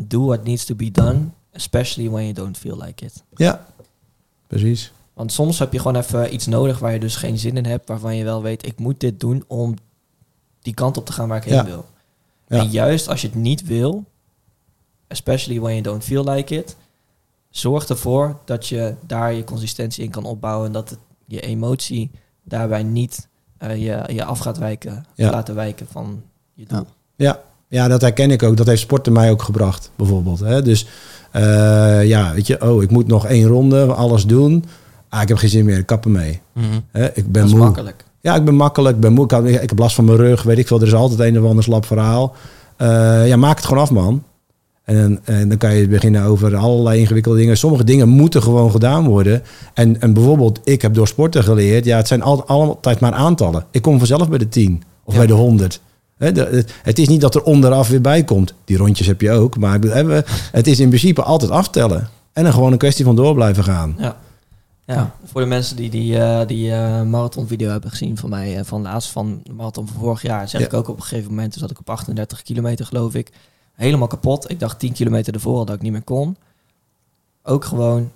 [0.00, 1.20] do what needs to be done,
[1.52, 3.22] especially when you don't feel like it.
[3.36, 3.66] Ja,
[4.46, 4.92] precies.
[5.12, 7.88] Want soms heb je gewoon even iets nodig waar je dus geen zin in hebt,
[7.88, 9.74] waarvan je wel weet, ik moet dit doen om
[10.62, 11.64] die kant op te gaan waar ik heen Ja.
[11.64, 11.84] wil.
[12.48, 12.58] Ja.
[12.58, 14.04] En juist als je het niet wil,
[15.06, 16.76] especially when you don't feel like it,
[17.50, 22.10] zorg ervoor dat je daar je consistentie in kan opbouwen en dat het, je emotie
[22.42, 23.28] daarbij niet
[23.70, 25.30] je, je af gaat wijken, Ja.
[25.30, 26.22] laten wijken van
[26.54, 26.86] je doel.
[27.16, 27.38] Ja.
[27.68, 28.56] Ja, dat herken ik ook.
[28.56, 30.40] Dat heeft sporten mij ook gebracht, bijvoorbeeld.
[30.40, 30.62] Hè?
[30.62, 30.86] Dus
[31.30, 34.64] eh, ja, weet je, oh, ik moet nog één ronde, alles doen.
[35.08, 36.40] Ah, ik heb geen zin meer, ik kap ermee.
[36.52, 36.66] Mhm.
[36.90, 37.06] Hè?
[37.06, 37.60] Ik ben Dat is moe.
[37.64, 38.04] makkelijk.
[38.20, 39.24] Ja, ik ben makkelijk, ik ben moe.
[39.24, 40.80] Ik, had- ik heb last van mijn rug, weet ik veel.
[40.80, 42.34] Er is altijd een of ander slap verhaal.
[42.76, 44.22] Eh, ja, maak het gewoon af, man.
[44.84, 47.56] En, dan- en dan kan je beginnen over allerlei ingewikkelde dingen.
[47.56, 49.42] Sommige dingen moeten gewoon gedaan worden.
[49.74, 51.84] En, en bijvoorbeeld, ik heb door sporten geleerd...
[51.84, 53.66] ja, het zijn al, altijd maar aantallen.
[53.70, 55.18] Ik kom vanzelf bij de 10 of Ja.
[55.18, 55.80] bij de 100.
[56.18, 58.54] Hè, de- het- is niet dat er onderaf weer bij komt.
[58.64, 59.58] Die rondjes heb je ook.
[59.58, 59.78] Maar
[60.52, 62.08] het is in principe altijd aftellen.
[62.32, 63.94] En dan gewoon een kwestie van door blijven gaan.
[63.98, 64.16] Ja.
[64.86, 65.14] Ja, Ja.
[65.24, 68.82] voor de mensen die die, eh, die eh, marathonvideo hebben gezien van mij, eh, van
[68.82, 70.66] laatst van de marathon van vorig jaar, zeg Ja.
[70.66, 73.30] ik ook op een gegeven moment, toen zat ik op 38 kilometer geloof ik,
[73.74, 74.50] helemaal kapot.
[74.50, 76.36] Ik dacht 10 kilometer ervoor al dat ik niet meer kon.
[77.42, 78.10] Ook gewoon,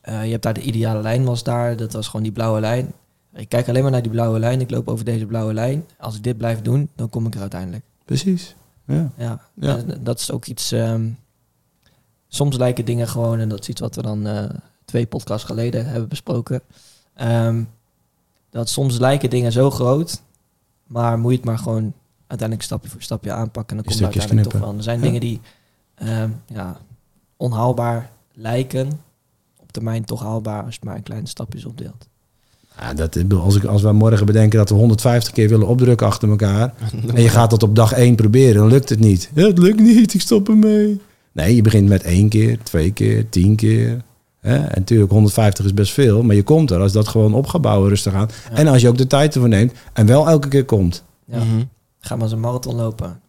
[0.00, 2.92] eh, je hebt daar de ideale lijn was daar, dat was gewoon die blauwe lijn.
[3.34, 5.86] Ik kijk alleen maar naar die blauwe lijn, ik loop over deze blauwe lijn.
[5.98, 7.84] Als ik dit blijf doen, dan kom ik er uiteindelijk.
[8.04, 8.54] Precies.
[8.86, 9.10] Ja.
[9.16, 9.76] Ja, Ja.
[10.00, 10.72] dat is ook iets.
[10.72, 11.08] ehm,
[12.28, 14.50] soms lijken dingen gewoon, en dat is iets wat we dan eh,
[14.84, 16.62] twee podcasts geleden hebben besproken.
[17.14, 17.62] ehm,
[18.50, 20.22] dat soms lijken dingen zo groot,
[20.86, 21.92] maar moet je het maar gewoon
[22.32, 23.76] uiteindelijk stapje voor stapje aanpakken.
[23.76, 24.74] En dan komt uiteindelijk toch wel.
[24.76, 25.04] Er zijn Ja.
[25.04, 25.40] dingen die
[25.94, 26.80] ehm, ja,
[27.36, 29.00] onhaalbaar lijken,
[29.60, 32.08] op termijn toch haalbaar als je maar een kleine stapjes opdeelt.
[32.78, 36.28] Ja, dat, als, ik, als wij morgen bedenken dat we 150 keer willen opdrukken achter
[36.28, 36.74] elkaar.
[37.14, 39.30] En je gaat dat op dag één proberen, dan lukt het niet.
[39.34, 41.00] Ja, het lukt niet, ik stop ermee.
[41.32, 44.02] Nee, je begint met één keer, twee keer, tien keer.
[44.40, 44.56] Hè?
[44.56, 47.60] En natuurlijk, 150 is best veel, maar je komt er als dat gewoon op gaat
[47.60, 48.28] bouwen rustig aan.
[48.50, 48.56] Ja.
[48.56, 51.04] En als je ook de tijd ervoor neemt en wel elke keer komt.
[51.24, 51.38] Ja.
[51.38, 51.62] Mhm.
[52.04, 53.20] Ga maar eens een marathon lopen.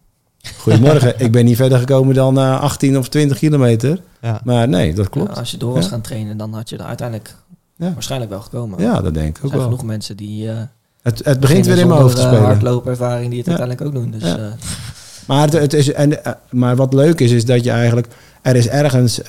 [0.58, 4.00] Goedemorgen, ik ben niet verder gekomen dan eh, 18 of 20 kilometer.
[4.20, 4.40] Ja.
[4.44, 5.34] Maar nee, dat klopt.
[5.34, 5.90] Ja, als je door was Ja.
[5.90, 7.34] gaan trainen, dan had je er uiteindelijk
[7.76, 7.92] Ja.
[7.92, 8.80] waarschijnlijk wel gekomen.
[8.80, 9.70] Ja, dat denk ik Er ook zijn wel.
[9.70, 10.56] genoeg mensen die eh
[11.02, 12.44] Het, het begint weer in mijn hoofd te eh, spelen.
[12.46, 13.58] hardloopervaring die het Ja.
[13.58, 14.10] uiteindelijk ook doen.
[14.20, 14.36] Dus Ja.
[14.36, 14.52] eh,
[15.26, 16.18] Maar, het, het is, en,
[16.50, 18.06] maar wat leuk is, is dat je eigenlijk...
[18.42, 19.20] Er is ergens...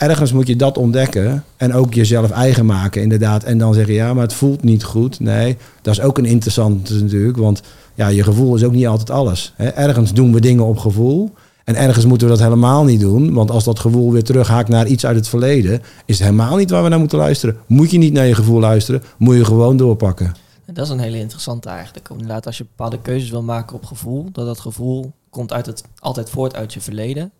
[0.00, 1.44] ergens moet je dat ontdekken.
[1.56, 3.44] En ook jezelf eigen maken, inderdaad.
[3.44, 5.20] En dan zeggen, ja, maar het voelt niet goed.
[5.20, 7.36] Nee, dat is ook een interessante natuurlijk.
[7.36, 7.62] Want
[7.94, 9.52] ja, je gevoel is ook niet altijd alles.
[9.56, 9.68] Hè.
[9.68, 11.30] Ergens doen we dingen op gevoel.
[11.64, 13.32] En ergens moeten we dat helemaal niet doen.
[13.32, 15.82] Want als dat gevoel weer terughaakt naar iets uit het verleden...
[16.04, 17.56] is het helemaal niet waar we naar moeten luisteren.
[17.66, 19.02] Moet je niet naar je gevoel luisteren.
[19.18, 20.34] Moet je gewoon doorpakken.
[20.72, 22.08] dat is een hele interessante eigenlijk.
[22.08, 25.84] Inderdaad, als je bepaalde keuzes wil maken op gevoel, dat dat gevoel komt uit het,
[25.98, 27.30] altijd voort uit je verleden.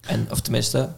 [0.00, 0.88] En, of tenminste...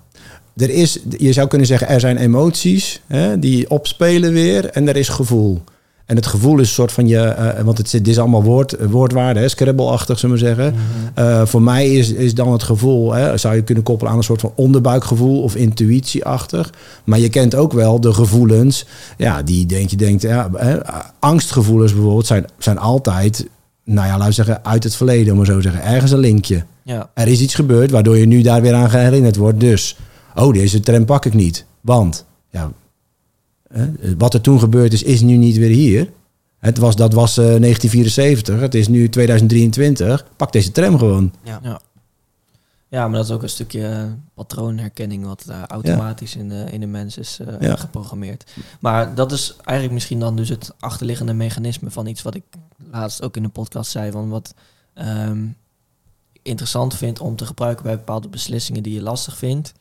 [0.57, 4.97] Er is, je zou kunnen zeggen, er zijn emoties hè, die opspelen weer en er
[4.97, 5.63] is gevoel.
[6.07, 8.77] En het gevoel is een soort van je, uh, want het, dit is allemaal woord,
[8.91, 10.75] woordwaarde, scrabble-achtig, zullen we zeggen.
[10.75, 11.27] Mhm.
[11.27, 14.25] uh, voor mij is, is dan het gevoel, hè, zou je kunnen koppelen aan een
[14.25, 16.73] soort van onderbuikgevoel of intuïtieachtig.
[17.05, 18.87] Maar je kent ook wel de gevoelens,
[19.17, 20.79] ja, die denk je denkt, ja, hè,
[21.19, 23.49] angstgevoelens bijvoorbeeld zijn, zijn altijd,
[23.85, 25.83] nou ja, laten we zeggen, uit het verleden, om maar zo te zeggen.
[25.83, 26.65] Ergens een linkje.
[26.83, 27.11] Ja.
[27.15, 29.61] Er is iets gebeurd waardoor je nu daar weer aan herinnerd wordt.
[29.61, 29.97] Dus,
[30.37, 31.65] oh, deze tram pak ik niet.
[31.81, 32.73] Want, ja,
[34.19, 36.13] wat er toen gebeurd is, is nu niet weer hier.
[36.59, 40.27] Het was, dat was 1974, eh, het is nu 2023.
[40.37, 41.33] Pak deze tram gewoon.
[41.43, 41.61] Ja.
[41.63, 41.81] ja.
[42.89, 46.81] Ja, maar dat is ook een stukje uh, patroonherkenning wat uh, automatisch in, de, in
[46.81, 48.53] de mens is geprogrammeerd.
[48.81, 52.45] Maar dat is eigenlijk misschien dan dus het achterliggende mechanisme van iets wat ik
[52.91, 54.11] laatst ook in de podcast zei.
[54.11, 54.55] Van wat
[54.95, 55.47] ehm,
[56.43, 59.73] interessant vind om te gebruiken bij bepaalde beslissingen die je lastig vindt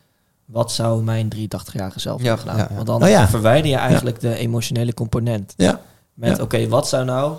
[0.46, 2.68] wat zou mijn 83-jarige zelf hebben gedaan?
[2.76, 5.54] Want dan oh verwijder je eigenlijk de emotionele component.
[5.58, 5.82] Ja.
[6.14, 7.36] Met oké, wat zou nou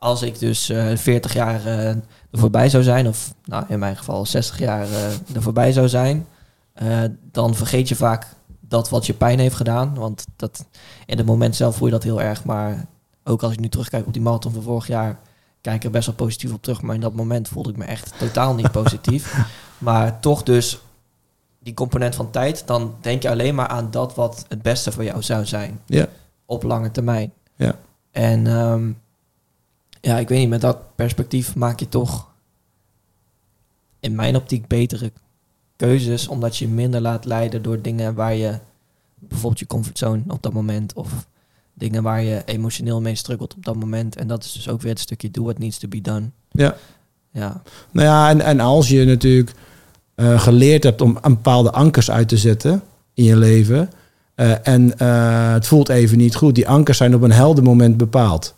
[0.00, 1.98] als ik dus uh, 40 jaar uh, er
[2.30, 6.26] voorbij zou zijn, of nou in mijn geval 60 jaar uh, er voorbij zou zijn,
[6.82, 6.98] uh,
[7.32, 8.26] dan vergeet je vaak
[8.60, 9.94] dat wat je pijn heeft gedaan.
[9.94, 10.64] Want dat,
[11.06, 12.44] in het moment zelf voel je dat heel erg.
[12.44, 12.86] Maar
[13.24, 15.18] ook als ik nu terugkijk op die marathon van vorig jaar,
[15.60, 16.82] kijk ik er best wel positief op terug.
[16.82, 19.46] Maar in dat moment voelde ik me echt totaal niet positief.
[19.78, 20.78] maar toch dus
[21.62, 25.04] die component van tijd, dan denk je alleen maar aan dat wat het beste voor
[25.04, 25.80] jou zou zijn.
[25.86, 26.08] Ja.
[26.44, 27.32] Op lange termijn.
[27.56, 27.78] Ja.
[28.10, 28.98] En um,
[30.00, 32.28] ja, ik weet niet, met dat perspectief maak je toch
[34.00, 35.12] in mijn optiek betere
[35.76, 38.58] keuzes, omdat je minder laat leiden door dingen waar je
[39.14, 41.26] bijvoorbeeld je comfortzone op dat moment of
[41.74, 44.16] dingen waar je emotioneel mee struggelt op dat moment.
[44.16, 46.30] En dat is dus ook weer het stukje do what needs to be done.
[46.50, 46.76] Ja.
[47.32, 47.62] Ja.
[47.90, 49.52] Nou ja, en, en als je natuurlijk
[50.20, 52.82] uh, geleerd hebt om een bepaalde ankers uit te zetten
[53.14, 53.90] in je leven.
[54.36, 56.54] Uh, en uh, het voelt even niet goed.
[56.54, 58.54] Die ankers zijn op een helder moment bepaald.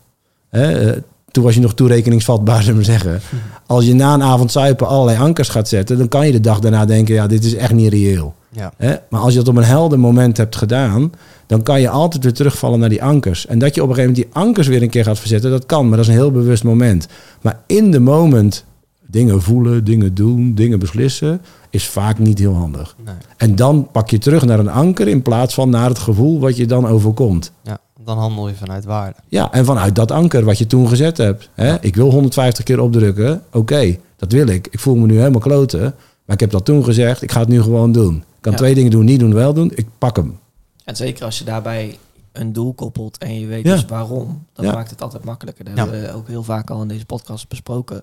[0.49, 0.93] Hè?
[1.33, 3.21] toen was je nog toerekeningsvatbaar, zullen we zeggen.
[3.67, 6.59] Als je na een avond zuipen allerlei ankers gaat zetten, dan kan je de dag
[6.59, 8.35] daarna denken, ja, dit is echt niet reëel.
[8.49, 8.73] Ja.
[8.77, 8.95] Hè?
[9.09, 11.13] Maar als je dat op een helder moment hebt gedaan,
[11.47, 13.47] dan kan je altijd weer terugvallen naar die ankers.
[13.47, 15.67] En dat je op een gegeven moment die ankers weer een keer gaat verzetten, dat
[15.67, 17.07] kan, maar dat is een heel bewust moment.
[17.41, 18.65] Maar in de moment
[19.13, 21.41] dingen voelen, dingen doen, dingen beslissen,
[21.71, 22.97] is vaak niet heel handig.
[23.05, 23.15] Nee.
[23.37, 26.57] En dan pak je terug naar een anker in plaats van naar het gevoel wat
[26.57, 27.53] je dan overkomt.
[27.63, 29.19] Ja, dan handel je vanuit waarde.
[29.29, 31.49] Ja, en vanuit dat anker wat je toen gezet hebt.
[31.55, 31.77] Hè?
[31.81, 34.69] Ik wil 150 keer opdrukken, oké, dat wil ik.
[34.71, 35.95] Ik voel me nu helemaal kloten,
[36.25, 38.17] maar ik heb dat toen gezegd, ik ga het nu gewoon doen.
[38.17, 40.39] Ik kan twee dingen doen, niet doen, wel doen, ik pak hem.
[40.85, 41.99] En zeker als je daarbij
[42.33, 45.65] een doel koppelt en je weet dus waarom, dan maakt het altijd makkelijker.
[45.65, 48.03] Dat hebben we ook heel vaak al in deze podcast besproken.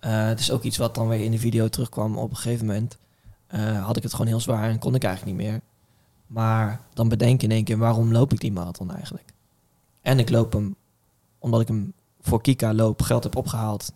[0.00, 2.18] Uh, het is ook iets wat dan weer in de video terugkwam.
[2.18, 2.96] Op een gegeven moment
[3.54, 5.60] uh, had ik het gewoon heel zwaar en kon ik eigenlijk niet meer.
[6.26, 9.32] Maar dan bedenk je in één keer, waarom loop ik die marathon eigenlijk?
[10.00, 10.76] En ik loop hem
[11.38, 13.92] omdat ik hem voor Kika loop, geld heb opgehaald.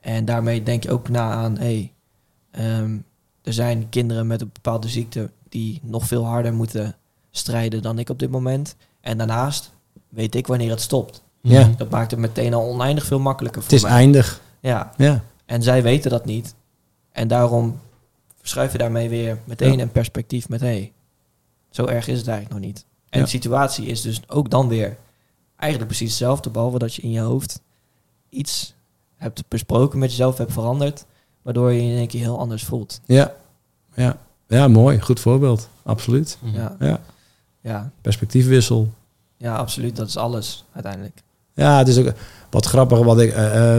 [0.00, 1.92] En daarmee denk je ook na aan, hé,
[2.50, 3.04] hey, um,
[3.42, 6.96] er zijn kinderen met een bepaalde ziekte die nog veel harder moeten
[7.30, 8.76] strijden dan ik op dit moment.
[9.00, 9.72] En daarnaast
[10.08, 11.22] weet ik wanneer het stopt.
[11.40, 11.72] Ja.
[11.76, 14.40] Dat maakt het meteen al oneindig veel makkelijker voor Het is eindig.
[14.66, 14.92] Ja.
[14.96, 15.22] ja.
[15.44, 16.54] En zij weten dat niet.
[17.12, 17.80] En daarom
[18.38, 20.92] verschuif je daarmee weer meteen een perspectief met hé, hey,
[21.70, 22.84] zo erg is het eigenlijk nog niet.
[23.08, 24.96] En de situatie is dus ook dan weer
[25.56, 27.60] eigenlijk precies hetzelfde, behalve dat je in je hoofd
[28.28, 28.74] iets
[29.16, 31.04] hebt besproken met jezelf, hebt veranderd,
[31.42, 33.00] waardoor je je in één keer heel anders voelt.
[33.04, 33.34] Ja,
[33.94, 34.18] ja.
[34.48, 35.00] ja mooi.
[35.00, 35.68] Goed voorbeeld.
[35.82, 36.38] Absoluut.
[36.42, 36.76] Ja.
[36.78, 37.00] ja.
[37.60, 37.90] ja.
[38.00, 38.88] Perspectiefwissel.
[39.36, 39.96] Ja, absoluut.
[39.96, 41.22] Dat is alles uiteindelijk.
[41.54, 42.12] Ja, het is ook
[42.50, 43.36] wat grappig wat ik.
[43.36, 43.78] Uh,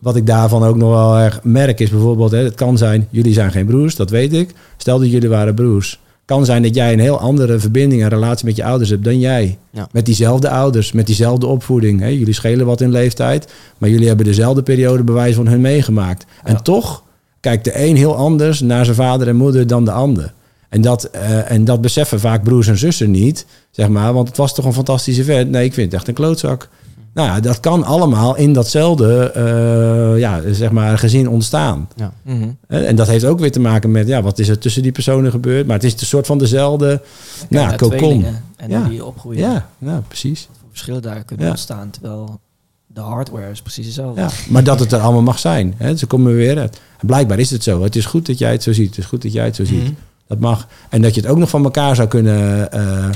[0.00, 3.32] wat ik daarvan ook nog wel erg merk is bijvoorbeeld, hè, het kan zijn, jullie
[3.32, 4.54] zijn geen broers, dat weet ik.
[4.76, 6.00] Stel dat jullie waren broers.
[6.24, 9.18] Kan zijn dat jij een heel andere verbinding en relatie met je ouders hebt dan
[9.18, 9.58] jij.
[9.92, 12.00] Met diezelfde ouders, met diezelfde opvoeding.
[12.00, 12.06] Hè.
[12.06, 16.24] Jullie schelen wat in leeftijd, maar jullie hebben dezelfde periode bewijs van hun meegemaakt.
[16.44, 17.02] En toch
[17.40, 20.32] kijkt de een heel anders naar zijn vader en moeder dan de ander.
[20.68, 24.12] En dat, uh, en dat beseffen vaak broers en zussen niet, zeg maar.
[24.12, 25.50] Want het was toch een fantastische vent.
[25.50, 26.68] Nee, ik vind het echt een klootzak.
[27.14, 31.88] Nou ja, dat kan allemaal in datzelfde uh, ja, zeg maar, gezin ontstaan.
[31.96, 32.12] Ja.
[32.22, 32.48] Mhm.
[32.66, 35.30] En dat heeft ook weer te maken met ja, wat is er tussen die personen
[35.30, 35.66] gebeurd.
[35.66, 37.02] Maar het is een soort van dezelfde
[37.48, 38.24] nou, kokon.
[38.56, 38.88] En ja.
[38.88, 39.40] die opgroeien.
[39.40, 40.46] Ja, ja precies.
[40.48, 41.90] Wat voor verschillen daar kunnen ontstaan.
[41.90, 42.40] Terwijl
[42.86, 44.20] de hardware is precies hetzelfde.
[44.20, 45.74] Ja, maar dat het er allemaal mag zijn.
[45.76, 45.96] Hè?
[45.96, 46.80] Ze komen weer uit.
[47.00, 47.82] Blijkbaar is het zo.
[47.82, 48.88] Het is goed dat jij het zo ziet.
[48.88, 49.82] Het is goed dat jij het zo ziet.
[49.82, 49.92] Mhm.
[50.26, 50.68] Dat mag.
[50.88, 52.68] En dat je het ook nog van elkaar zou kunnen...
[52.74, 53.08] Uh,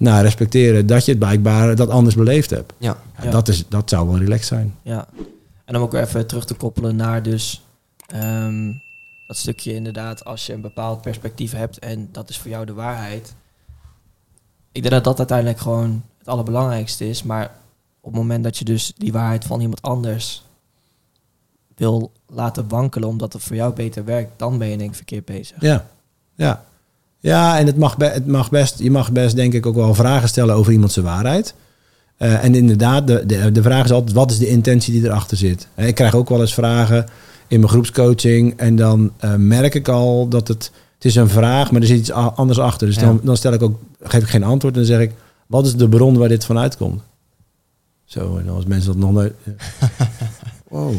[0.00, 2.72] nou, respecteren dat je het blijkbaar dat anders beleefd hebt.
[2.78, 2.96] Ja.
[3.30, 4.74] Dat, is, dat zou wel relaxed zijn.
[4.82, 5.06] Ja.
[5.64, 7.62] En om ook even terug te koppelen naar dus
[8.12, 8.72] Ehm,
[9.26, 12.72] dat stukje inderdaad, als je een bepaald perspectief hebt en dat is voor jou de
[12.72, 13.34] waarheid.
[14.72, 17.22] Ik denk dat dat uiteindelijk gewoon het allerbelangrijkste is.
[17.22, 17.54] Maar
[18.00, 20.44] op het moment dat je dus die waarheid van iemand anders
[21.74, 25.24] wil laten wankelen omdat het voor jou beter werkt, dan ben je denk ik verkeerd
[25.24, 25.60] bezig.
[25.60, 25.86] Ja,
[26.34, 26.64] ja.
[27.20, 30.28] Ja, en het mag, het mag best, je mag best denk ik ook wel vragen
[30.28, 31.54] stellen over iemands waarheid.
[32.18, 35.36] Uh, en inderdaad, de, de, de vraag is altijd, wat is de intentie die erachter
[35.36, 35.66] zit?
[35.76, 37.06] Ik krijg ook wel eens vragen
[37.48, 41.70] in mijn groepscoaching en dan uh, merk ik al dat het, het is een vraag,
[41.70, 42.86] maar er zit iets anders achter.
[42.86, 45.12] Dus dan, dan stel ik ook, geef ik geen antwoord en dan zeg ik,
[45.46, 47.02] wat is de bron waar dit vanuit komt?
[48.04, 49.32] Zo, en als mensen dat nog nooit...
[50.68, 50.94] wow.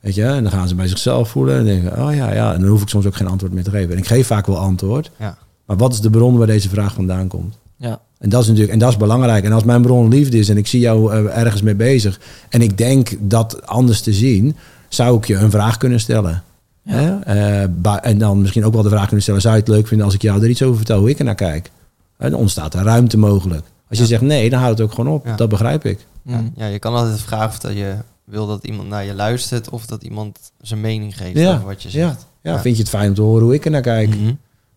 [0.00, 2.54] Weet je, en dan gaan ze bij zichzelf voelen en denken, oh ja, ja.
[2.54, 3.92] En dan hoef ik soms ook geen antwoord meer te geven.
[3.92, 5.10] En ik geef vaak wel antwoord.
[5.18, 5.38] Ja.
[5.66, 7.58] Maar wat is de bron waar deze vraag vandaan komt?
[7.76, 8.00] Ja.
[8.18, 9.44] En dat is natuurlijk, en dat is belangrijk.
[9.44, 12.62] En als mijn bron liefde is en ik zie jou uh, ergens mee bezig en
[12.62, 14.56] ik denk dat anders te zien,
[14.88, 16.42] zou ik je een vraag kunnen stellen.
[16.82, 17.20] Ja.
[17.26, 20.06] Uh, en dan misschien ook wel de vraag kunnen stellen: zou je het leuk vinden
[20.06, 21.70] als ik jou er iets over vertel hoe ik er naar kijk?
[22.16, 23.64] En dan ontstaat er ruimte mogelijk.
[23.88, 25.26] Als je zegt nee, dan houdt het ook gewoon op.
[25.36, 26.06] Dat begrijp ik.
[26.54, 29.86] Ja, je kan altijd vragen of dat je wil dat iemand naar je luistert of
[29.86, 32.26] dat iemand zijn mening geeft over wat je zegt.
[32.42, 32.60] Ja.
[32.60, 34.08] vind je het fijn om te horen hoe ik er naar kijk?
[34.08, 34.32] Mhm.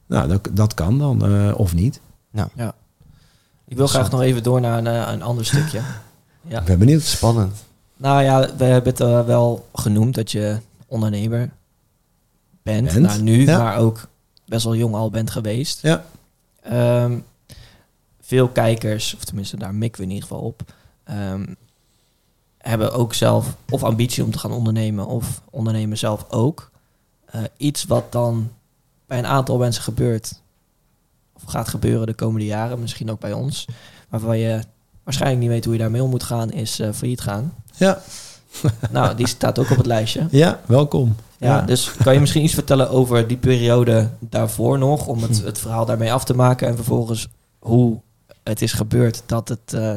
[0.07, 1.99] Nou, dat, dat kan dan, uh, of niet.
[2.31, 2.49] Nou.
[2.55, 2.73] Ja.
[3.67, 5.81] Ik wil graag nog even door naar een, eh, een ander stukje.
[6.49, 6.59] Ja.
[6.59, 7.01] Ik ben benieuwd.
[7.01, 7.63] Spannend.
[7.97, 11.49] Nou ja, we hebben het uh, wel genoemd dat je ondernemer
[12.61, 12.93] bent.
[12.93, 12.99] bent?
[12.99, 14.07] Nou, nu, maar ook
[14.45, 15.81] best wel jong al bent geweest.
[15.81, 16.03] Ja.
[17.03, 17.25] Um,
[18.21, 20.61] veel kijkers, of tenminste daar mikken we in ieder geval op,
[21.09, 21.55] um,
[22.57, 26.71] hebben ook zelf of ambitie om te gaan ondernemen of ondernemen zelf ook.
[27.35, 28.51] Uh, iets wat dan
[29.07, 30.41] bij een aantal mensen gebeurt
[31.34, 33.67] of gaat gebeuren de komende jaren, misschien ook bij ons,
[34.09, 34.63] waarvan je
[35.03, 37.53] waarschijnlijk niet weet hoe je daarmee om moet gaan, is uh, failliet gaan.
[37.75, 38.01] Ja.
[38.91, 40.27] nou, die staat ook op het lijstje.
[40.31, 41.15] Ja, welkom.
[41.38, 45.59] Ja, dus kan je misschien iets vertellen over die periode daarvoor nog, om het, het
[45.59, 47.27] verhaal daarmee af te maken en vervolgens
[47.59, 47.99] hoe
[48.43, 49.95] het is gebeurd dat het uh,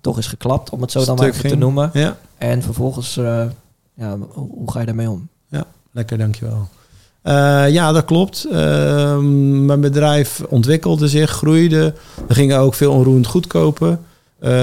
[0.00, 1.90] toch is geklapt, om het zo dan maar even te noemen.
[1.92, 2.16] Ja.
[2.38, 3.44] En vervolgens, uh,
[3.94, 5.28] ja, hoe ga je daarmee om?
[5.48, 6.68] Ja, lekker, dankjewel.
[7.24, 8.46] Uh, ja, dat klopt.
[8.52, 11.94] Ehm, mijn bedrijf ontwikkelde zich, groeide.
[12.28, 14.00] We gingen ook veel onroerend goed kopen.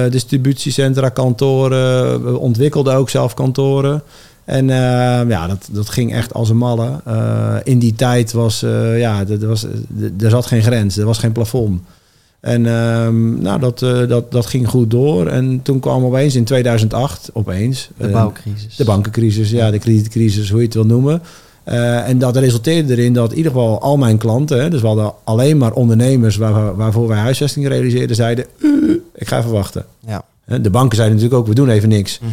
[0.09, 2.23] distributiecentra, kantoren.
[2.23, 4.03] We ontwikkelden ook zelf kantoren.
[4.45, 4.67] En
[5.27, 7.01] ja, dat, dat ging echt als een malle.
[7.63, 8.59] in die tijd was,
[8.95, 9.65] ja, er, was,
[10.19, 11.81] er zat geen grens, er was geen plafond.
[12.39, 13.79] En um, nou, dat,
[14.09, 15.27] dat, dat ging goed door.
[15.27, 17.89] En toen kwam opeens in 2008, opeens...
[17.97, 18.75] De bouwcrisis.
[18.75, 21.21] De bankencrisis, ja, de kredietcrisis, hoe je het wil noemen.
[21.69, 24.61] Uh, en dat resulteerde erin dat in ieder geval al mijn klanten...
[24.61, 28.15] Hè, dus we hadden alleen maar ondernemers waar, waarvoor wij huisvesting realiseerden...
[28.15, 28.45] zeiden,
[29.15, 29.85] ik ga even wachten.
[30.07, 30.23] Ja.
[30.61, 32.19] De banken zeiden natuurlijk ook, we doen even niks.
[32.19, 32.29] Mm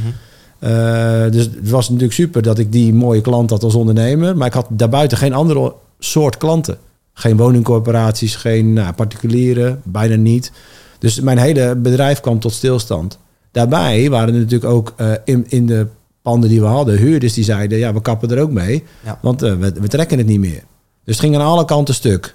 [0.61, 4.37] uh, dus het was natuurlijk super dat ik die mooie klant had als ondernemer.
[4.37, 6.79] Maar ik had daarbuiten geen andere soort klanten.
[7.13, 10.53] Geen woningcorporaties, geen nou, particulieren, bijna niet.
[10.99, 13.19] Dus mijn hele bedrijf kwam tot stilstand.
[13.53, 15.87] Daarbij waren er natuurlijk ook uh, in, in de
[16.31, 18.85] panden die we hadden, huurders die zeiden: ja, we kappen er ook mee,
[19.21, 20.63] want uh, we, we, trekken het niet meer.
[21.05, 22.35] Dus het ging aan alle kanten stuk.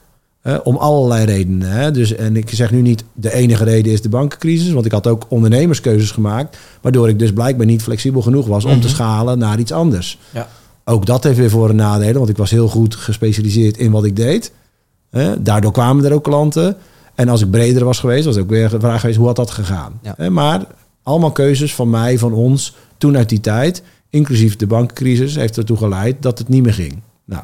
[0.64, 1.72] om allerlei redenen.
[1.72, 1.92] Hè.
[1.92, 5.08] Dus, en ik zeg nu niet de enige reden is de bankencrisis, want ik had
[5.08, 8.96] ook ondernemerskeuzes gemaakt, waardoor ik dus blijkbaar niet flexibel genoeg was om te mhm.
[8.96, 10.18] schalen naar iets anders.
[10.30, 10.48] Ja.
[10.86, 14.04] Ook dat heeft weer voor een nadelen, want ik was heel goed gespecialiseerd in wat
[14.04, 14.52] ik deed.
[15.40, 16.78] Daardoor kwamen er ook klanten.
[17.16, 19.52] En als ik breder was geweest, was ook weer de vraag geweest hoe had dat
[19.52, 20.00] gegaan.
[20.30, 20.66] Maar
[21.04, 25.78] allemaal keuzes van mij, van ons, toen uit die tijd, inclusief de bankencrisis, heeft ertoe
[25.78, 27.00] geleid dat het niet meer ging.
[27.26, 27.44] Nou,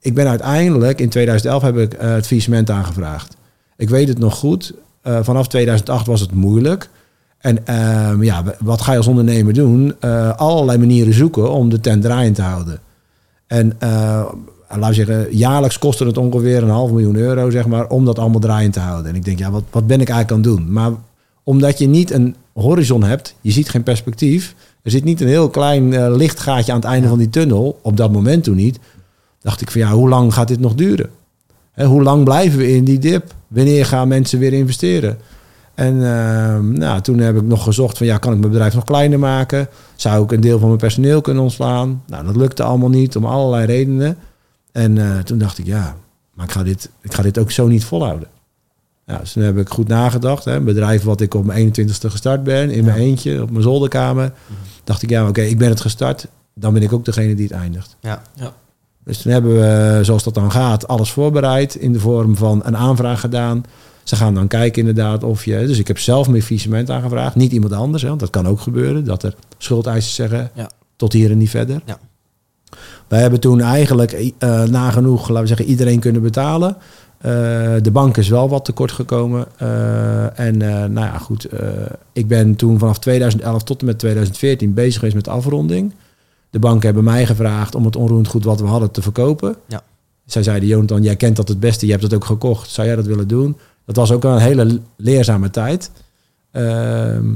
[0.00, 3.36] ik ben uiteindelijk, in 2011 heb ik uh, het aangevraagd.
[3.76, 4.72] Ik weet het nog goed,
[5.04, 6.90] uh, vanaf 2008 was het moeilijk.
[7.38, 9.94] En uh, ja, wat ga je als ondernemer doen?
[10.00, 12.80] Uh, allerlei manieren zoeken om de tent draaiend te houden.
[13.46, 13.76] En
[14.68, 18.40] we zeggen, jaarlijks kostte het ongeveer een half miljoen euro, zeg maar, om dat allemaal
[18.40, 19.10] draaiend te houden.
[19.10, 20.72] En ik denk, ja, wat, wat ben ik eigenlijk aan het doen?
[20.72, 20.92] Maar
[21.42, 24.54] omdat je niet een horizon hebt, je ziet geen perspectief.
[24.82, 27.96] Er zit niet een heel klein uh, lichtgaatje aan het einde van die tunnel, op
[27.96, 28.78] dat moment toen niet.
[29.40, 31.10] Dacht ik van ja, hoe lang gaat dit nog duren?
[31.72, 33.34] Hè, hoe lang blijven we in die dip?
[33.48, 35.18] Wanneer gaan mensen weer investeren?
[35.74, 38.84] En uh, nou, toen heb ik nog gezocht van ja, kan ik mijn bedrijf nog
[38.84, 39.68] kleiner maken?
[39.96, 42.02] Zou ik een deel van mijn personeel kunnen ontslaan?
[42.06, 44.16] Nou, dat lukte allemaal niet om allerlei redenen.
[44.72, 45.96] En uh, toen dacht ik, ja,
[46.34, 48.28] maar ik ga dit, ik ga dit ook zo niet volhouden.
[49.08, 50.44] Ja, dus toen heb ik goed nagedacht.
[50.44, 53.62] Hè, een bedrijf wat ik op mijn 21ste gestart ben, in mijn eentje, op mijn
[53.62, 54.32] zolderkamer.
[54.46, 54.58] Mhm.
[54.84, 56.26] Dacht ik, ja, oké, ik ben het gestart.
[56.54, 57.96] Dan ben ik ook degene die het eindigt.
[58.00, 58.22] Ja.
[58.34, 58.52] ja.
[59.04, 62.76] Dus toen hebben we, zoals dat dan gaat, alles voorbereid in de vorm van een
[62.76, 63.62] aanvraag gedaan.
[64.02, 65.66] Ze gaan dan kijken inderdaad of je...
[65.66, 67.34] Dus ik heb zelf mijn faillissement aangevraagd.
[67.34, 69.04] Niet iemand anders, hè, want dat kan ook gebeuren.
[69.04, 70.70] Dat er schuldeisers zeggen, ja.
[70.96, 71.80] tot hier en niet verder.
[71.84, 71.98] Ja.
[73.08, 76.76] Wij hebben toen eigenlijk uh, nagenoeg, laten we zeggen, iedereen kunnen betalen.
[77.18, 77.32] Uh,
[77.82, 79.46] de bank is wel wat tekort gekomen.
[79.62, 80.56] Uh, en
[80.92, 81.48] nou ja, goed.
[82.12, 85.94] ik ben toen vanaf 2011 tot en met 2014 bezig geweest met de afronding.
[86.50, 89.56] De banken hebben mij gevraagd om het onroerend goed wat we hadden te verkopen.
[89.66, 89.82] Ja.
[90.26, 92.70] Zij zeiden, Jonathan, jij kent dat het beste, je hebt het ook gekocht.
[92.70, 93.56] Zou jij dat willen doen?
[93.84, 95.90] Dat was ook een hele leerzame tijd.
[96.50, 97.26] Ehm,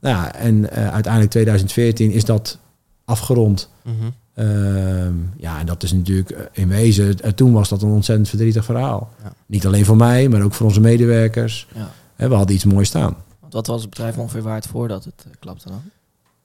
[0.00, 2.58] nou ja, en uiteindelijk 2014 is dat
[3.04, 3.70] afgerond.
[3.82, 7.88] Mm Ehm, ja, en dat is natuurlijk eh, in wezen, eh, toen was dat een
[7.88, 9.10] ontzettend verdrietig verhaal.
[9.22, 9.32] Ja.
[9.46, 11.66] Niet alleen voor mij, maar ook voor onze medewerkers.
[11.74, 11.90] Ja.
[12.28, 13.16] We hadden iets moois staan.
[13.50, 15.82] Wat was het bedrijf ongeveer waard voordat het uh, klapte dan?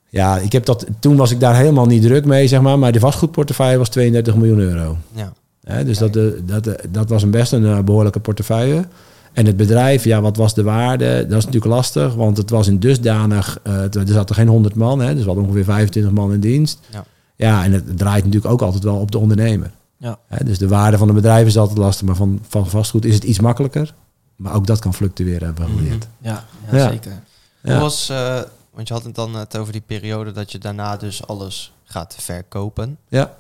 [0.10, 2.80] Ja, ik heb dat, toen was ik daar helemaal niet druk mee, zeg maar.
[2.80, 4.98] Maar de vastgoedportefeuille was 32 miljoen euro.
[5.12, 5.84] Ja.
[5.84, 6.14] dus dat,
[6.46, 8.86] dat, dat was een best een behoorlijke portefeuille.
[9.34, 11.26] En het bedrijf, ja, wat was de waarde?
[11.28, 13.60] Dat is natuurlijk lastig, want het was in dusdanig...
[13.68, 16.80] Uh, er zaten geen 100 man, hè, dus we hadden ongeveer 25 man in dienst.
[16.92, 17.06] Ja.
[17.46, 19.72] Ja, en het draait natuurlijk ook altijd wel op de ondernemer.
[19.98, 20.20] Ja.
[20.44, 23.24] dus de waarde van een bedrijf is altijd lastig, maar van, van vastgoed is het
[23.24, 23.94] iets makkelijker.
[24.36, 26.08] Maar ook dat kan fluctueren, hebben we geleerd.
[26.18, 27.24] Ja, ja, zeker.
[27.62, 28.42] Hoe was, uh,
[28.72, 32.16] want je had het dan net over die periode dat je daarna dus alles gaat
[32.20, 32.98] verkopen.
[33.08, 33.38] Ja.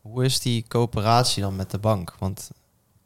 [0.00, 2.14] Hoe is die coöperatie dan met de bank?
[2.18, 2.50] Want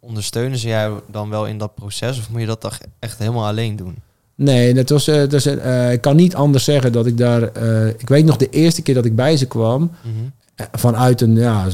[0.00, 3.46] ondersteunen ze jou dan wel in dat proces of moet je dat toch echt helemaal
[3.46, 3.96] alleen doen?
[4.36, 7.50] Nee, dat was, uh, dat uh, ik kan niet anders zeggen dat ik daar...
[7.62, 9.80] Uh, ik weet nog de eerste keer dat ik bij ze kwam...
[9.80, 10.34] Mm
[10.72, 11.36] vanuit een...
[11.36, 11.66] Ja,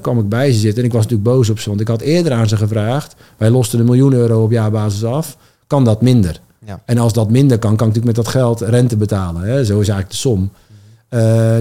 [0.00, 1.68] kwam ik bij ze zitten en ik was natuurlijk boos op ze.
[1.68, 3.14] Want ik had eerder aan ze gevraagd...
[3.36, 5.36] Wij losten een miljoen euro op jaarbasis af.
[5.66, 6.40] Kan dat minder?
[6.66, 6.82] Ja.
[6.84, 9.42] En als dat minder kan, kan ik natuurlijk met dat geld rente betalen.
[9.42, 9.64] Hè?
[9.64, 10.50] Zo is eigenlijk de som.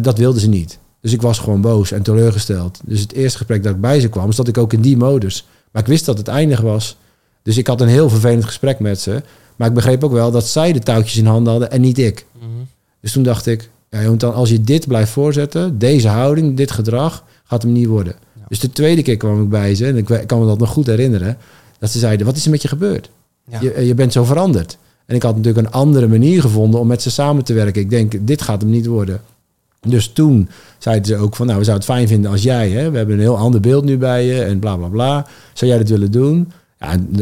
[0.03, 0.80] Dat wilden ze niet.
[1.02, 2.80] Dus ik was gewoon boos en teleurgesteld.
[2.86, 4.32] Dus het eerste gesprek dat ik bij ze kwam...
[4.32, 5.48] zat ik ook in die modus.
[5.72, 6.98] Maar ik wist dat het eindig was.
[7.41, 9.22] Dus ik had een heel vervelend gesprek met ze...
[9.55, 12.25] Maar ik begreep ook wel dat zij de touwtjes in handen hadden en niet ik.
[12.38, 12.47] Mhm.
[12.99, 17.23] Dus toen dacht ik, ja, dan als je dit blijft voorzetten, deze houding, dit gedrag,
[17.43, 18.15] gaat hem niet worden.
[18.47, 20.88] Dus de tweede keer kwam ik bij ze, en ik kan me dat nog goed
[20.88, 21.38] herinneren,
[21.80, 23.09] dat ze zeiden, wat is er met je gebeurd?
[23.59, 24.77] Je, je bent zo veranderd.
[25.05, 27.81] En ik had natuurlijk een andere manier gevonden om met ze samen te werken.
[27.81, 29.21] Ik denk, dit gaat hem niet worden.
[29.88, 32.91] Dus toen zeiden ze ook van, nou, we zouden het fijn vinden als jij, hè,
[32.91, 35.27] we hebben een heel ander beeld nu bij je en bla bla bla.
[35.53, 36.51] Zou jij dat willen doen?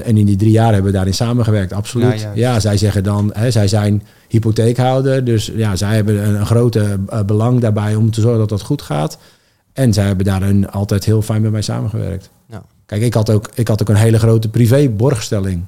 [0.04, 2.28] En in die drie jaar hebben we daarin samengewerkt, absoluut.
[2.34, 5.24] Ja, zij zeggen dan, hè, zij zijn hypotheekhouder.
[5.24, 8.62] Dus ja, zij hebben een, een grote uh, belang daarbij om te zorgen dat dat
[8.62, 9.18] goed gaat.
[9.74, 12.30] En zij hebben daarin altijd heel fijn met mij samengewerkt.
[12.50, 12.64] Ja.
[12.86, 15.66] Kijk, ik had, ook, ik had ook een hele grote privé-borgstelling.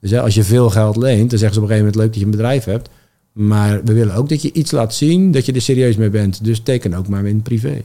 [0.00, 2.06] Dus hè, als je veel geld leent, dan zeggen ze op een gegeven moment leuk
[2.06, 2.88] dat je een bedrijf hebt.
[3.32, 6.44] Maar we willen ook dat je iets laat zien dat je er serieus mee bent.
[6.44, 7.82] Dus teken ook maar in privé.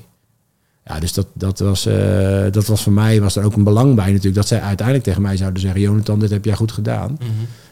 [0.86, 3.96] Ja, dus dat, dat, was, uh, dat was voor mij was er ook een belang
[3.96, 4.36] bij natuurlijk.
[4.36, 5.82] Dat zij uiteindelijk tegen mij zouden zeggen...
[5.82, 7.18] Jonathan, dit heb jij goed gedaan.
[7.20, 7.28] Mm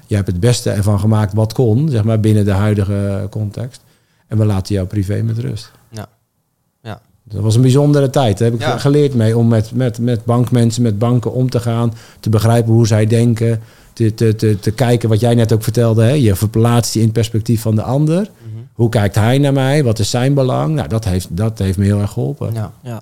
[0.08, 3.82] Je hebt het beste ervan gemaakt wat kon, zeg maar, binnen de huidige context.
[4.28, 5.72] En we laten jou privé met rust.
[5.90, 6.08] Ja.
[6.82, 7.02] ja.
[7.24, 8.38] Dat was een bijzondere tijd.
[8.38, 11.94] Daar heb ik geleerd mee om met, met, met bankmensen, met banken om te gaan.
[12.20, 13.62] Te begrijpen hoe zij denken.
[14.00, 16.04] Te, te, te, te kijken wat jij net ook vertelde.
[16.04, 16.12] Hè?
[16.12, 18.20] Je verplaatst je in het perspectief van de ander.
[18.20, 18.64] Mhm.
[18.74, 19.84] Hoe kijkt hij naar mij?
[19.84, 20.76] Wat is zijn belang?
[20.76, 22.54] Nou, dat heeft, dat heeft me heel erg geholpen.
[22.54, 22.74] Ja.
[22.84, 23.02] ja.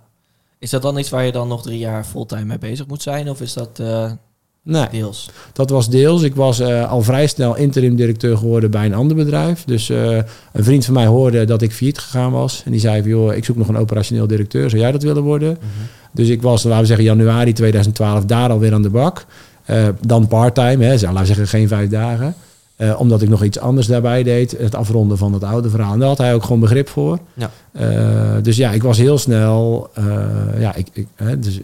[0.60, 3.30] Is dat dan iets waar je dan nog drie jaar fulltime mee bezig moet zijn?
[3.30, 4.11] Of is dat uh,
[4.64, 5.30] nee, deels?
[5.53, 6.22] Dat was deels.
[6.22, 9.64] Ik was uh, al vrij snel interim directeur geworden bij een ander bedrijf.
[9.64, 10.15] Dus uh,
[10.53, 12.61] een vriend van mij hoorde dat ik failliet gegaan was.
[12.65, 14.69] En die zei van, joh, ik zoek nog een operationeel directeur.
[14.69, 15.49] Zou jij dat willen worden?
[15.49, 15.88] Mm -hmm.
[16.11, 19.26] Dus ik was, laten we zeggen, januari 2012 daar alweer aan de bak.
[19.99, 22.35] Dan parttime, hè, laten we zeggen geen vijf dagen.
[22.77, 24.52] Uh, omdat ik nog iets anders daarbij deed.
[24.57, 25.94] Het afronden van het oude verhaal.
[25.94, 27.19] En daar had hij ook gewoon begrip voor.
[27.34, 27.52] Ja.
[27.72, 29.89] Uh, dus ja, ik was heel snel.
[30.57, 31.07] Ja, ik, ik
[31.39, 31.60] dus,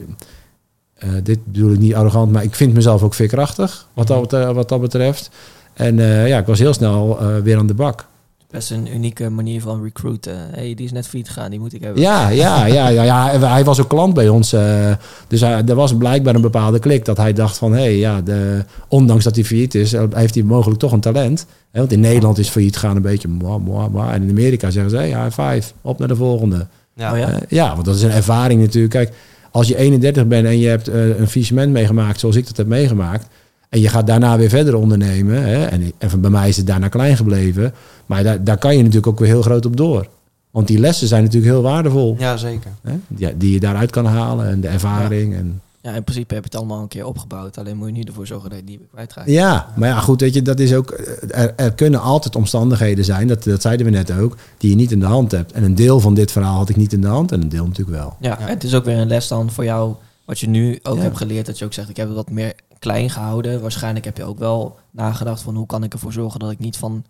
[1.24, 3.88] dit bedoel ik niet arrogant, maar ik vind mezelf ook veerkrachtig.
[3.94, 5.30] Wat, dat, wat dat betreft.
[5.74, 5.98] En
[6.28, 8.06] ja, ik was heel snel weer aan de bak
[8.54, 10.38] best een unieke manier van recruiten.
[10.52, 12.02] hey, die is net failliet gegaan, die moet ik hebben.
[12.02, 13.40] Ja, ja, ja, ja, ja.
[13.40, 14.54] Hij was ook klant bij ons.
[14.54, 14.92] Uh,
[15.28, 17.72] dus hij, er was blijkbaar een bepaalde klik dat hij dacht van...
[17.72, 21.00] hé, hey, ja, de, ondanks dat hij failliet is, eh, heeft hij mogelijk toch een
[21.00, 21.46] talent.
[21.72, 23.28] want in Nederland is failliet gaan een beetje...
[23.28, 24.12] Moi, moi, moi.
[24.12, 26.68] En in Amerika zeggen ze, ja, hey, five, op naar de volgende.
[26.96, 27.30] Ja, oh ja?
[27.30, 28.94] Uh, ja, want dat is een ervaring natuurlijk.
[28.94, 29.14] Kijk,
[29.52, 32.20] als je 31 bent en je hebt uh, een faillissement meegemaakt...
[32.20, 33.28] zoals ik dat heb meegemaakt...
[33.74, 35.44] En je gaat daarna weer verder ondernemen.
[35.44, 35.66] Hè?
[35.66, 37.74] En, en bij mij is het daarna klein gebleven.
[38.06, 40.08] Maar daar, daar kan je natuurlijk ook weer heel groot op door.
[40.52, 42.16] Want die lessen zijn natuurlijk heel waardevol.
[42.20, 42.72] Ja, zeker.
[42.82, 42.94] Hè?
[43.08, 45.32] Die, die je daaruit kan halen en de ervaring.
[45.32, 45.38] Ja.
[45.38, 47.58] En, ja, in principe heb je het allemaal een keer opgebouwd.
[47.58, 49.30] Alleen moet je nu ervoor zorgen dat je die kwijtraakt.
[49.30, 50.92] Ja, maar ja, goed, weet je, dat is ook.
[51.30, 54.92] Er, er, kunnen altijd omstandigheden zijn, dat, dat zeiden we net ook, die je niet
[54.92, 55.52] in de hand hebt.
[55.52, 57.66] En een deel van dit verhaal had ik niet in de hand en een deel
[57.66, 58.16] natuurlijk wel.
[58.20, 58.48] Ja, ja.
[58.48, 59.94] het is ook weer een les dan voor jou,
[60.26, 62.54] wat je nu ook hebt geleerd, dat je ook zegt, ik heb wat meer
[62.84, 63.62] klein gehouden.
[63.62, 66.78] Waarschijnlijk heb je ook wel nagedacht van hoe kan ik ervoor zorgen dat ik niet
[66.78, 67.04] van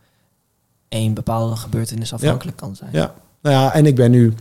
[0.89, 2.89] één bepaalde gebeurtenis afhankelijk kan zijn.
[2.91, 4.33] Ja, nou ja, en ik ben nu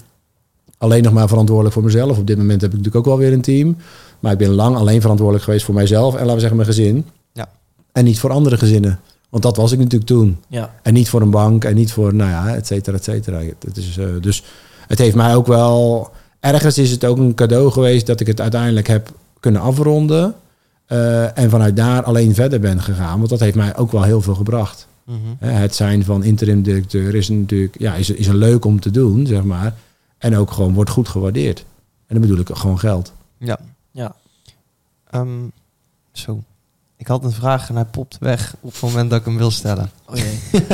[0.78, 2.18] alleen nog maar verantwoordelijk voor mezelf.
[2.18, 3.76] Op dit moment heb ik natuurlijk ook wel weer een team.
[4.20, 7.06] Maar ik ben lang alleen verantwoordelijk geweest voor mijzelf en laten we zeggen mijn gezin.
[7.32, 7.48] Ja.
[7.92, 9.00] En niet voor andere gezinnen.
[9.28, 10.38] Want dat was ik natuurlijk toen.
[10.48, 10.74] Ja.
[10.82, 13.38] En niet voor een bank en niet voor, nou ja, et cetera, et cetera.
[13.38, 14.42] Het is, uh, dus
[14.86, 16.10] het heeft mij ook wel...
[16.40, 19.10] Ergens is het ook een cadeau geweest dat ik het uiteindelijk heb
[19.40, 20.34] kunnen afronden.
[20.88, 23.18] Uh, en vanuit daar alleen verder ben gegaan.
[23.18, 24.86] Want dat heeft mij ook wel heel veel gebracht.
[25.04, 28.90] Mm Het zijn van interim directeur is natuurlijk ja, is, is een leuk om te
[28.90, 29.74] doen, zeg maar.
[30.18, 31.58] En ook gewoon wordt goed gewaardeerd.
[32.06, 33.12] En dan bedoel ik gewoon geld.
[33.38, 33.58] Ja.
[33.90, 34.14] Ja.
[35.14, 35.52] Um,
[36.12, 36.42] zo.
[36.96, 39.50] Ik had een vraag en hij popt weg op het moment dat ik hem wil
[39.50, 39.90] stellen.
[40.06, 40.38] Oh jee.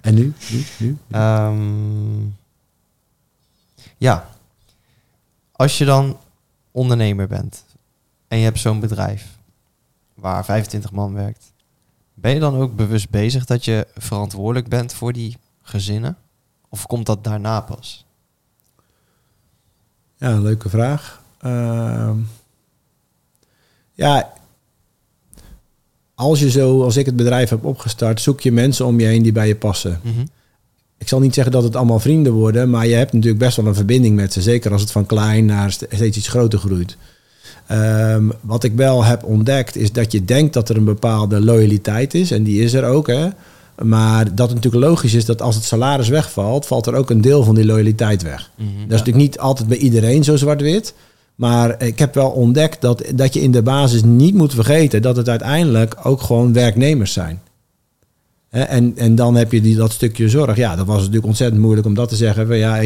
[0.00, 0.32] en nu?
[0.50, 0.64] Nu?
[0.78, 0.96] nu?
[1.20, 2.36] Um,
[3.96, 4.28] ja.
[5.52, 6.18] Als je dan
[6.70, 7.64] ondernemer bent
[8.28, 9.38] en je hebt zo'n bedrijf
[10.14, 11.52] waar 25 man werkt,
[12.14, 16.16] ben je dan ook bewust bezig dat je verantwoordelijk bent voor die gezinnen?
[16.68, 18.06] Of komt dat daarna pas?
[20.16, 21.22] Ja, leuke vraag.
[21.42, 22.10] Uh,
[23.92, 24.32] ja,
[26.14, 29.22] als je zo, als ik het bedrijf heb opgestart, zoek je mensen om je heen
[29.22, 30.00] die bij je passen.
[30.02, 30.28] Mm -hmm.
[30.98, 33.66] Ik zal niet zeggen dat het allemaal vrienden worden, maar je hebt natuurlijk best wel
[33.66, 34.42] een verbinding met ze.
[34.42, 36.96] Zeker als het van klein naar steeds iets groter groeit.
[37.70, 42.14] Um, wat ik wel heb ontdekt is dat je denkt dat er een bepaalde loyaliteit
[42.14, 42.30] is.
[42.30, 43.06] En die is er ook.
[43.06, 43.28] Hè?
[43.82, 47.20] Maar dat het natuurlijk logisch is dat als het salaris wegvalt, valt er ook een
[47.20, 48.50] deel van die loyaliteit weg.
[48.56, 48.96] Mm -hmm, dat is ja.
[48.96, 50.94] natuurlijk niet altijd bij iedereen zo zwart-wit.
[51.34, 55.16] Maar ik heb wel ontdekt dat, dat je in de basis niet moet vergeten dat
[55.16, 57.40] het uiteindelijk ook gewoon werknemers zijn.
[58.48, 60.56] En, en dan heb je die, dat stukje zorg.
[60.56, 62.56] Ja, dat was natuurlijk ontzettend moeilijk om dat te zeggen.
[62.56, 62.80] Ja,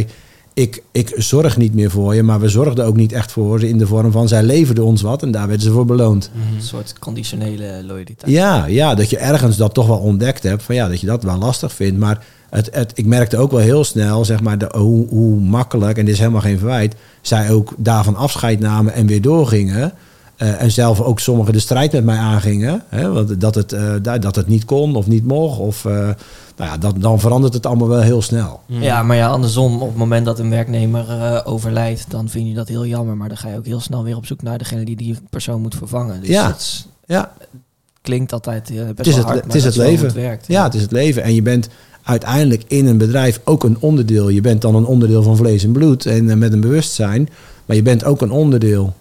[0.55, 3.69] ik, ik zorg niet meer voor je, maar we zorgden ook niet echt voor ze
[3.69, 6.31] in de vorm van zij leverden ons wat en daar werden ze voor beloond.
[6.35, 6.57] Mm -hmm.
[6.57, 8.33] Een soort conditionele loyaliteit.
[8.33, 10.63] Ja, ja, dat je ergens dat toch wel ontdekt hebt.
[10.63, 11.99] Van ja, dat je dat wel lastig vindt.
[11.99, 15.99] Maar het, het, ik merkte ook wel heel snel, zeg maar, de, hoe, hoe makkelijk,
[15.99, 19.93] en dit is helemaal geen verwijt, zij ook daarvan afscheid namen en weer doorgingen.
[20.39, 22.83] Uh, en zelf ook sommigen de strijd met mij aangingen.
[22.89, 25.59] Hè, want dat het, uh, dat het niet kon of niet mocht.
[25.59, 26.09] Of, uh,
[26.63, 28.61] nou ja, dat, dan verandert het allemaal wel heel snel.
[28.67, 28.83] Mm.
[28.83, 32.69] Ja, maar ja, andersom, op het moment dat een werknemer overlijdt, dan vind je dat
[32.69, 33.17] heel jammer.
[33.17, 35.61] Maar dan ga je ook heel snel weer op zoek naar degene die die persoon
[35.61, 36.21] moet vervangen.
[36.21, 36.57] Dus ja.
[37.07, 37.33] ja.
[38.01, 40.07] klinkt altijd best het is wel het, hard, het is het leven.
[40.07, 41.23] Het werkt, ja, het is het leven.
[41.23, 41.69] En je bent
[42.03, 44.29] uiteindelijk in een bedrijf ook een onderdeel.
[44.29, 47.29] Je bent dan een onderdeel van vlees en bloed en uh, met een bewustzijn.
[47.67, 48.95] Maar je bent ook een onderdeel.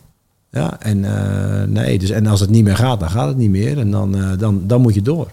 [0.51, 3.49] Ja, en uh, nee, dus en als het niet meer gaat, dan gaat het niet
[3.49, 3.79] meer.
[3.79, 5.31] En dan, uh, dan, dan moet je door.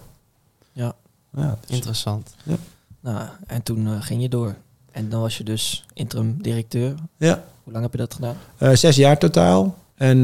[1.36, 2.34] Ja, dus, interessant.
[2.42, 2.56] Ja.
[3.00, 4.54] Nou, en toen ging je door.
[4.90, 6.94] En dan was je dus interim directeur.
[7.16, 7.42] Ja.
[7.64, 8.36] Hoe lang heb je dat gedaan?
[8.76, 9.76] zes jaar totaal.
[9.94, 10.20] En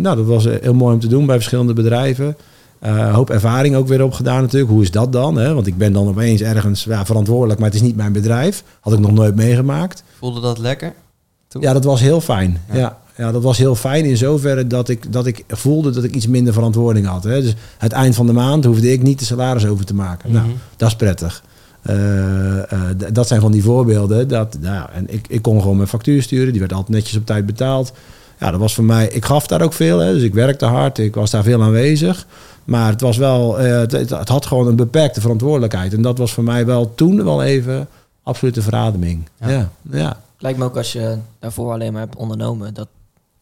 [0.00, 2.36] nou, dat was heel mooi om te doen bij verschillende bedrijven.
[3.12, 4.72] Hoop ervaring ook weer opgedaan natuurlijk.
[4.72, 5.36] Hoe is dat dan?
[5.36, 5.54] Hè?
[5.54, 8.64] Want ik ben dan opeens ergens ja, verantwoordelijk, maar het is niet mijn bedrijf.
[8.80, 10.02] Had ik nog nooit meegemaakt.
[10.18, 10.92] Voelde dat lekker?
[11.48, 11.62] Toen?
[11.62, 12.62] Ja, dat was heel fijn.
[12.72, 12.78] Ja.
[12.78, 12.98] ja.
[13.16, 16.26] Ja, dat was heel fijn in zoverre dat ik, dat ik voelde dat ik iets
[16.26, 17.24] minder verantwoording had.
[17.24, 17.42] Hè.
[17.42, 20.30] Dus het eind van de maand hoefde ik niet de salaris over te maken.
[20.30, 20.38] Mhm.
[20.38, 20.52] Mm -hmm.
[20.52, 21.42] Nou, dat is prettig.
[21.90, 22.62] Uh, uh,
[23.12, 24.28] dat zijn van die voorbeelden.
[24.28, 26.50] Dat, nou, en ik, ik kon gewoon mijn factuur sturen.
[26.50, 27.92] Die werd altijd netjes op tijd betaald.
[28.38, 29.08] Ja, dat was voor mij...
[29.08, 29.98] Ik gaf daar ook veel.
[29.98, 30.98] Hè, dus ik werkte hard.
[30.98, 32.26] Ik was daar veel aanwezig.
[32.64, 35.92] Maar het was wel, uh, het, het, had gewoon een beperkte verantwoordelijkheid.
[35.92, 37.88] En dat was voor mij wel toen wel even
[38.22, 39.28] absolute verademing.
[39.40, 39.48] Ja.
[39.48, 40.20] Ja, ja.
[40.38, 42.88] Lijkt me ook als je daarvoor alleen maar hebt ondernomen, dat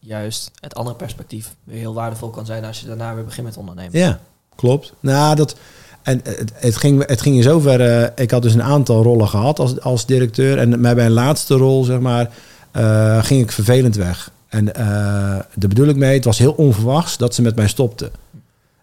[0.05, 3.57] juist het andere perspectief weer heel waardevol kan zijn als je daarna weer begint met
[3.57, 3.99] ondernemen.
[3.99, 4.19] Ja,
[4.55, 4.93] klopt.
[4.99, 5.55] Nou, dat.
[6.01, 8.11] En het, het, ging, het ging in zoverre.
[8.15, 10.57] ik had dus een aantal rollen gehad als, als directeur.
[10.57, 12.29] En bij mijn laatste rol, zeg maar,
[12.77, 14.31] uh, ging ik vervelend weg.
[14.47, 14.75] En uh,
[15.53, 18.11] daar bedoel ik mee, het was heel onverwachts dat ze met mij stopten.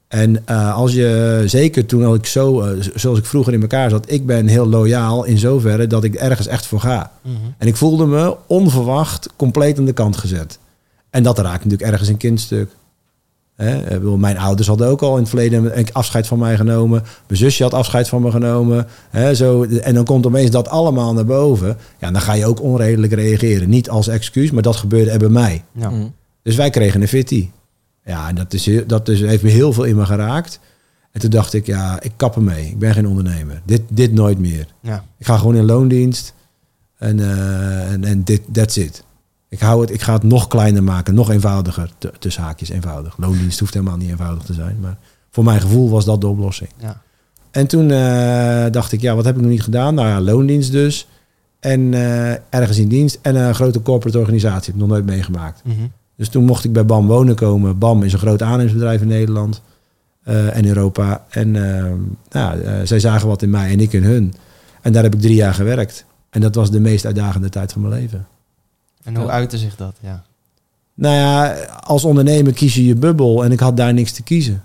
[0.09, 3.90] En uh, als je, zeker toen had ik zo, uh, zoals ik vroeger in elkaar
[3.90, 7.12] zat, ik ben heel loyaal in zoverre dat ik ergens echt voor ga.
[7.23, 7.55] Mm -hmm.
[7.59, 10.59] En ik voelde me onverwacht compleet aan de kant gezet.
[11.12, 12.70] En dat raakt natuurlijk ergens een kindstuk.
[13.55, 14.01] Hè?
[14.01, 17.02] Mijn ouders hadden ook al in het verleden afscheid van mij genomen.
[17.26, 18.86] Mijn zusje had afscheid van me genomen.
[19.10, 19.34] Hè?
[19.34, 21.76] Zo, en dan komt opeens dat allemaal naar boven.
[21.98, 23.68] Ja, dan ga je ook onredelijk reageren.
[23.68, 25.64] Niet als excuus, maar dat gebeurde er bij mij.
[25.72, 25.90] Ja.
[25.90, 26.14] Mm.
[26.43, 27.51] Dus wij kregen een fitty.
[28.05, 30.60] Ja, en dat, is, dat is, heeft me heel veel in me geraakt.
[31.10, 32.66] En toen dacht ik, ja, ik kap ermee.
[32.66, 33.62] Ik ben geen ondernemer.
[33.64, 34.66] Dit, dit nooit meer.
[34.80, 35.05] Ja.
[35.18, 36.34] Ik ga gewoon in loondienst.
[36.98, 39.05] En, uh, en, en dit, that's it.
[39.52, 41.90] Ik, hou het, ik ga het nog kleiner maken, nog eenvoudiger.
[42.18, 43.16] Tussen haakjes eenvoudig.
[43.18, 44.76] Loondienst hoeft helemaal niet eenvoudig te zijn.
[44.80, 44.96] Maar
[45.30, 46.70] voor mijn gevoel was dat de oplossing.
[46.76, 47.02] Ja.
[47.50, 49.94] En toen uh, dacht ik, ja, wat heb ik nog niet gedaan?
[49.94, 51.08] Nou ja, loondienst dus.
[51.60, 53.18] En uh, ergens in dienst.
[53.22, 54.64] En een grote corporate organisatie.
[54.64, 55.60] Heb ik nog nooit meegemaakt.
[55.64, 55.92] Mm -hmm.
[56.16, 57.78] Dus toen mocht ik bij BAM wonen komen.
[57.78, 59.62] BAM is een groot aannemersbedrijf in Nederland
[60.28, 61.24] uh, en Europa.
[61.28, 61.50] En
[62.30, 64.34] nou, zij zagen wat in mij en ik in hun.
[64.82, 66.04] En daar heb ik drie jaar gewerkt.
[66.30, 68.26] En dat was de meest uitdagende tijd van mijn leven.
[69.02, 69.96] En hoe uitte zich dat?
[70.00, 70.24] Ja.
[70.94, 71.54] Nou ja,
[71.84, 74.64] als ondernemer kies je je bubbel en ik had daar niks te kiezen.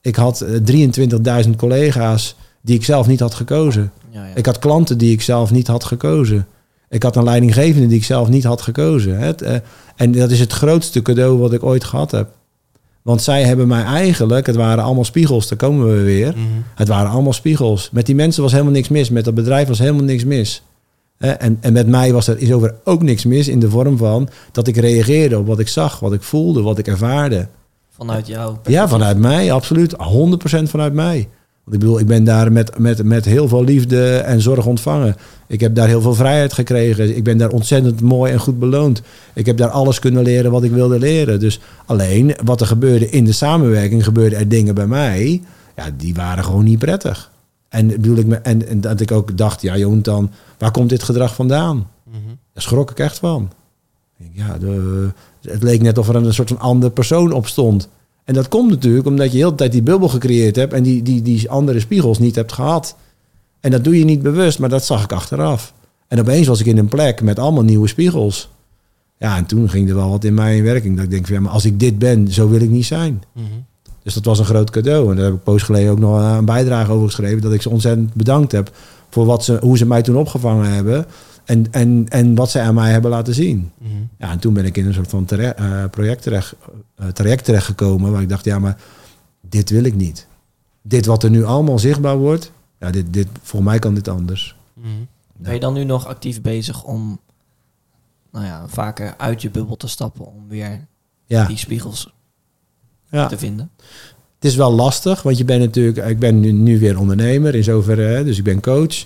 [0.00, 3.92] Ik had 23.000 collega's die ik zelf niet had gekozen.
[4.10, 4.34] Ja, ja.
[4.34, 6.46] Ik had klanten die ik zelf niet had gekozen.
[6.88, 9.18] Ik had een leidinggevende die ik zelf niet had gekozen.
[9.18, 9.54] Het, uh,
[9.96, 12.28] en dat is het grootste cadeau wat ik ooit gehad heb.
[13.02, 16.32] Want zij hebben mij eigenlijk, het waren allemaal spiegels, daar komen we weer.
[16.32, 16.42] Mhm.
[16.74, 17.90] Het waren allemaal spiegels.
[17.92, 19.10] Met die mensen was helemaal niks mis.
[19.10, 20.62] Met dat bedrijf was helemaal niks mis.
[21.18, 24.28] En, en met mij was er is over ook niks mis in de vorm van
[24.52, 27.48] dat ik reageerde op wat ik zag, wat ik voelde, wat ik ervaarde.
[27.90, 28.56] Vanuit jou?
[28.66, 29.92] Ja, vanuit mij, absoluut.
[29.92, 29.96] 100%
[30.62, 31.28] vanuit mij.
[31.64, 35.16] Want ik bedoel, ik ben daar met, met, met heel veel liefde en zorg ontvangen.
[35.46, 37.16] Ik heb daar heel veel vrijheid gekregen.
[37.16, 39.02] Ik ben daar ontzettend mooi en goed beloond.
[39.34, 41.40] Ik heb daar alles kunnen leren wat ik wilde leren.
[41.40, 45.42] Dus alleen wat er gebeurde in de samenwerking, gebeurde er dingen bij mij.
[45.76, 47.30] Ja, die waren gewoon niet prettig.
[47.68, 51.34] En, bedoel ik, en, en dat ik ook dacht, ja Jonathan, waar komt dit gedrag
[51.34, 51.76] vandaan?
[51.76, 53.50] Mm Daar schrok ik echt van.
[54.32, 55.08] Ja, de,
[55.42, 57.88] het leek net of er een soort van andere persoon op stond.
[58.24, 61.02] En dat komt natuurlijk omdat je heel de tijd die bubbel gecreëerd hebt en die,
[61.02, 62.96] die, die andere spiegels niet hebt gehad.
[63.60, 65.74] En dat doe je niet bewust, maar dat zag ik achteraf.
[66.08, 68.48] En opeens was ik in een plek met allemaal nieuwe spiegels.
[69.18, 70.96] Ja, en toen ging er wel wat in mij in werking.
[70.96, 73.22] Dat ik denk, ja, maar als ik dit ben, zo wil ik niet zijn.
[73.32, 73.46] Mhm.
[74.08, 75.10] Dus dat was een groot cadeau.
[75.10, 77.42] En daar heb ik poos geleden ook nog een bijdrage over geschreven.
[77.42, 78.70] Dat ik ze ontzettend bedankt heb
[79.10, 81.06] voor wat ze, hoe ze mij toen opgevangen hebben.
[81.44, 83.72] En, en, en wat zij aan mij hebben laten zien.
[83.78, 83.92] Mhm.
[84.18, 86.54] Ja, en toen ben ik in een soort van terecht, uh, project terecht,
[87.00, 88.12] uh, traject terechtgekomen.
[88.12, 88.80] Waar ik dacht, ja, maar
[89.40, 90.26] dit wil ik niet.
[90.82, 92.52] Dit wat er nu allemaal zichtbaar wordt.
[92.78, 94.56] Ja, dit, dit, voor mij kan dit anders.
[94.74, 94.88] Mhm.
[95.36, 97.20] Ben je dan nu nog actief bezig om
[98.32, 100.26] nou ja, vaker uit je bubbel te stappen.
[100.26, 100.86] Om weer
[101.26, 101.46] ja.
[101.46, 102.12] die spiegels
[103.10, 103.26] ja.
[103.26, 103.70] te vinden?
[104.34, 107.64] Het is wel lastig, want je bent natuurlijk, ik ben nu, nu weer ondernemer in
[107.64, 109.04] zoverre, dus ik ben coach.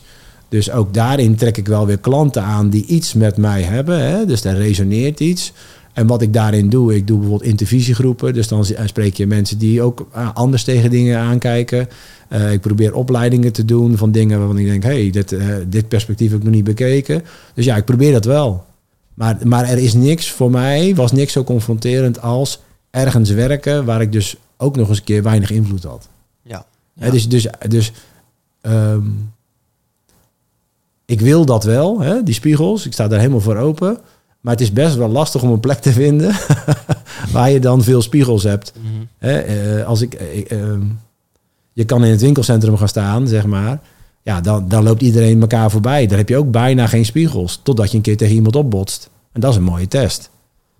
[0.48, 4.08] Dus ook daarin trek ik wel weer klanten aan die iets met mij hebben.
[4.08, 4.26] Hè?
[4.26, 5.52] Dus daar resoneert iets.
[5.92, 8.34] En wat ik daarin doe, ik doe bijvoorbeeld intervisiegroepen.
[8.34, 11.88] Dus dan spreek je mensen die ook ah, anders tegen dingen aankijken.
[12.32, 15.88] Uh, ik probeer opleidingen te doen van dingen waarvan ik denk, hey, dit, uh, dit
[15.88, 17.22] perspectief heb ik nog niet bekeken.
[17.54, 18.64] Dus ja, ik probeer dat wel.
[19.14, 22.60] Maar, maar er is niks voor mij, was niks zo confronterend als
[22.92, 26.08] ergens werken waar ik dus ook nog eens een keer weinig invloed had.
[26.42, 26.66] Ja.
[26.92, 27.10] ja.
[27.10, 27.92] dus dus, dus
[28.62, 29.32] um,
[31.04, 32.86] ik wil dat wel, hè, die spiegels.
[32.86, 33.98] Ik sta daar helemaal voor open.
[34.40, 36.34] Maar het is best wel lastig om een plek te vinden
[37.32, 38.72] waar je dan veel spiegels hebt.
[38.76, 39.04] Mhm.
[39.18, 40.80] hè, uh, als ik, uh, uh,
[41.72, 43.80] je kan in het winkelcentrum gaan staan, zeg maar.
[44.22, 46.06] Ja, dan, dan loopt iedereen elkaar voorbij.
[46.06, 47.60] Daar heb je ook bijna geen spiegels.
[47.62, 49.10] Totdat je een keer tegen iemand opbotst.
[49.32, 50.30] En dat is een mooie test.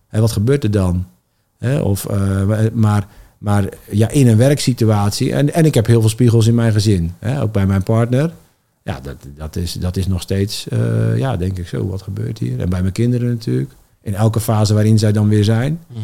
[0.09, 1.07] En wat gebeurt er dan?
[1.63, 3.07] Hè, of, eh, maar
[3.43, 5.33] maar ja, in een werksituatie.
[5.33, 7.15] En, en ik heb heel veel spiegels in mijn gezin.
[7.19, 8.33] Hè, ook bij mijn partner.
[8.83, 12.39] Ja, dat, dat, is, dat is nog steeds, uh, ja, denk ik zo, wat gebeurt
[12.39, 12.61] hier?
[12.61, 13.71] En bij mijn kinderen natuurlijk.
[14.03, 15.81] In elke fase waarin zij dan weer zijn.
[15.87, 16.01] Mhm.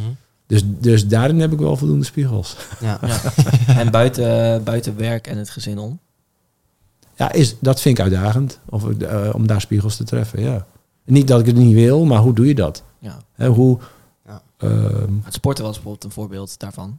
[0.47, 2.56] Dus, dus daarin heb ik wel voldoende spiegels.
[2.80, 2.98] Ja.
[3.06, 3.20] ja.
[3.78, 5.98] en buiten, buiten werk en het gezin om?
[7.16, 8.60] Ja, is, dat vind ik uitdagend.
[8.68, 10.66] Of, uh, om daar spiegels te treffen, ja.
[11.05, 12.82] Niet dat ik het niet wil, maar hoe doe je dat?
[12.98, 13.18] Ja.
[13.32, 13.78] He, hoe...
[14.64, 14.70] Uh,
[15.22, 16.98] het sporten was bijvoorbeeld een voorbeeld daarvan.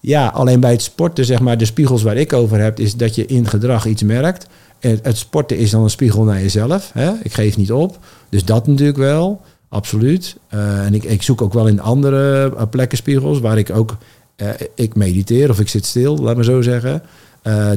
[0.00, 3.14] Ja, alleen bij het sporten, zeg maar, de spiegels waar ik over heb, is dat
[3.14, 4.46] je in gedrag iets merkt.
[4.80, 6.90] Het sporten is dan een spiegel naar jezelf.
[6.94, 7.12] Hè?
[7.22, 7.98] Ik geef niet op.
[8.28, 10.36] Dus dat natuurlijk wel, absoluut.
[10.54, 13.96] Uh, en ik, ik, zoek ook wel in andere uh, plekken spiegels waar ik ook...
[14.36, 17.02] Uh, ik mediteer of ik zit stil, laat me zo zeggen.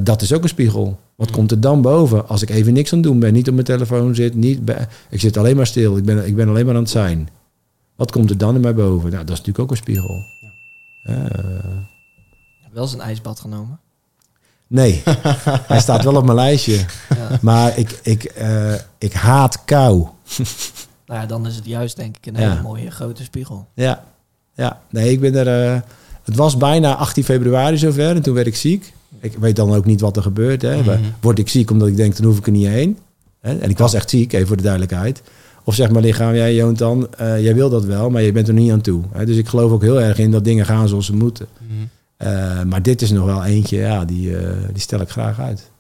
[0.03, 0.99] dat is ook een spiegel.
[1.15, 1.33] Wat mm.
[1.33, 3.33] komt er dan boven als ik even niks aan het doen ben?
[3.33, 5.97] Niet op mijn telefoon zit, niet bij, ik zit alleen maar stil.
[5.97, 7.29] Ik ben, ik ben alleen maar aan het zijn.
[7.95, 9.11] Wat komt er dan in mij boven?
[9.11, 10.25] Nou, dat is natuurlijk ook een spiegel.
[11.03, 11.27] Ja.
[12.71, 13.79] Wel eens een ijsbad genomen?
[14.67, 15.01] Nee,
[15.71, 16.85] hij staat wel op mijn lijstje.
[17.15, 17.39] Ja.
[17.41, 19.97] Maar ik, ik, uh, ik haat kou.
[21.07, 23.67] nou ja, dan is het juist denk ik een hele mooie grote spiegel.
[23.73, 24.03] Ja,
[24.53, 24.81] ja.
[24.89, 25.73] nee, ik ben er...
[25.73, 25.81] Uh,
[26.23, 28.93] het was bijna 18 februari zover en toen werd ik ziek.
[29.19, 30.61] Ik weet dan ook niet wat er gebeurt.
[30.61, 30.77] Hè.
[30.77, 31.13] Mm -hmm.
[31.19, 32.97] Word ik ziek omdat ik denk, dan hoef ik er niet heen.
[33.39, 33.59] Hè.
[33.59, 35.21] En ik was echt ziek, even voor de duidelijkheid.
[35.63, 38.47] Of zeg maar lichaam, jij Joont dan, uh, jij wil dat wel, maar je bent
[38.47, 39.03] er niet aan toe.
[39.11, 39.25] Hè.
[39.25, 41.47] Dus ik geloof ook heel erg in dat dingen gaan zoals ze moeten.
[41.59, 41.89] Mm -hmm.
[42.17, 45.71] Uh, maar dit is nog wel eentje, ja, die, uh, die stel ik graag uit.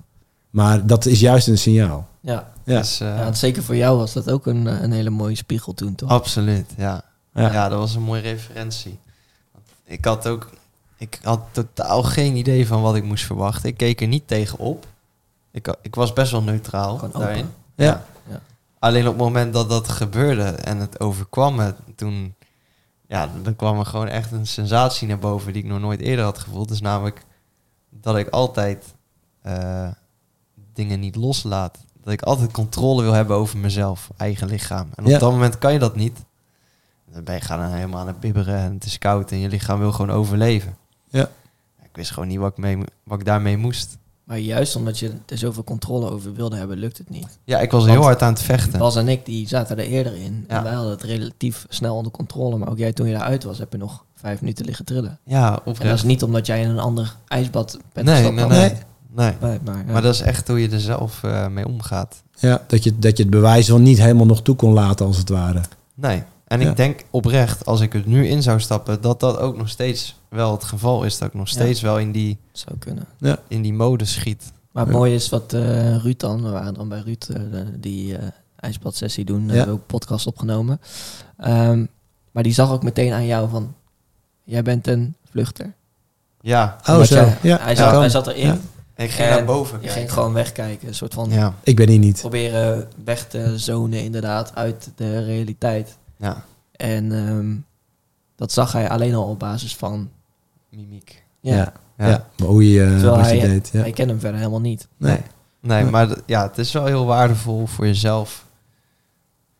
[0.49, 2.07] Maar dat is juist een signaal.
[2.19, 2.77] Ja, ja.
[2.77, 5.95] Dus, uh, ja zeker voor jou was dat ook een, een hele mooie spiegel toen,
[5.95, 6.09] toch?
[6.09, 7.01] Absoluut, ja.
[7.33, 7.51] ja.
[7.51, 8.99] Ja, dat was een mooie referentie.
[9.85, 10.49] Ik had ook,
[10.97, 13.69] ik had totaal geen idee van wat ik moest verwachten.
[13.69, 14.85] Ik keek er niet tegenop.
[15.51, 17.45] Ik, ik was best wel neutraal daarin.
[17.75, 18.05] Ja.
[18.83, 22.35] Alleen op het moment dat dat gebeurde en het overkwam me, toen
[23.07, 26.25] ja, dan kwam er gewoon echt een sensatie naar boven die ik nog nooit eerder
[26.25, 26.67] had gevoeld.
[26.67, 27.25] Dus namelijk
[27.89, 28.95] dat ik altijd
[29.45, 29.87] uh,
[30.73, 34.89] dingen niet loslaat dat ik altijd controle wil hebben over mezelf, eigen lichaam.
[34.95, 36.19] En op dat moment kan je dat niet.
[37.11, 39.79] Dan ben je gaan helemaal aan het bibberen en het is koud en je lichaam
[39.79, 40.77] wil gewoon overleven.
[41.09, 41.29] Ja.
[41.81, 43.97] Ik wist gewoon niet wat ik, mee, wat ik daarmee moest.
[44.23, 47.39] Maar juist omdat je er zoveel controle over wilde hebben, lukt het niet.
[47.43, 48.79] Ja, ik was heel hard aan het vechten.
[48.79, 50.45] Bas en ik die zaten er eerder in.
[50.47, 52.57] En wij hadden het relatief snel onder controle.
[52.57, 55.19] Maar ook jij toen je eruit was, heb je nog vijf minuten liggen trillen.
[55.23, 58.45] Ja, of En dat is niet omdat jij in een ander ijsbad bent nee, nee,
[58.45, 59.59] nee, nee, nee.
[59.63, 62.23] Maar, maar, dat is echt hoe je er zelf uh, mee omgaat.
[62.39, 65.17] Ja, dat je, dat je het bewijs wel niet helemaal nog toe kon laten, als
[65.17, 65.61] het ware.
[65.93, 69.57] Nee, en ik denk oprecht, als ik er nu in zou stappen, dat dat ook
[69.57, 71.17] nog steeds wel het geval is.
[71.17, 73.05] Dat ik nog steeds wel in die, zou kunnen.
[73.17, 73.37] Ja.
[73.47, 74.51] in die mode schiet.
[74.71, 77.37] Maar het mooie is wat uh, Ruud dan, we waren dan bij Ruud uh,
[77.79, 78.19] die uh,
[78.55, 79.53] ijsbadsessie doen, ja.
[79.53, 80.81] hebben ook podcast opgenomen.
[81.45, 81.87] Um,
[82.31, 83.75] maar die zag ook meteen aan jou van,
[84.43, 85.73] jij bent een vluchter.
[86.41, 86.77] Ja.
[86.89, 87.15] Oh, zo.
[87.15, 87.57] Jij, ja.
[87.61, 88.61] Hij, zat, hij zat erin.
[88.95, 89.81] Ik ging naar boven.
[89.81, 90.87] Je ging gewoon wegkijken.
[90.87, 91.29] Een soort van.
[91.29, 91.53] Ja.
[91.63, 92.19] Ik ben hier niet.
[92.19, 95.97] Proberen weg te zonen, inderdaad, uit de realiteit.
[96.17, 96.45] Ja.
[96.71, 97.65] En um,
[98.35, 100.09] dat zag hij alleen al op basis van
[100.75, 101.23] mimiek.
[101.39, 101.55] Ja.
[101.55, 101.73] ja.
[102.07, 102.27] ja.
[102.37, 103.69] Maar hoe je, uh, hij, je deed.
[103.73, 103.79] Ja.
[103.79, 104.87] Hij kent hem verder helemaal niet.
[104.97, 105.17] Nee.
[105.61, 108.45] Nee, maar ja, het is wel heel waardevol voor jezelf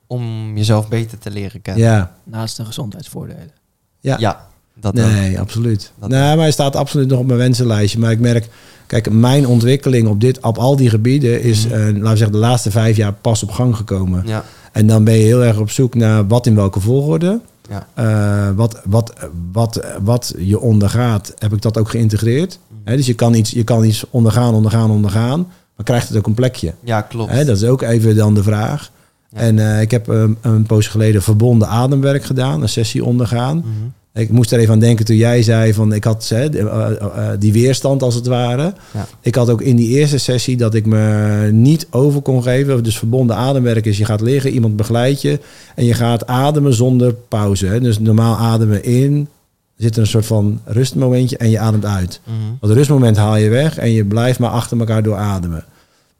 [0.08, 1.84] om jezelf beter te leren kennen.
[1.84, 2.16] Ja.
[2.24, 3.52] Naast de gezondheidsvoordelen.
[4.00, 4.18] Ja.
[4.20, 4.48] Ja.
[4.76, 5.92] Dat nee, absoluut.
[6.00, 8.00] Dat nee, maar hij staat absoluut nog op mijn wensenlijstje.
[8.00, 8.50] Maar ik merk,
[8.88, 12.32] kijk, mijn ontwikkeling op, dit, op al die gebieden is, mm uh, laten we zeggen,
[12.32, 14.24] de laatste vijf jaar pas op gang gekomen.
[14.26, 14.44] Ja.
[14.72, 17.40] En dan ben je heel erg op zoek naar wat in welke volgorde.
[17.70, 17.88] Ja.
[18.50, 19.14] Uh, wat, wat,
[19.52, 22.60] wat, wat je ondergaat, heb ik dat ook geïntegreeerd.
[22.68, 22.78] Mm.
[22.84, 25.40] He, dus je kan, iets, je kan iets ondergaan, ondergaan, ondergaan.
[25.76, 26.74] Maar krijgt het ook een plekje?
[26.84, 27.32] Ja, klopt.
[27.32, 28.92] He, dat is ook even dan de vraag.
[29.30, 29.40] Ja.
[29.40, 33.56] En uh, ik heb um, een poos geleden verbonden ademwerk gedaan, een sessie ondergaan.
[33.56, 33.94] Mm -hmm.
[34.14, 36.50] Ik moest er even aan denken toen jij zei van ik had hè,
[37.40, 38.74] die weerstand als het ware.
[38.94, 39.08] Ja.
[39.22, 42.84] Ik had ook in die eerste sessie dat ik me niet over kon geven.
[42.84, 45.40] Dus verbonden ademwerk is je gaat liggen, iemand begeleidt je
[45.76, 47.66] en je gaat ademen zonder pauze.
[47.66, 47.80] Hè.
[47.80, 49.28] Dus normaal ademen in,
[49.76, 52.22] er zit een soort van rustmomentje en je ademt uit.
[52.26, 52.58] Mm -hmm.
[52.62, 55.66] Dat rustmoment haal je weg en je blijft maar achter elkaar door ademen.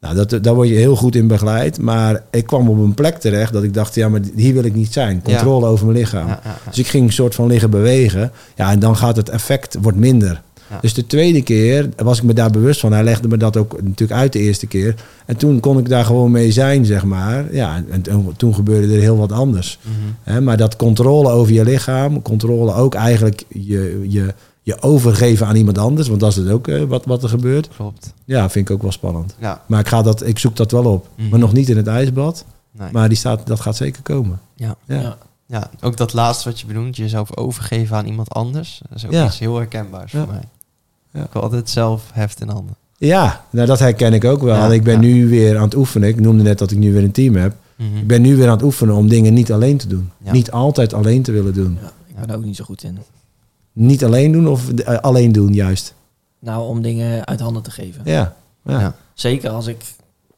[0.04, 1.80] Nou, dat, daar word je heel goed in begeleid.
[1.80, 4.74] Maar ik kwam op een plek terecht dat ik dacht, ja, maar hier wil ik
[4.74, 5.22] niet zijn.
[5.22, 5.70] Controle ja.
[5.70, 6.26] over mijn lichaam.
[6.26, 8.32] Ja, ja, dus ik ging een soort van liggen bewegen.
[8.56, 10.42] Ja, en dan gaat het effect wordt minder.
[10.80, 12.92] Dus de tweede keer was ik me daar bewust van.
[12.92, 14.94] Hij legde me dat ook natuurlijk uit de eerste keer.
[15.26, 17.54] En toen kon ik daar gewoon mee zijn, zeg maar.
[17.54, 19.78] Ja, en, en toen gebeurde er heel wat anders.
[19.82, 20.34] Mm -hmm.
[20.34, 24.34] He, maar dat controle over je lichaam, controle ook eigenlijk je, je,
[24.64, 26.08] je overgeven aan iemand anders.
[26.08, 27.68] Want dat is het ook uh, wat, wat er gebeurt.
[27.68, 28.12] Klopt.
[28.24, 29.34] Ja, vind ik ook wel spannend.
[29.40, 29.62] Ja.
[29.66, 31.08] Maar ik, ga dat, ik zoek dat wel op.
[31.16, 31.28] Mhm.
[31.28, 32.44] Maar nog niet in het ijsbad.
[32.72, 32.88] Nee.
[32.92, 34.40] Maar die staat, dat gaat zeker komen.
[34.54, 34.76] Ja.
[34.86, 35.00] Ja.
[35.00, 35.16] Ja.
[35.46, 38.80] ja, ook dat laatste wat je benoemt, jezelf overgeven aan iemand anders.
[38.88, 39.26] Dat is ook Ja.
[39.26, 40.18] iets heel herkenbaars Ja.
[40.24, 40.42] voor mij.
[41.12, 41.22] Ja.
[41.24, 42.74] Ik wil altijd zelf heft in handen.
[42.98, 44.72] Ja, nou dat herken ik ook wel.
[44.72, 45.00] Ik ben ja.
[45.00, 46.08] nu weer aan het oefenen.
[46.08, 47.54] Ik noemde net dat ik nu weer een team heb.
[47.76, 47.96] Mhm.
[47.96, 50.10] Ik ben nu weer aan het oefenen om dingen niet alleen te doen.
[50.24, 50.32] Ja.
[50.32, 51.78] Niet altijd alleen te willen doen.
[51.82, 52.98] Ja, ik ben er ook niet zo goed in.
[53.74, 55.94] Niet alleen doen of eh, alleen doen juist.
[56.38, 58.02] Nou, om dingen uit handen te geven.
[58.04, 58.72] Ja, ja.
[58.72, 58.80] Ja.
[58.80, 58.94] ja.
[59.14, 59.94] Zeker als ik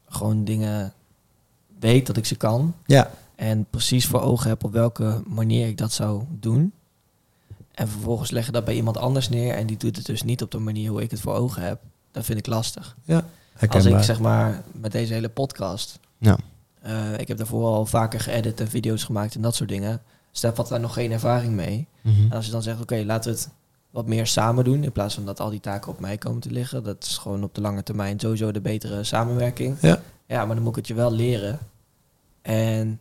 [0.09, 0.93] gewoon dingen
[1.79, 2.73] weet dat ik ze kan.
[2.85, 3.11] ja.
[3.35, 6.71] En precies voor ogen heb op welke manier ik dat zou doen.
[7.71, 9.53] En vervolgens leggen dat bij iemand anders neer.
[9.53, 11.79] En die doet het dus niet op de manier hoe ik het voor ogen heb.
[12.11, 12.95] Dat vind ik lastig.
[13.07, 13.21] Als
[13.53, 13.99] herkenbaar.
[13.99, 15.99] ik zeg maar met deze hele podcast.
[16.17, 16.37] Ja.
[16.81, 20.01] eh, ik heb daarvoor al vaker geëdit en video's gemaakt en dat soort dingen.
[20.37, 21.87] Stef had daar nog geen ervaring mee.
[22.01, 22.21] Mhm.
[22.21, 23.49] En als je dan zegt, oké, laten we het
[23.89, 24.83] wat meer samen doen.
[24.83, 26.83] In plaats van dat al die taken op mij komen te liggen.
[26.83, 29.77] Dat is gewoon op de lange termijn sowieso de betere samenwerking.
[29.81, 29.99] Ja.
[30.27, 31.59] Ja, maar dan moet ik het je wel leren.
[32.41, 32.99] En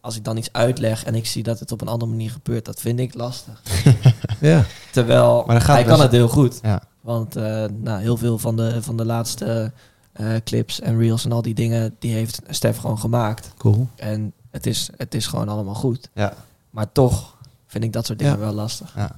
[0.00, 2.64] als ik dan iets uitleg en ik zie dat het op een andere manier gebeurt,
[2.64, 3.62] dat vind ik lastig.
[4.40, 4.64] ja.
[4.92, 6.58] Terwijl Maar dan gaat hij kan het heel goed.
[6.62, 6.82] Ja.
[7.00, 9.72] Want eh, nou, heel veel van de, van de laatste
[10.12, 13.52] eh, clips en reels en al die dingen, die heeft Stef gewoon gemaakt.
[13.58, 13.88] Cool.
[13.96, 16.10] En het is, het is gewoon allemaal goed.
[16.14, 16.34] Ja.
[16.70, 17.36] Maar toch
[17.66, 18.38] vind ik dat soort dingen Ja.
[18.38, 18.92] wel lastig.
[18.96, 19.10] Ja.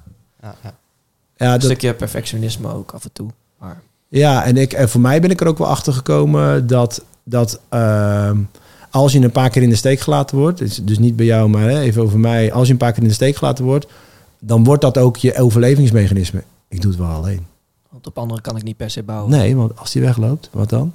[0.43, 0.55] Ja.
[0.63, 0.75] ja.
[1.37, 3.29] Ja, Een dat, stukje perfectionisme ook af en toe.
[3.59, 7.05] Maar Ja, en, ik, en voor mij ben ik er ook wel achter gekomen dat,
[7.25, 8.39] dat ehm,
[8.91, 11.49] als je een paar keer in de steek gelaten wordt, dus, dus niet bij jou,
[11.49, 13.87] maar hè, even over mij, als je een paar keer in de steek gelaten wordt,
[14.39, 16.43] dan wordt dat ook je overlevingsmechanisme.
[16.69, 17.47] Ik doe het wel alleen.
[17.91, 19.31] want op anderen kan ik niet per se bouwen.
[19.31, 20.93] Nee, want als die wegloopt, wat dan?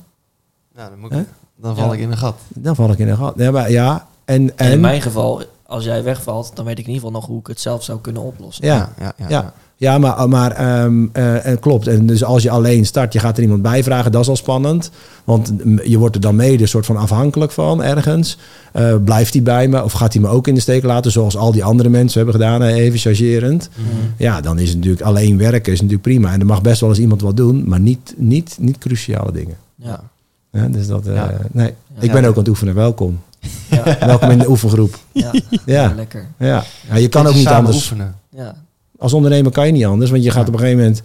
[0.75, 1.25] Nou, dan, moet ik,
[1.55, 1.93] dan val Ja.
[1.93, 2.35] ik in een gat.
[2.47, 3.34] Dan val ik in een gat.
[3.38, 6.94] Ja, maar, ja en, En in mijn geval, als jij wegvalt, dan weet ik in
[6.94, 8.65] ieder geval nog hoe ik het zelf zou kunnen oplossen.
[8.65, 9.26] ja, ja, ja.
[9.27, 9.27] Ja.
[9.30, 9.53] ja.
[9.80, 11.88] Ja, maar, maar ehm, eh, en klopt.
[11.88, 14.35] En dus als je alleen start, je gaat er iemand bij vragen, dat is al
[14.35, 14.91] spannend.
[15.23, 18.38] Want mm, je wordt er dan mede een soort van afhankelijk van ergens.
[18.72, 21.38] Eh, blijft hij bij me of gaat hij me ook in de steek laten, zoals
[21.38, 23.69] al die andere mensen hebben gedaan, even chargerend.
[23.76, 23.89] Mhm.
[24.18, 26.34] Ja, dan is het natuurlijk alleen werken is natuurlijk prima.
[26.34, 29.56] En er mag best wel eens iemand wat doen, maar niet, niet, niet cruciale dingen.
[29.76, 30.03] Ja.
[30.52, 31.73] Ja, dus dat, uh, nee.
[31.99, 32.76] ik ben ook aan het oefenen.
[32.76, 33.19] Welkom.
[33.99, 34.97] Welkom in de oefengroep.
[35.11, 35.31] Ja,
[35.65, 35.93] ja.
[35.95, 36.27] lekker.
[36.39, 36.63] Ja.
[36.89, 37.75] ja je kan ook niet anders.
[37.75, 38.15] Oefenen.
[38.29, 38.55] Ja.
[38.97, 41.01] Als ondernemer kan je niet anders, want je gaat op een gegeven moment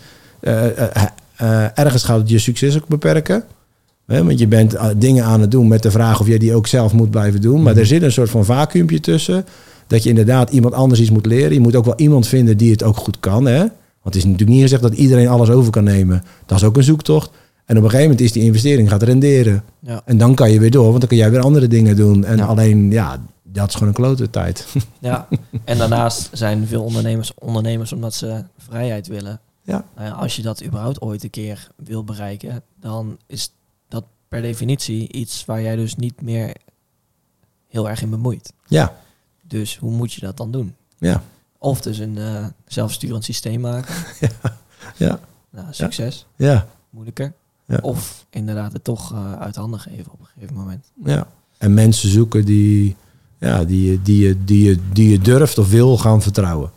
[1.43, 3.45] uh, ergens gaat het je succes ook beperken.
[4.07, 4.25] Hè?
[4.25, 6.93] Want je bent dingen aan het doen met de vraag of jij die ook zelf
[6.93, 7.63] moet blijven doen.
[7.63, 7.81] Maar mhm.
[7.81, 9.47] er zit een soort van vacuümpje tussen.
[9.87, 11.53] Dat je inderdaad iemand anders iets moet leren.
[11.53, 13.47] Je moet ook wel iemand vinden die het ook goed kan.
[13.47, 13.59] Hè?
[13.59, 16.25] Want het is natuurlijk niet gezegd dat iedereen alles over kan nemen.
[16.47, 17.31] Dat is ook een zoektocht.
[17.65, 19.65] En op een gegeven moment is die investering gaat renderen.
[19.79, 20.03] Ja.
[20.05, 22.25] En dan kan je weer door, want dan kan jij weer andere dingen doen.
[22.25, 24.67] En alleen, ja, dat is gewoon een klote tijd.
[24.99, 25.29] Ja,
[25.65, 29.41] en daarnaast zijn veel ondernemers ondernemers omdat ze vrijheid willen.
[29.63, 29.85] Ja.
[29.97, 30.15] Nou ja.
[30.15, 33.53] Als je dat überhaupt ooit een keer wil bereiken, dan is
[33.89, 36.57] dat per definitie iets waar jij dus niet meer
[37.69, 38.53] heel erg in bemoeit.
[38.67, 38.97] Ja.
[39.43, 40.75] Dus hoe moet je dat dan doen?
[40.99, 41.23] Ja.
[41.59, 43.95] Of dus een uh, zelfsturend systeem maken.
[44.21, 44.57] ja.
[44.97, 45.21] ja.
[45.51, 46.27] Nou, succes.
[46.37, 46.67] Ja.
[46.91, 47.33] Moeilijker.
[47.73, 47.79] Ja.
[47.83, 50.93] Of inderdaad het toch uh, uit handen geven op een gegeven moment.
[51.05, 51.27] Ja.
[51.59, 52.97] En mensen zoeken die,
[53.39, 56.71] ja, die, die, die, die je durft of wil gaan vertrouwen.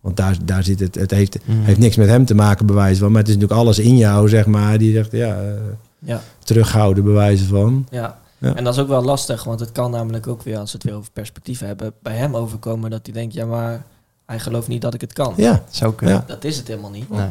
[0.00, 0.94] Want daar, daar zit het.
[0.94, 1.62] Het heeft, mm.
[1.62, 3.10] heeft niks met hem te maken, bewijs van.
[3.10, 4.78] Maar het is natuurlijk alles in jou, zeg maar.
[4.78, 5.52] Die zegt, ja, uh,
[5.98, 6.22] ja.
[6.38, 7.86] terughouden, bewijzen van.
[7.90, 8.18] Ja.
[8.38, 8.54] ja.
[8.54, 10.86] En dat is ook wel lastig, want het kan namelijk ook weer, als we het
[10.86, 13.84] weer over perspectief hebben, bij hem overkomen dat hij denkt, ja, maar
[14.26, 15.34] hij gelooft niet dat ik het kan.
[15.36, 16.24] Ja, zou kunnen.
[16.26, 17.10] Dat is het helemaal niet.
[17.10, 17.30] Nee.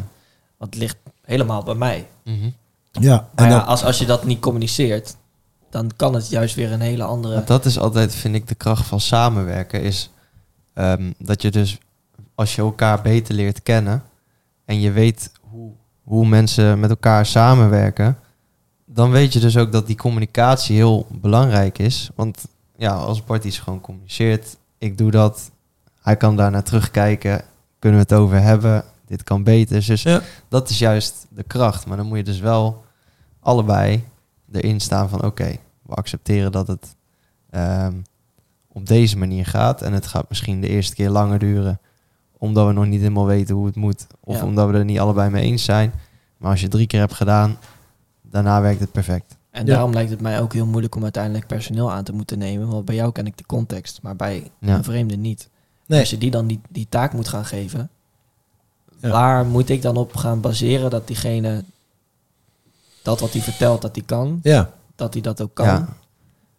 [0.57, 2.07] Want het ligt helemaal bij mij.
[2.23, 2.53] Mm -hmm.
[2.99, 5.15] Ja, en ja, als, als je dat niet communiceert,
[5.69, 7.43] dan kan het juist weer een hele andere.
[7.43, 9.81] Dat is altijd, vind ik, de kracht van samenwerken.
[9.81, 10.11] Is
[10.73, 11.77] um, dat je dus,
[12.35, 14.03] als je elkaar beter leert kennen
[14.65, 15.71] en je weet hoe,
[16.03, 18.17] hoe mensen met elkaar samenwerken,
[18.85, 22.09] dan weet je dus ook dat die communicatie heel belangrijk is.
[22.15, 22.45] Want
[22.77, 25.51] ja, als Bart iets gewoon communiceert, ik doe dat,
[26.01, 27.41] hij kan daarna terugkijken,
[27.79, 29.85] kunnen we het over hebben, dit kan beter.
[29.85, 30.21] Dus ja.
[30.47, 31.85] dat is juist de kracht.
[31.85, 32.85] Maar dan moet je dus wel
[33.39, 34.03] allebei
[34.51, 36.95] erin staan van oké, we accepteren dat het
[37.49, 37.93] ehm,
[38.67, 39.81] op deze manier gaat.
[39.81, 41.79] En het gaat misschien de eerste keer langer duren,
[42.37, 44.07] omdat we nog niet helemaal weten hoe het moet.
[44.19, 45.93] Of omdat we er niet allebei mee eens zijn.
[46.37, 47.57] Maar als je drie keer hebt gedaan,
[48.21, 49.37] daarna werkt het perfect.
[49.51, 52.67] En daarom lijkt het mij ook heel moeilijk om uiteindelijk personeel aan te moeten nemen.
[52.67, 55.49] Want bij jou ken ik de context, maar bij een vreemde niet.
[55.85, 55.99] Nee.
[55.99, 57.89] Als je die dan die, die taak moet gaan geven,
[58.99, 61.63] waar moet ik dan op gaan baseren dat diegene
[63.07, 64.71] dat wat hij vertelt dat hij kan, ja.
[64.95, 65.87] dat hij dat ook kan.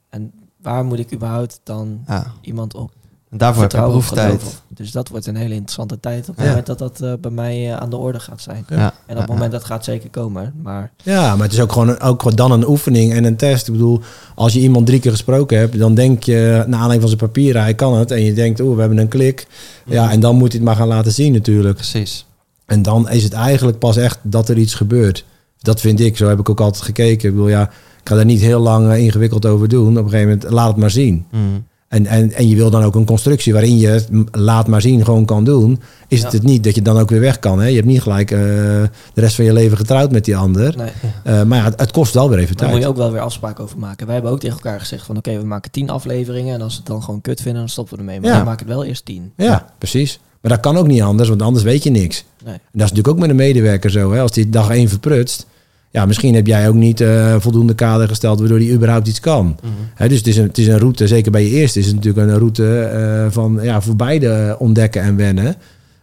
[0.08, 2.04] En waar moet ik überhaupt dan
[2.40, 2.90] iemand op
[3.30, 4.62] en daarvoor heb je proeftijd.
[4.68, 7.66] Dus dat wordt een hele interessante tijd op het moment dat dat uh, bij mij
[7.66, 8.64] uh, aan de orde gaat zijn.
[8.68, 8.94] Ja.
[9.06, 10.54] En op het moment dat gaat zeker komen.
[10.62, 10.90] Maar...
[11.02, 13.66] Ja, maar het is ook gewoon, ook dan een oefening en een test.
[13.66, 14.00] Ik bedoel,
[14.34, 17.62] als je iemand drie keer gesproken hebt, dan denk je, naar aanleiding van zijn papieren,
[17.62, 18.10] hij kan het.
[18.10, 19.46] En je denkt, oh, we hebben een klik.
[19.84, 21.74] Ja, en dan moet hij het maar gaan laten zien natuurlijk.
[21.74, 22.26] Precies.
[22.66, 25.24] En dan is het eigenlijk pas echt dat er iets gebeurt.
[25.58, 27.28] Dat vind ik, zo heb ik ook altijd gekeken.
[27.28, 27.62] Ik bedoel, ja,
[28.00, 29.98] ik ga daar niet heel lang eh, ingewikkeld over doen.
[29.98, 31.26] Op een gegeven moment, laat het maar zien.
[31.30, 31.66] Mm.
[31.88, 35.04] En, en, en je wil dan ook een constructie waarin je het laat maar zien
[35.04, 35.80] gewoon kan doen.
[36.08, 37.60] Is het het niet dat je dan ook weer weg kan.
[37.60, 37.66] Hè?
[37.66, 40.76] Je hebt niet gelijk uh, de rest van je leven getrouwd met die ander.
[40.76, 40.90] Nee.
[41.26, 42.58] Uh, maar ja, het, kost wel weer even tijd.
[42.58, 44.04] Daar moet je ook wel weer afspraken over maken.
[44.06, 46.54] Wij hebben ook tegen elkaar gezegd van oké, we maken tien afleveringen.
[46.54, 48.20] En als we het dan gewoon kut vinden, dan stoppen we ermee.
[48.20, 48.36] Maar ja.
[48.36, 49.32] dan maken het wel eerst tien.
[49.36, 50.20] Ja, precies.
[50.40, 52.24] Maar dat kan ook niet anders, want anders weet je niks.
[52.44, 52.54] Nee.
[52.54, 54.12] En dat is natuurlijk ook met een medewerker zo.
[54.12, 54.20] Hè?
[54.20, 55.46] Als die dag één verprutst,
[55.90, 59.56] ja, misschien heb jij ook niet uh, voldoende kader gesteld waardoor die überhaupt iets kan.
[59.96, 60.08] Mhm.
[60.08, 62.26] dus het is, een, het is een route, zeker bij je eerste, is het natuurlijk
[62.26, 65.56] een route uh, van ja, voor beide ontdekken en wennen.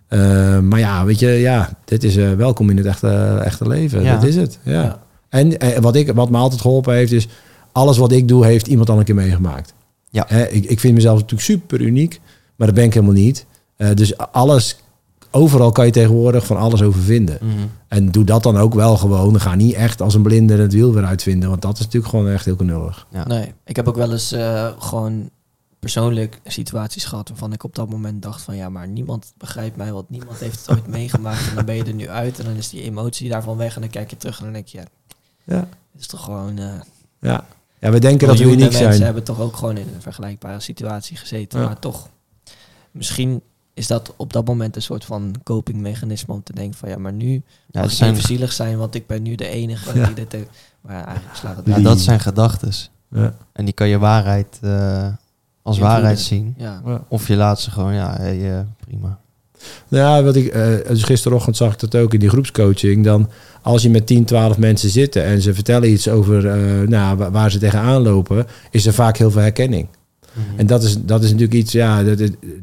[0.09, 4.03] Uh, maar ja, weet je, ja, dit is welkom in het echte, echte leven.
[4.03, 4.15] Ja.
[4.15, 4.59] Dat is het.
[4.63, 4.81] Ja.
[4.81, 4.99] ja.
[5.29, 7.27] En wat, ik, wat me altijd geholpen heeft, is
[7.71, 9.73] alles wat ik doe, heeft iemand al een keer meegemaakt.
[10.09, 10.29] Ja.
[10.29, 12.19] ik, ik vind mezelf natuurlijk super uniek,
[12.55, 13.45] maar dat ben ik helemaal niet.
[13.75, 14.77] Dus alles
[15.35, 17.37] overal kan je tegenwoordig van alles over vinden.
[17.41, 17.67] Mhm.
[17.87, 19.39] En doe dat dan ook wel gewoon.
[19.39, 21.49] Ga niet echt als een blinde het wiel weer uitvinden.
[21.49, 23.07] Want dat is natuurlijk gewoon echt heel knullig.
[23.09, 23.27] Ja.
[23.27, 25.29] Nee, ik heb ook wel eens uh, gewoon
[25.79, 29.93] persoonlijk situaties gehad waarvan ik op dat moment dacht van ja, maar niemand begrijpt mij,
[29.93, 31.49] want niemand heeft het ooit meegemaakt.
[31.49, 33.81] En dan ben je er nu uit en dan is die emotie daarvan weg en
[33.81, 34.85] dan kijk je terug en dan denk je, ja,
[35.43, 35.59] ja.
[35.91, 36.59] het is toch gewoon...
[36.59, 36.73] Uh,
[37.19, 37.45] ja.
[37.79, 38.83] ja, we denken dat we uniek zijn.
[38.83, 42.09] mensen hebben toch ook gewoon in een vergelijkbare situatie gezeten, maar toch
[42.91, 43.41] misschien
[43.75, 47.13] is dat op dat moment een soort van copingmechanisme om te denken van ja, maar
[47.13, 50.31] nu ja, mag ik even zielig zijn, want ik ben nu de enige die dit
[50.31, 50.49] heeft.
[50.81, 52.71] Maar eigenlijk slaat het Ja, dat zijn gedachten.
[53.09, 53.35] Ja.
[53.51, 55.07] En die kan je waarheid uh,
[55.61, 56.55] als waarheid zien.
[56.57, 56.81] Ja.
[57.07, 59.19] Of je laat ze gewoon, ja, hey, uh, prima.
[59.87, 63.03] Ja, wat ik, uh, dus gisterochtend zag ik dat ook in die groepscoaching.
[63.03, 63.29] Dan
[63.61, 66.43] als je met 10, 12 mensen zitten en ze vertellen iets over
[66.89, 69.87] nou, waar ze tegenaan lopen, is er vaak heel veel herkenning.
[70.35, 70.59] Mhm.
[70.59, 72.19] En dat is, dat is natuurlijk iets, ja, dat,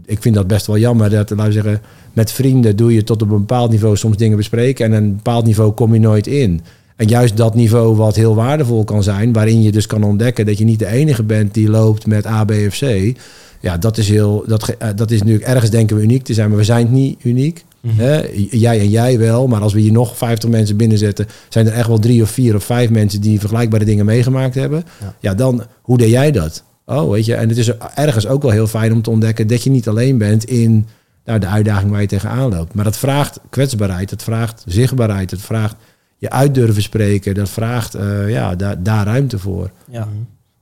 [0.07, 1.11] ik vind dat best wel jammer.
[1.11, 1.81] Dat, laten we zeggen,
[2.13, 4.85] met vrienden doe je tot op een bepaald niveau soms dingen bespreken.
[4.85, 6.61] En een bepaald niveau kom je nooit in.
[6.97, 10.59] En juist dat niveau wat heel waardevol kan zijn, waarin je dus kan ontdekken dat
[10.59, 13.15] je niet de enige bent die loopt met A, B of C.
[13.61, 16.49] Ja, dat is heel, dat, eh, dat is natuurlijk ergens denken we uniek te zijn,
[16.49, 17.65] maar we zijn niet uniek.
[17.81, 18.23] Mhm.
[18.51, 21.89] Jij en jij wel, maar als we hier nog 50 mensen binnenzetten, zijn er echt
[21.89, 24.85] wel drie of vier of vijf mensen die vergelijkbare dingen meegemaakt hebben.
[25.01, 26.65] Ja, ja dan, hoe deed jij dat?
[26.87, 29.63] Oh, weet je, en het is ergens ook wel heel fijn om te ontdekken dat
[29.63, 30.87] je niet alleen bent in
[31.25, 32.75] nou, de uitdaging waar je tegenaan loopt.
[32.75, 35.77] Maar dat vraagt kwetsbaarheid, het vraagt zichtbaarheid, het vraagt
[36.17, 39.71] je uit durven spreken, dat vraagt uh, ja, daar, daar ruimte voor.
[39.89, 40.15] Ja, mhm.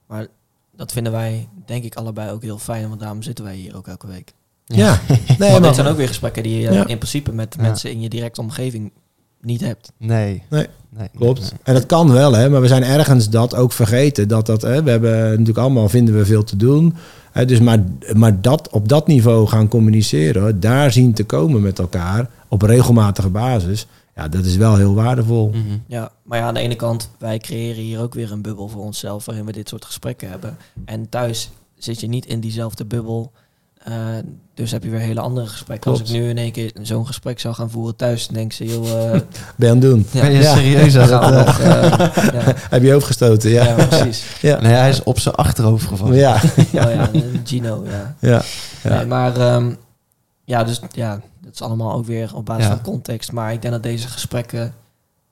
[0.07, 0.27] maar
[0.77, 3.89] dat vinden wij denk ik allebei ook heel fijn, want daarom zitten wij hier ook
[3.89, 4.33] elke week.
[4.65, 5.01] Ja,
[5.39, 8.09] nee, maar dit zijn ook weer gesprekken die je in principe met mensen in je
[8.09, 8.93] directe omgeving
[9.41, 9.93] niet hebt.
[9.97, 10.43] Nee.
[10.51, 11.55] Nee, nee klopt.
[11.62, 14.29] En dat kan wel, hè, maar we zijn ergens dat ook vergeten.
[14.29, 16.95] Dat dat, hè, we hebben natuurlijk allemaal, vinden we veel te doen.
[17.33, 21.79] Hè, dus maar, maar dat op dat niveau gaan communiceren, daar zien te komen met
[21.79, 23.87] elkaar op regelmatige basis.
[24.15, 25.49] Ja, dat is wel heel waardevol.
[25.49, 25.79] Mhm.
[25.87, 28.83] Ja, maar ja, aan de ene kant, wij creëren hier ook weer een bubbel voor
[28.83, 30.57] onszelf waarin we dit soort gesprekken hebben.
[30.85, 33.33] En thuis zit je niet in diezelfde bubbel.
[33.89, 33.94] Uh,
[34.55, 35.90] dus heb je weer hele andere gesprekken.
[35.90, 38.65] Als ik nu in één keer zo'n gesprek zou gaan voeren thuis, dan denk ze,
[38.65, 38.85] joh...
[38.85, 39.20] Uh, ben
[39.57, 40.07] je aan het doen?
[40.11, 40.20] Ja.
[40.20, 44.24] Ben je serieus aan het uh, Heb je hoofd Ja, ja precies.
[44.40, 44.61] Ja.
[44.61, 46.16] Nee, hij is op zijn achterhoofd gevallen.
[46.16, 46.35] Ja.
[46.57, 47.11] oh ja,
[47.44, 48.16] Gino, ja.
[48.19, 48.43] Ja.
[48.82, 48.97] ja.
[48.97, 49.77] Nee, maar um,
[50.44, 53.32] ja, dus ja, dat is allemaal ook weer op basis van context.
[53.32, 54.74] Maar ik denk dat deze gesprekken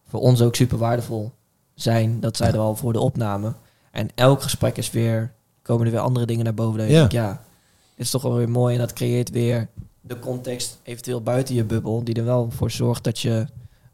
[0.08, 1.32] voor ons ook super waardevol
[1.74, 2.20] zijn.
[2.20, 3.52] Dat zeiden we al voor de opname.
[3.90, 6.78] En elk gesprek is weer, komen er weer andere dingen naar boven.
[6.78, 6.98] Dan ja.
[6.98, 7.40] Denk, ja,
[7.98, 9.68] is toch wel weer mooi en dat creëert weer
[10.00, 13.46] de context eventueel buiten je bubbel, die er wel voor zorgt dat je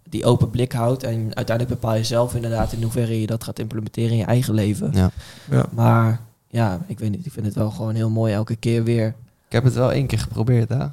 [0.08, 1.02] die open blik houdt.
[1.02, 4.54] En uiteindelijk bepaal je zelf inderdaad in hoeverre je dat gaat implementeren in je eigen
[4.54, 4.90] leven.
[4.92, 5.10] Ja.
[5.50, 5.66] ja.
[5.70, 9.06] Maar ja, ik weet niet, ik vind het wel gewoon heel mooi elke keer weer.
[9.46, 10.86] Ik heb het wel één keer geprobeerd, hè?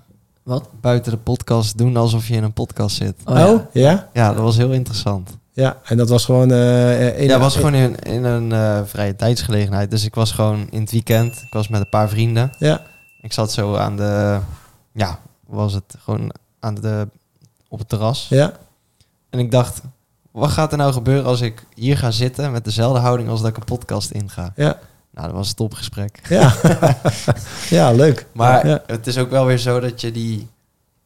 [0.44, 0.70] Wat?
[0.82, 3.16] Buiten de podcast doen alsof je in een podcast zit.
[3.26, 3.68] Oh, ja?
[3.74, 4.10] ja?
[4.14, 5.38] Ja, dat was heel interessant.
[5.54, 6.52] Ja, en dat was gewoon...
[6.52, 9.92] Uh, in ja, was gewoon in, in een uh, vrije tijdsgelegenheid.
[9.92, 11.42] Dus ik was gewoon in het weekend.
[11.46, 12.52] Ik was met een paar vrienden.
[12.60, 12.82] Ja.
[13.22, 14.40] Ik zat zo aan de,
[14.92, 17.08] ja, was het gewoon aan de,
[17.68, 18.28] op het terras.
[18.30, 18.54] Ja.
[19.30, 19.82] En ik dacht,
[20.32, 23.50] wat gaat er nou gebeuren als ik hier ga zitten met dezelfde houding als dat
[23.50, 24.54] ik een podcast inga?
[24.56, 24.80] Ja.
[25.14, 26.20] Nou, dat was een topgesprek.
[26.30, 26.56] Ja,
[27.70, 28.26] ja leuk.
[28.32, 28.84] Maar ja.
[28.88, 30.48] het is ook wel weer zo dat je die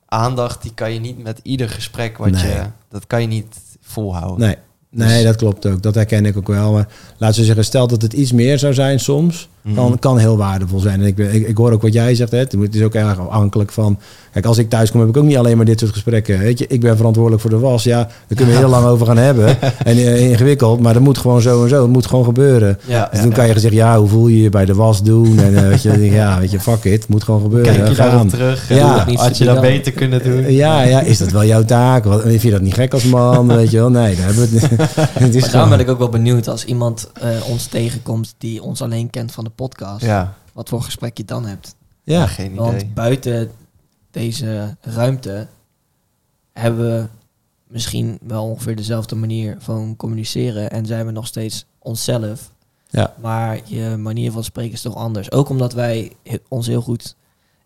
[0.05, 4.39] aandacht, die kan je niet met ieder gesprek wat je, dat kan je niet volhouden.
[4.39, 4.57] Nee,
[4.89, 5.81] nee, dus- dat klopt ook.
[5.81, 6.71] Dat herken ik ook wel.
[6.71, 6.87] Maar
[7.17, 9.99] laten we zeggen, stel dat het iets meer zou zijn soms, kan, mhm.
[9.99, 11.01] kan heel waardevol zijn.
[11.01, 12.31] En ik, ik, ik hoor ook wat jij zegt.
[12.31, 12.37] Hè.
[12.37, 13.99] Het is ook erg afhankelijk van.
[14.31, 16.39] Kijk, als ik thuis kom, heb ik ook niet alleen maar dit soort gesprekken.
[16.39, 17.83] Weet je, ik ben verantwoordelijk voor de was.
[17.83, 19.57] Ja, daar kunnen we heel lang over gaan hebben.
[19.83, 21.81] En uh, ingewikkeld, maar dat moet gewoon zo en zo.
[21.81, 22.79] Het moet gewoon gebeuren.
[22.85, 25.39] Ja, dus toen kan je zeggen, ja, hoe voel je je bij de was doen?
[25.39, 27.75] En uh, weet je, ja, weet je, fuck it, het moet gewoon gebeuren.
[27.75, 28.69] Kijk je daarop terug?
[28.69, 30.51] Ja, had je dat beter kunnen doen?
[30.51, 32.03] ja, ja, is dat wel jouw taak?
[32.03, 33.47] Wat, vind je dat niet gek als man?
[33.47, 33.89] Weet je wel?
[33.89, 34.69] Nee, daar hebben we het.
[35.23, 38.63] het is maar daarom ben ik ook wel benieuwd als iemand uh, ons tegenkomt die
[38.63, 40.05] ons alleen kent van de podcast.
[40.05, 41.75] Ja wat voor gesprek je dan hebt.
[42.03, 42.57] Ja, geen idee.
[42.57, 43.51] Want buiten
[44.11, 45.47] deze ruimte
[46.51, 47.07] hebben we
[47.67, 52.51] misschien wel ongeveer dezelfde manier van communiceren en zijn we nog steeds onszelf.
[52.89, 53.13] Ja.
[53.21, 55.31] Maar je manier van spreken is toch anders.
[55.31, 56.11] Ook omdat wij
[56.47, 57.15] ons heel goed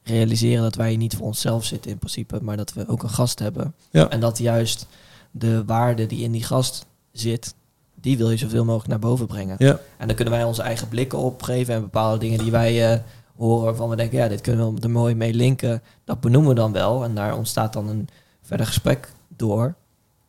[0.03, 3.40] realiseren dat wij niet voor onszelf zitten in principe, maar dat we ook een gast
[3.40, 3.74] hebben.
[3.90, 4.10] Ja.
[4.10, 4.88] En dat juist
[5.32, 7.53] de waarde die in die gast zit,
[8.02, 9.56] die wil je zoveel mogelijk naar boven brengen.
[9.60, 9.80] Ja.
[9.98, 13.00] En dan kunnen wij onze eigen blikken opgeven en bepaalde dingen die wij uh,
[13.38, 15.82] horen van we denken, ja, dit kunnen we er mooi mee linken.
[16.04, 18.08] Dat benoemen we dan wel en daar ontstaat dan een
[18.42, 19.76] verder gesprek door.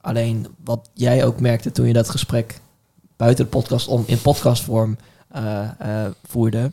[0.01, 2.61] Alleen wat jij ook merkte toen je dat gesprek
[3.17, 4.97] buiten de podcast om in podcastvorm
[5.37, 6.73] uh, uh, voerde,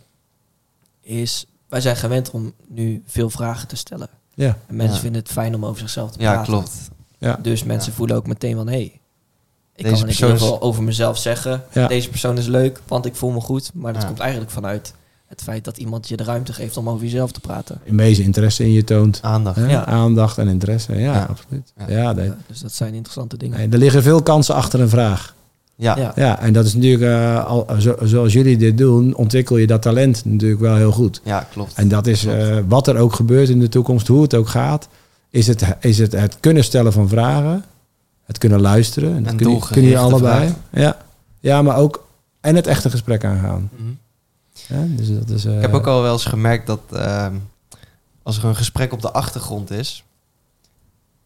[1.02, 4.10] is wij zijn gewend om nu veel vragen te stellen.
[4.34, 4.58] Ja.
[4.68, 6.40] En mensen vinden het fijn om over zichzelf te praten.
[6.40, 6.90] Ja, klopt.
[7.18, 7.40] Ja.
[7.42, 9.00] Dus mensen voelen ook meteen van hé, hey,
[9.78, 10.60] ik Deze kan persoon is...
[10.62, 11.64] over mezelf zeggen.
[11.88, 13.72] Deze persoon is leuk, want ik voel me goed.
[13.74, 14.94] Maar dat komt eigenlijk vanuit
[15.28, 17.80] het feit dat iemand je de ruimte geeft om over jezelf te praten.
[17.84, 19.20] In wezen interesse in je toont.
[19.22, 19.60] Aandacht.
[19.70, 19.86] Ja.
[19.86, 21.74] Aandacht en interesse, ja, absoluut.
[21.88, 22.14] Ja.
[22.48, 23.72] dus dat zijn interessante dingen.
[23.72, 25.36] er liggen veel kansen achter een vraag.
[25.76, 26.14] Ja.
[26.16, 26.40] ja.
[26.40, 30.26] en dat is natuurlijk, uh, al, zo, zoals jullie dit doen, ontwikkel je dat talent
[30.26, 31.22] natuurlijk wel heel goed.
[31.24, 31.74] Ja, klopt.
[31.74, 34.88] En dat is uh, wat er ook gebeurt in de toekomst, hoe het ook gaat,
[35.30, 37.64] is het, is het, het kunnen stellen van vragen
[38.28, 39.16] het kunnen luisteren.
[39.16, 40.54] En dat kun, je, kun je allebei.
[40.72, 40.98] Ja.
[41.40, 42.06] ja, maar ook
[42.42, 43.70] en het echte gesprek aangaan.
[43.78, 43.98] Mm
[44.68, 47.28] ja, dus dat is, uh, ik heb ook al wel eens gemerkt dat uh,
[48.24, 50.04] als er een gesprek op de achtergrond is,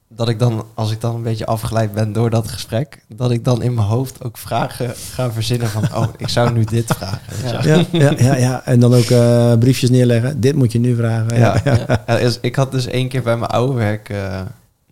[0.07, 3.45] dat ik dan, als ik dan een beetje afgeleid ben door dat gesprek, dat ik
[3.45, 7.67] dan in mijn hoofd ook vragen ga verzinnen van, oh, ik zou nu dit vragen.
[7.69, 10.39] Ja, ja, ja, ja, en dan ook uh, briefjes neerleggen.
[10.39, 11.37] Dit moet je nu vragen.
[11.37, 12.37] Ja, ja.
[12.41, 14.09] ik had dus één keer bij mijn oude werk.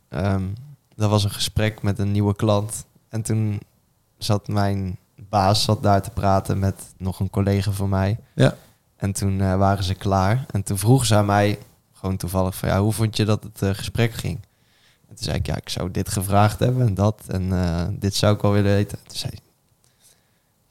[0.09, 0.53] Um,
[0.99, 2.85] dat was een gesprek met een nieuwe klant.
[3.09, 3.59] En toen
[4.17, 8.19] zat mijn baas zat daar te praten met nog een collega van mij.
[8.35, 8.55] Ja.
[8.95, 10.45] En toen uh, waren ze klaar.
[10.51, 11.59] En toen vroeg ze aan mij,
[11.93, 14.39] gewoon toevallig, van ja, hoe vond je dat het uh, gesprek ging?
[15.09, 17.21] En toen zei ik, ja, ik zou dit gevraagd hebben en dat.
[17.27, 18.97] En uh, dit zou ik wel willen weten.
[19.07, 19.31] Toen zei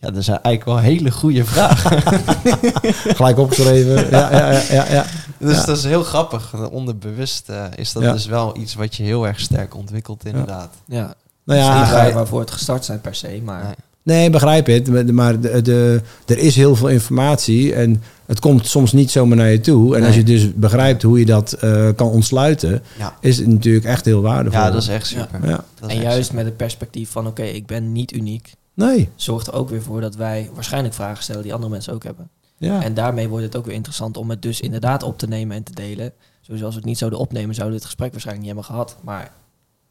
[0.00, 1.82] ja, dat is eigenlijk wel een hele goede vraag.
[3.16, 4.10] Gelijk opgeschreven.
[4.10, 5.04] ja, ja, ja, ja, ja.
[5.38, 6.68] Dus dat is heel grappig.
[6.70, 10.74] Onderbewust uh, is dat dus wel iets wat je heel erg sterk ontwikkelt, inderdaad.
[10.86, 11.14] Ja.
[11.44, 13.64] Nou ja, niet waar, waarvoor het gestart zijn per se, maar...
[13.64, 13.74] Nee.
[14.08, 15.12] Nee, begrijp het.
[15.12, 19.50] Maar de, de, er is heel veel informatie en het komt soms niet zomaar naar
[19.50, 19.96] je toe.
[19.96, 23.16] En als je dus begrijpt hoe je dat uh, kan ontsluiten, ja.
[23.20, 24.60] is het natuurlijk echt heel waardevol.
[24.60, 25.48] Ja, dat is echt super.
[25.48, 25.64] Ja.
[25.86, 28.52] en juist met het perspectief van, oké, ik ben niet uniek.
[28.74, 29.08] Nee.
[29.16, 32.28] Zorgt er ook weer voor dat wij waarschijnlijk vragen stellen die andere mensen ook hebben.
[32.58, 32.82] Ja.
[32.82, 35.62] En daarmee wordt het ook weer interessant om het dus inderdaad op te nemen en
[35.62, 36.12] te delen.
[36.40, 38.96] Zoals we het niet zouden opnemen, zouden we dit gesprek waarschijnlijk niet hebben gehad.
[39.00, 39.32] Maar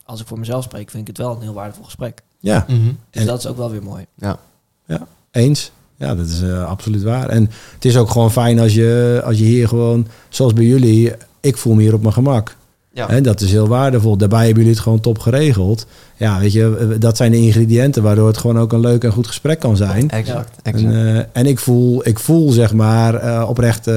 [0.04, 2.22] als ik voor mezelf spreek, vind ik het wel een heel waardevol gesprek.
[2.40, 2.66] Ja.
[2.68, 2.92] Mhm.
[3.10, 4.06] Dus dat is ook wel weer mooi.
[4.16, 4.40] Ja.
[4.86, 5.72] Ja, eens.
[5.96, 7.30] Ja, dat is uh, absoluut waar.
[7.30, 11.14] En het is ook gewoon fijn als je, als je hier gewoon, zoals bij jullie,
[11.40, 12.56] ik voel me hier op mijn gemak.
[12.98, 13.10] Ja.
[13.10, 14.18] En dat is heel waardevol.
[14.18, 15.86] Daarbij hebben jullie het gewoon top geregeld.
[16.16, 19.28] Ja, weet je, dat zijn de ingrediënten waardoor het gewoon ook een leuk en goed
[19.28, 20.10] gesprek kan zijn.
[20.10, 20.50] Exact.
[20.64, 20.86] exact.
[20.86, 23.88] En, uh, en ik, voel, ik voel zeg maar uh, oprecht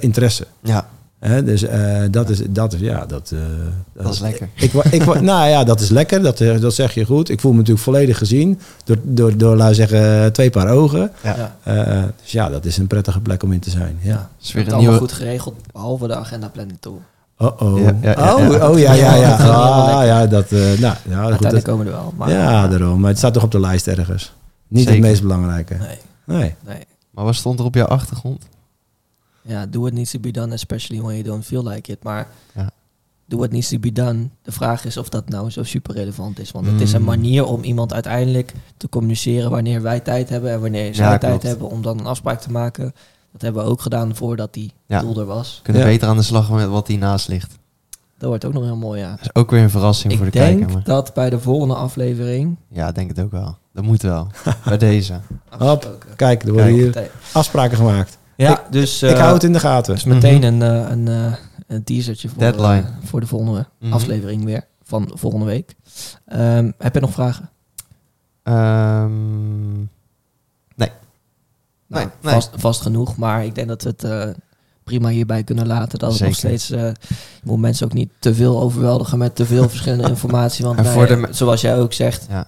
[0.00, 0.46] interesse.
[0.62, 0.88] Ja.
[1.18, 3.30] Hè, dus uh, dat, is, dat is, ja, dat...
[3.34, 3.40] Uh,
[3.92, 4.48] dat, dat is lekker.
[4.54, 7.28] Ik, ik, ik, nou ja, dat is lekker, dat, dat zeg je goed.
[7.28, 11.12] Ik voel me natuurlijk volledig gezien door, door, door laten zeggen, twee paar ogen.
[11.22, 11.56] Ja.
[11.68, 13.98] Uh, dus ja, dat is een prettige plek om in te zijn.
[14.00, 14.30] Ja.
[14.40, 14.98] Is weer een nieuwe...
[14.98, 16.96] goed geregeld, behalve de agenda planning toe.
[17.38, 17.80] Oh, oh.
[17.80, 19.36] Ja, ja, ja, oh, oh ja, ja, ja.
[19.36, 22.12] Ah, ja, dat, uh, nou, ja, goed, komen er wel.
[22.16, 23.00] Maar, ja, daarom.
[23.00, 24.32] Maar het staat toch op de lijst ergens.
[24.68, 25.00] Niet Zeker.
[25.00, 25.74] het meest belangrijke.
[25.74, 25.98] Nee.
[26.24, 26.54] nee.
[26.66, 26.86] nee.
[27.10, 28.46] Maar wat stond er op jouw achtergrond?
[29.48, 32.02] ja, do what needs to be done, especially when you don't feel like it.
[32.02, 32.70] Maar ja.
[33.24, 34.28] do what needs to be done.
[34.42, 36.50] De vraag is of dat nou zo super relevant is.
[36.50, 37.06] Want het is een mm.
[37.06, 41.42] manier om iemand uiteindelijk te communiceren wanneer wij tijd hebben en wanneer zij ja, tijd
[41.42, 42.94] hebben om dan een afspraak te maken.
[43.38, 45.00] Dat hebben we ook gedaan voordat die ja.
[45.00, 45.60] doel er was.
[45.62, 47.58] Kunnen beter aan de slag met wat hier naast ligt.
[48.18, 49.10] Dat wordt ook nog heel mooi, ja.
[49.10, 50.60] Dat is ook weer een verrassing voor de kijker.
[50.60, 52.56] Ik denk dat bij de volgende aflevering...
[52.68, 53.56] Ja, denk het ook wel.
[53.72, 54.26] Dat moet wel.
[54.64, 55.20] bij deze.
[55.58, 58.18] Hop, kijk, er worden hier afspraken gemaakt.
[58.36, 59.02] Ja, ik, dus...
[59.02, 59.94] ik hou het in de gaten.
[59.94, 61.32] Dus meteen een, uh, een, uh,
[61.66, 62.80] een teasertje voor, Deadline.
[62.80, 63.92] Uh, voor de volgende mm -hmm.
[63.92, 64.64] aflevering weer.
[64.82, 65.74] Van volgende week.
[66.32, 67.50] Um, heb je nog vragen?
[68.42, 69.88] Um, nee.
[71.88, 72.60] Nou, nee, vast, nee.
[72.60, 74.36] vast, genoeg, maar ik denk dat we het
[74.84, 75.98] prima hierbij kunnen laten.
[75.98, 76.70] Dat het nog steeds...
[76.70, 76.90] Uh,
[77.42, 80.64] moet mensen ook niet te veel overweldigen met te veel verschillende informatie.
[80.64, 82.26] Want de zoals jij ook zegt...
[82.28, 82.46] Ja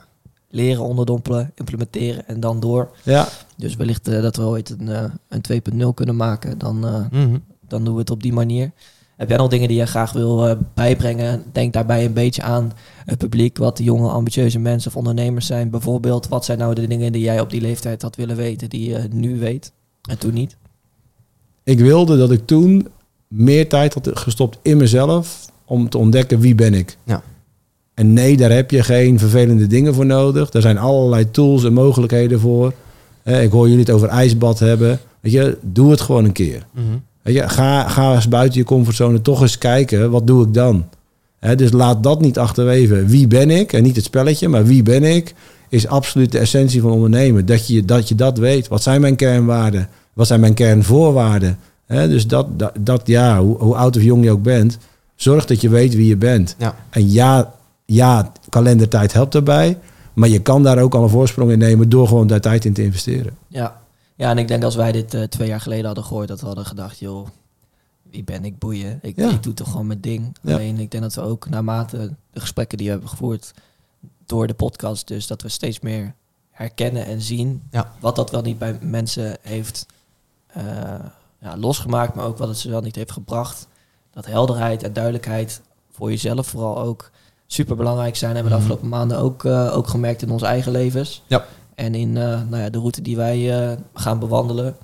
[0.50, 2.90] leren onderdompelen, implementeren en dan door.
[3.02, 3.28] Ja.
[3.56, 7.44] Dus wellicht uh, dat we ooit een, een 2.0 kunnen maken, dan, mm -hmm.
[7.68, 8.70] dan doen we het op die manier.
[9.20, 11.42] Heb jij nog dingen die je graag wil bijbrengen?
[11.52, 12.72] Denk daarbij een beetje aan
[13.04, 15.70] het publiek, wat de jonge ambitieuze mensen of ondernemers zijn.
[15.70, 18.90] Bijvoorbeeld, wat zijn nou de dingen die jij op die leeftijd had willen weten, die
[18.90, 19.72] je nu weet
[20.08, 20.56] en toen niet?
[21.64, 22.88] Ik wilde dat ik toen
[23.28, 26.96] meer tijd had gestopt in mezelf om te ontdekken wie ben ik.
[27.04, 27.22] Ja.
[27.94, 30.52] En nee, daar heb je geen vervelende dingen voor nodig.
[30.52, 32.72] Er zijn allerlei tools en mogelijkheden voor.
[33.24, 35.00] ik hoor jullie het over ijsbad hebben.
[35.20, 36.66] Weet je, doe het gewoon een keer.
[36.72, 36.84] Mhm.
[36.86, 40.84] Weet ga, ga eens buiten je comfortzone toch eens kijken, wat doe ik dan?
[41.56, 43.06] dus laat dat niet achterweven.
[43.06, 43.72] Wie ben ik?
[43.72, 45.34] En niet het spelletje, maar wie ben ik?
[45.68, 47.46] Is absoluut de essentie van ondernemen.
[47.46, 48.68] Dat je dat, je dat weet.
[48.68, 49.88] Wat zijn mijn kernwaarden?
[50.12, 51.58] Wat zijn mijn kernvoorwaarden?
[51.86, 54.78] dus dat, dat, dat ja, hoe, hoe oud of jong je ook bent,
[55.14, 56.54] zorg dat je weet wie je bent.
[56.58, 56.74] Ja.
[56.90, 57.52] En ja,
[57.84, 59.78] ja, kalendertijd helpt daarbij.
[60.14, 62.72] Maar je kan daar ook al een voorsprong in nemen door gewoon daar tijd in
[62.72, 63.32] te investeren.
[63.48, 63.79] Ja,
[64.20, 66.46] ja en ik denk als wij dit uh, twee jaar geleden hadden gehoord, dat we
[66.46, 67.28] hadden gedacht, joh,
[68.02, 68.98] wie ben ik boeien?
[69.02, 69.30] Ik, ja.
[69.30, 70.36] ik doe toch gewoon mijn ding.
[70.42, 70.54] Ja.
[70.54, 73.52] Alleen ik denk dat we ook naarmate de gesprekken die we hebben gevoerd
[74.26, 76.14] door de podcast, dus dat we steeds meer
[76.50, 77.92] herkennen en zien ja.
[78.00, 79.86] wat dat wel niet bij mensen heeft
[80.56, 80.64] uh,
[81.38, 83.66] ja, losgemaakt, maar ook wat het ze wel niet heeft gebracht.
[84.10, 85.60] Dat helderheid en duidelijkheid
[85.90, 87.10] voor jezelf vooral ook
[87.46, 88.34] super belangrijk zijn.
[88.34, 88.72] Hebben we de mhm.
[88.72, 91.22] afgelopen maanden ook, uh, ook gemerkt in onze eigen levens.
[91.26, 91.44] Ja.
[91.80, 94.76] En in uh, nou ja, de route die wij uh, gaan bewandelen.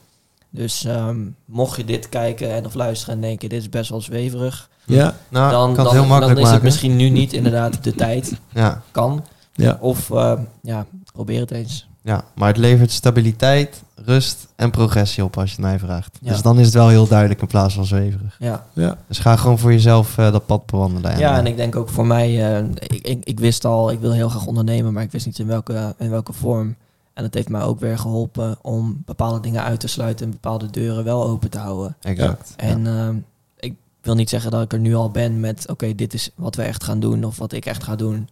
[0.50, 4.00] Dus um, mocht je dit kijken en of luisteren en denken, dit is best wel
[4.00, 4.68] zweverig.
[4.84, 6.54] Ja, nou, dan, kan dan, heel makkelijk dan is maken.
[6.54, 8.32] het misschien nu niet inderdaad de tijd.
[8.52, 8.82] Ja.
[8.90, 9.24] Kan.
[9.52, 9.78] Ja.
[9.80, 10.32] Of uh,
[10.62, 11.88] ja, probeer het eens.
[12.02, 16.18] Ja, maar het levert stabiliteit, rust en progressie op als je het mij vraagt.
[16.20, 16.30] Ja.
[16.30, 18.36] Dus dan is het wel heel duidelijk in plaats van zweverig.
[18.38, 18.66] Ja.
[18.72, 18.96] ja.
[19.08, 21.10] Dus ga gewoon voor jezelf uh, dat pad bewandelen.
[21.10, 24.00] En ja, en ik denk ook voor mij, uh, ik, ik, ik, wist al, ik
[24.00, 26.76] wil heel graag ondernemen, maar ik wist niet in welke, in welke vorm.
[27.16, 30.70] En het heeft mij ook weer geholpen om bepaalde dingen uit te sluiten en bepaalde
[30.70, 31.96] deuren wel open te houden.
[32.00, 32.52] Exact.
[32.56, 33.08] En ja.
[33.08, 33.16] uh,
[33.56, 36.30] ik wil niet zeggen dat ik er nu al ben met, oké, okay, dit is
[36.34, 38.28] wat we echt gaan doen of wat ik echt ga doen.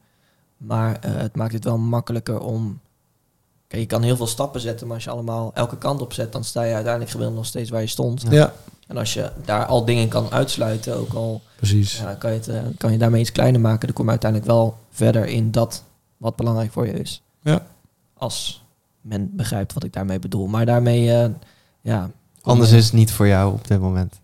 [0.57, 2.81] Maar het maakt het wel makkelijker om
[3.69, 6.45] je kan heel veel stappen zetten, maar als je allemaal elke kant op zet, dan
[6.45, 8.25] sta je uiteindelijk gemiddeld nog steeds waar je stond.
[8.31, 8.53] Ja.
[8.87, 11.99] En als je daar al dingen kan uitsluiten, ook al Precies.
[11.99, 14.51] Ja, kan, je het, uh, kan je daarmee iets kleiner maken, dan kom je uiteindelijk
[14.51, 15.83] wel verder in dat
[16.17, 17.23] wat belangrijk voor je is.
[17.41, 17.67] Ja.
[18.15, 18.64] Als
[19.05, 20.47] men begrijpt wat ik daarmee bedoel.
[20.47, 21.35] Maar daarmee, uh,
[21.81, 22.11] ja.
[22.43, 24.21] Anders is het niet voor jou op dit moment.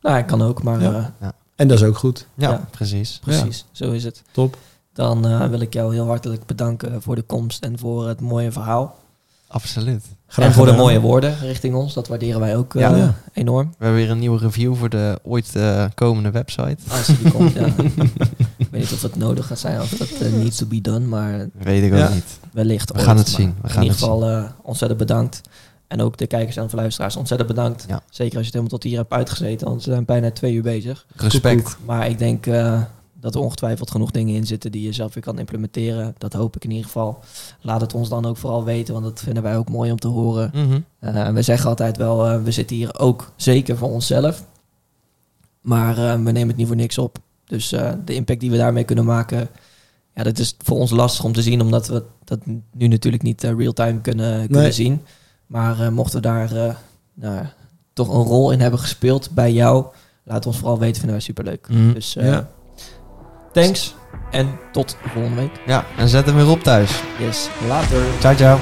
[0.00, 0.80] Nou, ik kan ook, maar...
[0.80, 0.90] Ja.
[0.90, 1.32] Uh, ja.
[1.56, 2.26] En dat is ook goed.
[2.34, 3.18] Ja, precies.
[3.22, 4.22] Precies, zo is het.
[4.32, 4.58] Top.
[4.92, 8.52] Dan uh, wil ik jou heel hartelijk bedanken voor de komst en voor het mooie
[8.52, 8.96] verhaal.
[9.54, 10.04] Absoluut.
[10.26, 11.94] Graag en voor de mooie woorden richting ons.
[11.94, 13.14] Dat waarderen wij ook uh, ja, ja.
[13.32, 13.74] enorm.
[13.78, 16.76] We hebben weer een nieuwe review voor de ooit uh, komende website.
[16.90, 17.66] Als die komt, ja.
[18.56, 21.06] ik weet niet of het nodig gaat zijn of dat uh, needs to be done,
[21.06, 21.48] maar...
[21.52, 22.38] Weet ik ook niet.
[22.52, 23.54] Wellicht We gaan het zien.
[23.62, 25.40] We gaan in ieder geval ontzettend bedankt.
[25.86, 27.84] En ook de kijkers en de luisteraars ontzettend bedankt.
[27.88, 28.02] Ja.
[28.10, 30.62] Zeker als je het helemaal tot hier hebt uitgezeten, want we zijn bijna twee uur
[30.62, 31.06] bezig.
[31.16, 31.76] Respect.
[31.84, 32.46] Maar ik denk
[33.24, 36.14] dat er ongetwijfeld genoeg dingen in zitten die je zelf weer kan implementeren.
[36.18, 37.18] Dat hoop ik in ieder geval.
[37.60, 40.08] Laat het ons dan ook vooral weten, want dat vinden wij ook mooi om te
[40.08, 40.50] horen.
[40.54, 40.84] Mm -hmm.
[41.00, 44.44] uh, we zeggen altijd wel, uh, we zitten hier ook zeker voor onszelf.
[45.60, 47.18] Maar uh, we nemen het niet voor niks op.
[47.44, 47.68] Dus
[48.04, 49.48] de impact die we daarmee kunnen maken,
[50.14, 52.38] ja, dat is voor ons lastig om te zien, omdat we dat
[52.72, 54.72] nu natuurlijk niet real-time kunnen, kunnen Nee.
[54.72, 55.02] zien.
[55.46, 56.76] Maar mochten we daar
[57.14, 57.46] nou,
[57.92, 59.86] toch een rol in hebben gespeeld bij jou,
[60.24, 61.68] laat ons vooral weten, vinden wij superleuk.
[61.68, 61.92] Mhm.
[61.92, 62.48] Dus Ja.
[63.54, 63.94] Thanks
[64.30, 65.52] en tot volgende week.
[65.66, 66.90] Ja, en zet hem weer op thuis.
[67.18, 68.02] Yes, later.
[68.20, 68.58] Ciao, ciao.